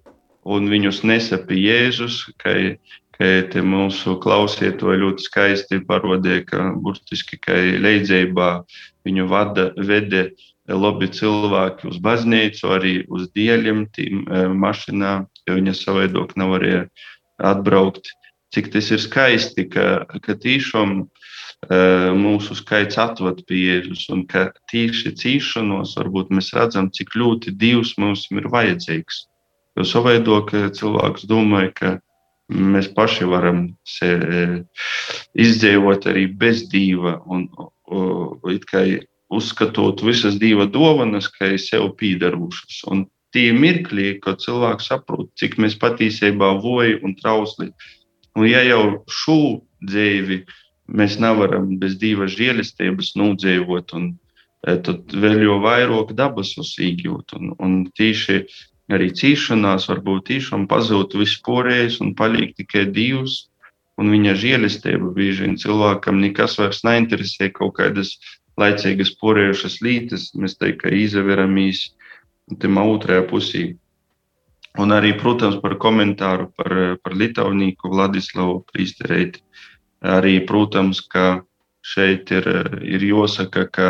un 0.49 0.71
viņus 0.73 1.03
nesapī 1.05 1.61
Jēzus, 1.67 2.25
te 3.21 3.61
mūsu 3.61 4.17
klausītāji 4.23 5.03
ļoti 5.03 5.27
skaisti 5.27 5.83
parodīja, 5.85 6.47
ka 6.49 6.71
burtiski, 6.81 7.37
ka 7.37 7.53
leidzībā 7.85 8.51
viņu 9.07 9.27
vada, 9.31 9.71
vede 9.77 10.31
labi 10.71 11.09
cilvēki 11.11 11.89
uz 11.91 11.99
baznīcu, 12.03 12.67
arī 12.71 12.95
uz 13.11 13.29
dieļiem, 13.35 13.87
tīm 13.97 14.25
e, 14.27 14.45
mašīnā, 14.55 15.15
jo 15.49 15.57
viņa 15.59 15.75
savaidok 15.77 16.37
nav 16.39 16.55
varēja 16.57 16.85
atbraukt. 17.51 18.13
Cik 18.55 18.73
tas 18.75 18.91
ir 18.91 19.03
skaisti, 19.03 19.69
ka, 19.71 20.05
ka 20.23 20.35
tīšām 20.35 21.05
mūsu 22.17 22.57
skaits 22.57 22.97
atved 22.99 23.45
pie 23.47 23.59
Jēzus, 23.67 24.09
un 24.11 24.25
ka 24.27 24.51
tieši 24.73 25.13
cīšanos 25.13 25.97
varbūt 25.99 26.31
mēs 26.33 26.53
redzam, 26.57 26.91
cik 26.91 27.13
ļoti 27.15 27.53
Dievs 27.53 27.99
mums 27.99 28.27
ir 28.33 28.49
vajadzīgs. 28.49 29.27
Jo 29.77 29.85
savaido, 29.85 30.41
ka 30.49 30.71
cilvēks 30.73 31.29
domāja, 31.29 31.73
ka 31.75 31.99
mēs 32.51 32.89
paši 32.97 33.29
varam 33.29 33.77
izdzīvot 35.37 36.07
arī 36.11 36.27
bez 36.27 36.65
Dieva, 36.73 37.21
un 37.27 37.47
uzskatot 39.31 40.03
visas 40.03 40.39
Dieva 40.41 40.67
dovanas, 40.67 41.29
kā 41.31 41.53
sev 41.59 41.93
pīdarošas. 42.01 42.83
Un 42.91 43.07
tie 43.35 43.51
mirkļi, 43.55 44.19
kad 44.25 44.43
cilvēks 44.43 44.91
saprot, 44.91 45.31
cik 45.39 45.59
mēs 45.63 45.79
patiesībā 45.81 46.57
voji 46.63 46.99
un 47.05 47.15
trausli. 47.19 47.71
Un 48.39 48.47
ja 48.47 48.63
jau 48.67 49.03
šo 49.11 49.61
dzīvi 49.87 50.43
mēs 50.91 51.19
nevaram 51.23 51.77
bez 51.79 51.97
divas 52.01 52.35
žēlistības 52.35 53.15
nudzīvot, 53.19 53.95
un 53.95 54.11
e, 54.67 54.75
tad 54.75 55.15
vēl 55.15 55.45
jau 55.47 55.61
vairāk 55.63 56.15
dabas 56.19 56.57
uzsīgjūt. 56.59 57.37
Un, 57.39 57.55
un 57.63 57.77
tīši 57.99 58.41
arī 58.91 59.11
cīšanās, 59.15 59.87
varbūt 59.91 60.27
tiešām 60.33 60.67
pazūd 60.71 61.15
viss 61.19 61.39
porējis 61.47 62.01
un 62.03 62.15
paliek 62.19 62.57
tikai 62.59 62.89
divs. 62.91 63.50
Un 64.01 64.13
viņa 64.15 64.37
žēlastība 64.41 65.11
bieži 65.17 65.45
vien 65.45 65.59
cilvēkam 65.61 66.21
nekas 66.23 66.57
vairs 66.61 66.81
neinteresē, 66.87 67.51
kaut 67.53 67.75
kādas 67.77 68.15
laicīgas 68.61 69.13
porējušas 69.21 69.81
lītes, 69.85 70.31
mēs 70.37 70.57
teiktu, 70.61 70.87
ka 70.87 70.95
izaveramies 70.97 71.91
tam 72.63 72.81
otrajā 72.81 73.27
pusī. 73.31 73.65
Un 74.79 74.95
arī, 74.95 75.13
protams, 75.19 75.59
par 75.61 75.75
komentāru 75.83 76.49
par, 76.57 76.73
par 77.03 77.17
Lietuvnieku 77.19 77.91
Vladislavu 77.91 78.61
Prīstereiti. 78.71 79.43
Arī, 80.01 80.39
protams, 80.47 81.03
ka 81.03 81.43
šeit 81.83 82.31
ir, 82.33 82.47
ir 82.87 83.05
jāsaka, 83.05 83.67
ka 83.75 83.89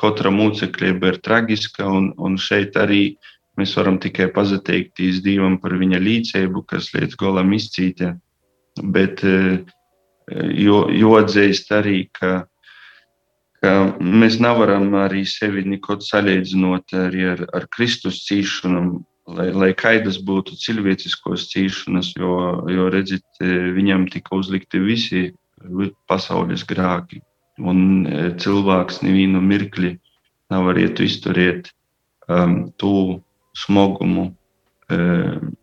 katra 0.00 0.32
mūceklība 0.34 1.14
ir 1.14 1.20
traģiska, 1.24 1.86
un, 1.86 2.10
un 2.18 2.36
šeit 2.36 2.76
arī 2.76 3.16
mēs 3.56 3.72
varam 3.78 4.00
tikai 4.02 4.28
pateikties 4.34 5.22
Dievam 5.24 5.56
par 5.62 5.76
viņa 5.78 6.02
līdzību, 6.02 6.66
kas 6.68 6.90
līdz 6.96 7.16
galam 7.22 7.54
izcītē. 7.56 8.12
Bet 8.82 9.24
eh, 9.24 9.62
jo, 10.60 10.86
jo 10.92 11.16
atzīst 11.20 11.72
arī, 11.72 12.06
ka, 12.16 12.46
ka 13.62 13.74
mēs 14.00 14.40
nevaram 14.42 14.90
arī 15.00 15.24
sevi 15.28 15.64
neko 15.64 15.98
salīdzinot 16.04 16.96
arī 17.06 17.28
ar, 17.34 17.44
ar 17.56 17.68
Kristus 17.72 18.24
cīšanu, 18.28 19.00
lai, 19.36 19.48
lai 19.52 19.70
kaidas 19.74 20.20
būtu 20.22 20.58
cilvēciskos 20.60 21.48
cīšanas, 21.54 22.12
jo, 22.20 22.36
jo 22.72 22.90
redzit, 22.92 23.26
eh, 23.40 23.72
viņam 23.76 24.10
tika 24.12 24.36
uzlikti 24.36 24.82
visi 24.84 25.24
pasaules 26.06 26.62
grāki 26.68 27.22
un 27.58 28.06
e, 28.06 28.30
cilvēks 28.40 29.00
nevienu 29.04 29.40
mirkli 29.40 29.96
nevarētu 30.52 31.06
izturēt 31.06 31.70
um, 32.28 32.70
to 32.78 33.20
smagumu. 33.56 34.28
Um, 34.92 35.54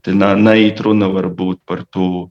te 0.00 0.14
neiet 0.14 0.80
runa 0.80 1.10
varbūt 1.12 1.60
par 1.68 1.82
to, 1.92 2.30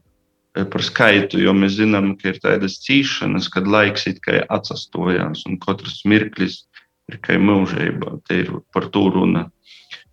par 0.54 0.82
skaitu, 0.82 1.38
jo 1.44 1.54
mēs 1.54 1.76
zinām, 1.78 2.14
ka 2.18 2.32
ir 2.32 2.40
tādas 2.42 2.80
cīšanas, 2.84 3.48
kad 3.54 3.68
laiks 3.70 4.08
it 4.10 4.18
kā 4.24 4.40
atsastojās 4.50 5.44
un 5.48 5.60
katrs 5.62 6.02
mirklis 6.10 6.64
ir 7.10 7.20
kā 7.22 7.38
mūžība. 7.38 8.18
Te 8.26 8.42
ir 8.44 8.52
par 8.74 8.90
to 8.94 9.08
runa. 9.14 9.48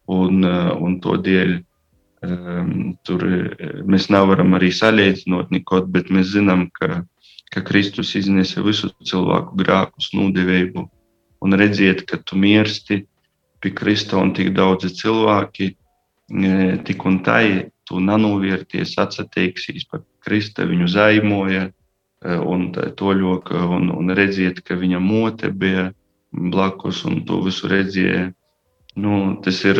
Un, 0.07 0.43
e, 0.45 0.57
un 0.79 0.99
to 1.03 1.17
dēļ 1.19 1.49
um, 2.23 2.69
tur 3.03 3.25
mēs 3.91 4.05
nevaram 4.13 4.55
arī 4.55 4.69
salīdzinot 4.71 5.51
neko, 5.51 5.81
bet 5.91 6.07
mēs 6.13 6.31
zinām, 6.37 6.69
ka 6.71 7.01
ka 7.49 7.63
Kristus 7.63 8.13
iznesa 8.19 8.61
visu 8.65 8.89
cilvēku 9.07 9.55
grēkus, 9.61 10.11
nūdevēju, 10.15 10.83
un 11.43 11.57
redziet, 11.59 12.03
ka 12.09 12.19
tu 12.19 12.39
mirsti 12.39 13.03
pie 13.63 13.73
Krista 13.73 14.19
un 14.19 14.33
tik 14.37 14.51
daudzi 14.57 14.91
cilvēki, 14.93 15.71
tik 16.85 17.05
un 17.07 17.21
tai 17.25 17.69
tu 17.87 18.01
nanūvērties, 18.03 18.97
atsateiksies 18.99 19.87
par 19.91 20.03
Krista, 20.25 20.67
viņu 20.67 20.89
zaimoja, 20.91 21.69
e, 21.69 22.37
un 22.37 22.69
to 22.73 23.13
ļoka, 23.15 23.63
un, 23.77 23.89
un 23.95 24.13
redziet, 24.17 24.61
ka 24.65 24.75
viņa 24.79 24.99
mote 25.03 25.51
bija 25.51 25.91
blakus, 26.31 27.03
un 27.07 27.23
to 27.25 27.41
visu 27.45 27.69
redzēja. 27.71 28.31
Nu, 28.97 29.37
tas 29.45 29.61
ir, 29.65 29.79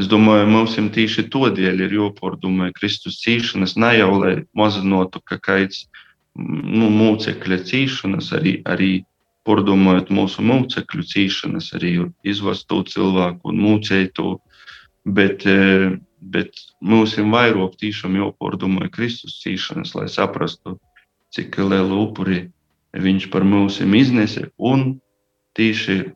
es 0.00 0.08
domāju, 0.10 0.48
mums 0.50 0.78
tieši 0.94 1.28
to 1.30 1.46
dēļ 1.54 1.86
ir 1.86 1.96
jāpārdomā 1.98 2.70
Kristus 2.76 3.20
cīšanas, 3.22 3.76
ne 3.76 3.92
jau 3.98 4.12
lai 4.22 4.34
mazinātu, 4.56 5.20
ka 5.24 5.38
kaits 5.38 5.84
nu, 6.34 6.88
mūcekļa 6.94 7.60
cīšanas, 7.68 8.32
arī, 8.38 8.60
arī 8.64 8.92
pordomājot 9.48 10.12
mūsu 10.14 10.44
mūcekļu 10.44 11.06
cīšanas, 11.12 11.72
arī 11.78 11.96
izvest 12.28 12.68
to 12.70 12.82
cilvēku 12.88 13.52
un 13.52 13.60
mūcēt 13.64 14.14
to. 14.18 14.38
Bet, 15.04 15.46
e, 15.48 15.96
bet 16.20 16.60
mums 16.80 17.16
ir 17.18 17.28
vairāk 17.32 17.76
tiešām 17.80 18.16
jāpordomāja 18.18 18.92
Kristus 18.92 19.40
cīšanas, 19.42 19.94
lai 19.96 20.08
saprastu, 20.12 20.76
cik 21.34 21.58
lielu 21.62 22.02
upuri 22.04 22.44
viņš 22.92 23.28
par 23.30 23.46
mums 23.46 23.80
iznesa 23.80 24.48
un 24.58 25.00
tieši, 25.58 26.10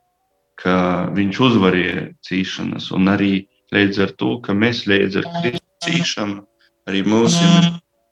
ka 0.59 1.09
viņš 1.15 1.39
uzvarēja 1.47 2.03
cīšanas 2.23 2.91
un 2.95 3.11
arī 3.11 3.47
līdz 3.75 4.03
ar 4.05 4.13
to, 4.19 4.37
ka 4.43 4.53
mēs 4.53 4.85
līdz 4.87 5.21
ar 5.21 5.31
Kristu 5.39 5.87
cīšam, 5.87 6.37
arī 6.87 7.03
mums 7.07 7.35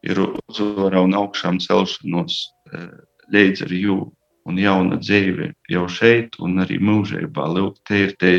ir 0.04 0.20
uzvara 0.20 1.04
un 1.06 1.16
augšām 1.16 1.62
celšanos 1.64 2.40
e, 2.74 2.84
līdz 3.32 3.64
ar 3.68 3.76
jū 3.78 4.00
un 4.50 4.60
jauna 4.60 5.00
dzīve 5.00 5.54
jau 5.72 5.86
šeit 5.88 6.36
un 6.44 6.60
arī 6.64 6.80
mūžībā. 6.84 7.48
Lūk, 7.56 7.80
te 7.88 8.02
ir 8.08 8.16
te 8.20 8.34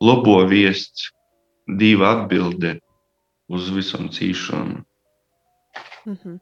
labo 0.00 0.38
viests, 0.48 1.10
diva 1.68 2.14
atbilde 2.14 2.78
uz 3.48 3.70
visam 3.74 4.08
cīšanu. 4.08 4.82
Mm 6.06 6.16
-hmm. 6.24 6.38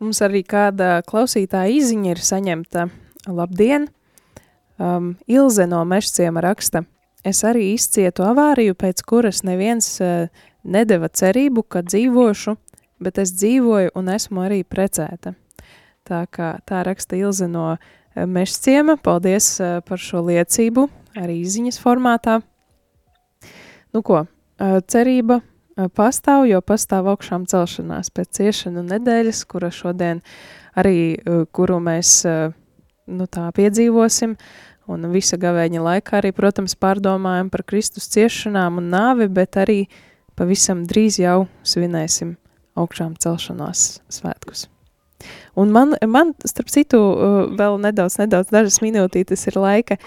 Mums 0.00 0.20
arī 0.20 0.42
kāda 0.42 1.02
klausītāja 1.02 1.70
izziņa 1.76 2.10
ir 2.10 2.18
saņemta. 2.18 2.88
Labdien! 3.26 3.88
Um, 4.78 5.16
Ilze 5.26 5.66
no 5.66 5.84
Mešciema 5.84 6.40
raksta. 6.40 6.82
Es 7.24 7.44
arī 7.44 7.72
izcietu 7.74 8.22
avāriju, 8.22 8.74
pēc 8.74 9.02
kuras 9.06 9.42
neviens 9.42 10.00
uh, 10.00 10.28
nedeva 10.64 11.08
cerību, 11.08 11.62
ka 11.62 11.82
dzīvošu 11.82 12.56
bet 13.02 13.18
es 13.18 13.34
dzīvoju 13.36 13.92
un 13.98 14.10
esmu 14.12 14.46
arī 14.46 14.62
precēta. 14.64 15.34
Tā 16.06 16.24
kā 16.30 16.54
tā 16.68 16.82
raksta 16.86 17.18
Ilze 17.18 17.48
no 17.50 17.74
eh, 17.74 18.26
Mešciema. 18.26 18.96
Paldies 19.02 19.54
eh, 19.60 19.78
par 19.86 20.02
šo 20.02 20.24
liecību, 20.28 20.88
arī 21.18 21.42
ziņas 21.46 21.78
formātā. 21.82 22.40
Nu 23.92 24.02
ko, 24.06 24.24
eh, 24.24 24.78
cerība 24.88 25.42
pastāv, 25.96 26.46
jo 26.50 26.60
pastāv 26.64 27.08
augšām 27.12 27.46
celšanās 27.50 28.10
pēc 28.14 28.38
ciešanu 28.38 28.84
nedēļas, 28.86 29.44
kura 29.50 29.70
šodien 29.74 30.22
arī, 30.78 31.18
kuru 31.54 31.78
mēs 31.82 32.22
nu, 32.24 33.26
tā 33.26 33.48
piedzīvosim, 33.56 34.36
un 34.92 35.08
visa 35.12 35.38
gavēņa 35.40 35.82
laikā 35.82 36.18
arī, 36.20 36.32
protams, 36.36 36.76
pārdomājam 36.78 37.50
par 37.52 37.64
Kristus 37.68 38.10
ciešanām 38.12 38.80
un 38.82 38.90
nāvi, 38.92 39.28
bet 39.32 39.58
arī 39.60 39.84
pavisam 40.38 40.84
drīz 40.88 41.20
jau 41.22 41.46
svinēsim 41.66 42.36
augšām 42.78 43.16
celšanās 43.20 44.00
svētkus. 44.12 44.66
Un 45.54 45.70
man, 45.70 45.94
man, 46.08 46.32
starp 46.48 46.72
citu, 46.72 46.98
vēl 47.58 47.76
nedaudz, 47.82 48.18
nedaudz 48.18 48.50
dažas 48.50 48.80
minūtītes 48.82 49.46
ir 49.52 49.60
laika. 49.60 49.98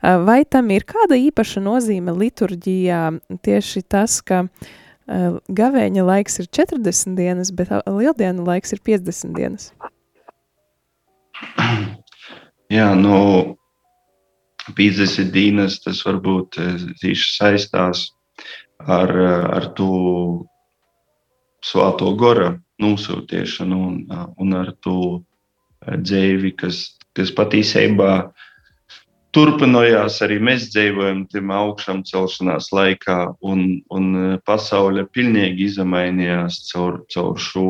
Vai 0.00 0.42
tam 0.48 0.68
ir 0.72 0.84
kāda 0.88 1.16
īpaša 1.16 1.62
nozīme 1.64 2.12
liturģijā 2.16 3.00
tieši 3.44 3.82
tas, 3.88 4.18
ka 4.24 4.42
uh, 4.44 4.70
gavēņa 5.60 6.04
laiks 6.06 6.38
ir 6.42 6.46
40 6.58 7.16
dienas, 7.18 7.50
bet 7.54 7.72
lieldienu 7.86 8.44
laiks 8.46 8.74
ir 8.76 8.82
50 8.86 9.34
dienas? 9.36 9.70
Jā, 12.76 12.92
nu, 12.94 13.56
50 14.76 15.32
dienas 15.34 15.80
tas 15.82 16.02
varbūt 16.06 16.60
tieši 17.00 17.32
saistās 17.34 18.06
ar, 18.78 19.10
ar 19.58 19.66
to 19.76 19.90
svāto 21.64 22.14
gora 22.16 22.54
nosūtiešanu 22.80 23.80
un, 23.88 23.96
un 24.40 24.54
ar 24.56 24.72
to 24.84 25.20
dzīvi, 25.80 26.54
kas, 26.60 26.96
kas 27.16 27.32
patiesībā 27.36 28.30
turpinājās 29.36 30.18
arī 30.24 30.38
mēs 30.42 30.68
dzīvojam 30.72 31.24
tam 31.30 31.52
augšām 31.54 32.02
celšanās 32.08 32.70
laikā, 32.74 33.18
un, 33.46 33.80
un 33.94 34.38
pasaule 34.46 35.06
pilnīgi 35.14 35.68
izmainījās 35.70 36.64
caur, 36.70 37.02
caur 37.14 37.38
šo 37.40 37.66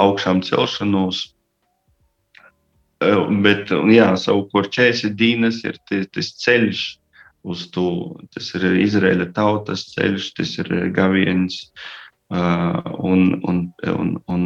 augšām 0.00 0.42
celšanos. 0.46 1.28
Bet, 3.00 3.72
jā, 3.88 4.10
savukārt 4.20 4.74
40 4.76 5.16
dienas 5.16 5.62
ir 5.64 5.78
tas 5.88 6.34
ceļš 6.42 6.82
uz 7.48 7.64
to. 7.72 7.88
Tas 8.34 8.50
ir 8.58 8.66
Izraēla 8.82 9.30
tautas 9.36 9.86
ceļš, 9.94 10.28
tas 10.36 10.52
ir 10.60 10.68
gaviens, 10.96 11.62
un, 12.30 13.40
un, 13.40 13.62
un, 13.88 14.12
un, 14.28 14.44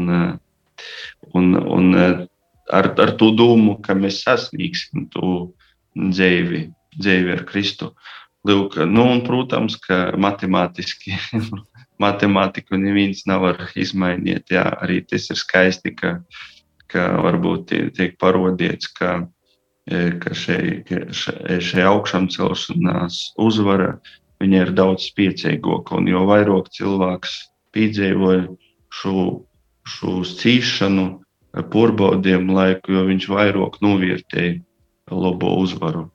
un, 1.35 1.51
un 1.59 1.99
ar, 1.99 2.95
ar 2.95 3.15
to 3.19 3.33
domu, 3.35 3.77
ka 3.83 3.97
mēs 3.99 4.23
sasniegsim 4.25 5.09
to 5.13 5.51
dzīvi, 5.95 6.67
dzīvi 6.99 7.35
ar 7.35 7.45
Kristu. 7.49 7.93
Lūk, 8.45 8.77
nu, 8.85 9.07
un, 9.09 9.23
protams, 9.25 9.79
ka 9.81 10.11
matemātiski 10.21 11.17
matemātiku 12.05 12.79
neviens 12.81 13.25
nevar 13.31 13.63
izmainīt. 13.79 14.53
Jā, 14.53 14.67
arī 14.85 15.01
tas 15.09 15.31
ir 15.33 15.41
skaisti, 15.41 15.95
ka, 15.97 16.19
ka 16.91 17.07
varbūt 17.25 17.73
tiek 17.97 18.19
parodīts, 18.21 18.91
ka, 18.99 19.15
ka 19.89 20.37
šeit 20.37 20.93
šai 21.15 21.89
augšām 21.89 22.29
celšanās 22.33 23.23
uzvara 23.41 23.95
ir 24.45 24.75
daudz 24.77 25.09
spēcīgāka. 25.09 25.97
Un 25.97 26.11
jo 26.11 26.27
vairāk 26.29 26.69
cilvēks 26.75 27.39
piedzīvoja 27.75 28.49
šo, 28.93 29.27
šo 29.89 30.21
cīšanu, 30.29 31.07
porbaudījumu 31.71 32.55
laiku, 32.57 32.97
jo 32.97 33.05
viņš 33.09 33.27
vairāk 33.31 33.79
novērtēja 33.85 34.59
labo 35.11 35.57
uzvaru. 35.61 36.09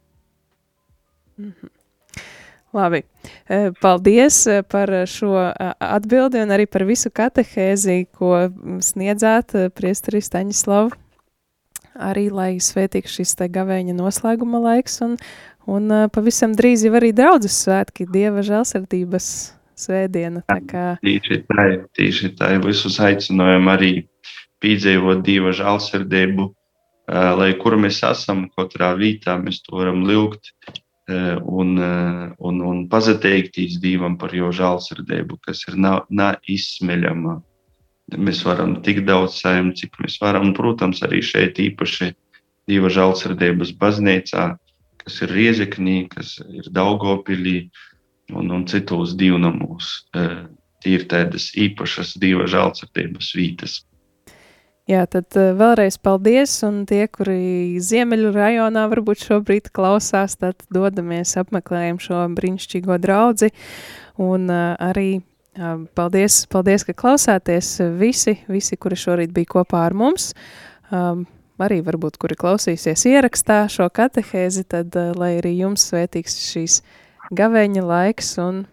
Mm 1.37 1.53
-hmm. 1.53 1.69
Labi. 2.73 3.01
Paldies 3.81 4.47
par 4.69 4.91
šo 5.09 5.33
atbildi 5.79 6.41
un 6.43 6.51
arī 6.53 6.67
par 6.69 6.85
visu 6.85 7.09
katehēzi, 7.09 8.05
ko 8.13 8.49
sniedzāt 8.85 9.55
priesteri 9.73 10.21
Staņislavu. 10.21 10.91
Arī, 11.99 12.29
lai 12.31 12.51
svētīgs 12.63 13.15
šis 13.17 13.33
te 13.35 13.49
gavēņa 13.51 13.95
noslēguma 13.97 14.61
laiks 14.61 15.01
un, 15.01 15.17
un 15.67 15.89
pavisam 16.13 16.53
drīz 16.55 16.85
jau 16.85 16.93
arī 16.95 17.09
draudzes 17.15 17.57
svētki, 17.65 18.05
Dieva 18.13 18.45
žēlsirdības 18.45 19.25
svētdiena. 19.79 20.43
Tā 20.47 20.59
kā... 20.69 20.85
Tīši 21.03 21.41
tā, 21.49 21.65
tīši 21.97 22.31
tā, 22.39 22.53
visus 22.63 22.99
aicinājam 23.03 23.67
arī 23.73 23.91
piedzīvot 24.63 25.25
Dieva 25.25 25.51
žēlsirdību, 25.57 26.51
lai 27.09 27.53
kur 27.57 27.77
mēs 27.81 28.03
esam, 28.05 28.47
katrā 28.57 28.93
vītā 28.99 29.37
mēs 29.41 29.63
to 29.65 29.79
varam 29.79 30.03
lūgt 30.05 30.53
un, 31.09 31.77
un, 32.37 32.61
un 32.61 32.81
pateikties 32.89 33.79
Dievam 33.81 34.17
par 34.21 34.33
jo 34.35 34.51
žēlsirdību, 34.53 35.39
kas 35.47 35.63
ir 35.69 35.79
neizsmeļama. 35.81 37.39
Mēs 38.17 38.43
varam 38.45 38.79
tik 38.85 39.03
daudz 39.05 39.39
saimniekt, 39.41 39.83
cik 39.83 39.99
mēs 40.03 40.17
varam. 40.21 40.53
Protams, 40.57 41.01
arī 41.05 41.21
šeit 41.25 41.61
īpaši 41.61 42.13
Dieva 42.69 42.89
žēlsirdības 42.93 43.73
baznīcā, 43.81 44.45
kas 45.01 45.21
ir 45.25 45.33
Riezeknī, 45.33 46.03
kas 46.13 46.37
ir 46.45 46.69
Daugopilī 46.73 47.69
un, 48.33 48.51
un 48.53 48.65
citos 48.69 49.15
divnamos. 49.17 50.05
Tie 50.13 50.95
ir 50.95 51.07
tādas 51.09 51.49
īpašas 51.57 52.17
Dieva 52.21 52.45
žēlsirdības 52.49 53.33
vītas. 53.37 53.79
Jā, 54.89 55.03
tad 55.05 55.35
uh, 55.37 55.51
vēlreiz 55.53 55.99
paldies, 56.01 56.55
un 56.65 56.81
tie, 56.89 57.03
kuri 57.13 57.77
Ziemeļu 57.83 58.31
rajonā 58.33 58.87
varbūt 58.89 59.21
šobrīd 59.21 59.67
klausās, 59.75 60.33
tad 60.41 60.63
dodamies 60.73 61.35
apmeklējam 61.37 61.99
šo 62.01 62.23
brīnišķīgo 62.33 62.97
draudzi, 63.03 63.51
un 64.17 64.47
uh, 64.49 64.73
arī 64.81 65.19
uh, 65.19 65.83
paldies, 65.93 66.39
paldies, 66.49 66.87
ka 66.87 66.95
klausāties 66.97 67.75
visi, 67.99 68.39
visi, 68.49 68.79
kuri 68.81 68.97
šorīt 68.97 69.35
bija 69.35 69.51
kopā 69.59 69.83
ar 69.91 69.93
mums, 69.93 70.31
um, 70.89 71.21
arī 71.61 71.83
varbūt, 71.85 72.17
kuri 72.17 72.39
klausīsies 72.39 73.05
ierakstā 73.11 73.59
šo 73.69 73.91
katehēzi, 73.93 74.65
tad 74.73 74.97
uh, 74.97 75.11
lai 75.13 75.35
arī 75.43 75.53
jums 75.59 75.85
svētīgs 75.91 76.39
šīs 76.47 76.79
gavēņa 77.37 77.85
laiks, 77.85 78.33
un 78.41 78.65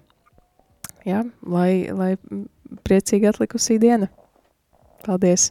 jā, 1.04 1.26
lai, 1.44 1.92
lai 1.92 2.14
priecīgi 2.88 3.34
atlikusī 3.34 3.76
diena. 3.84 4.08
Paldies! 5.04 5.50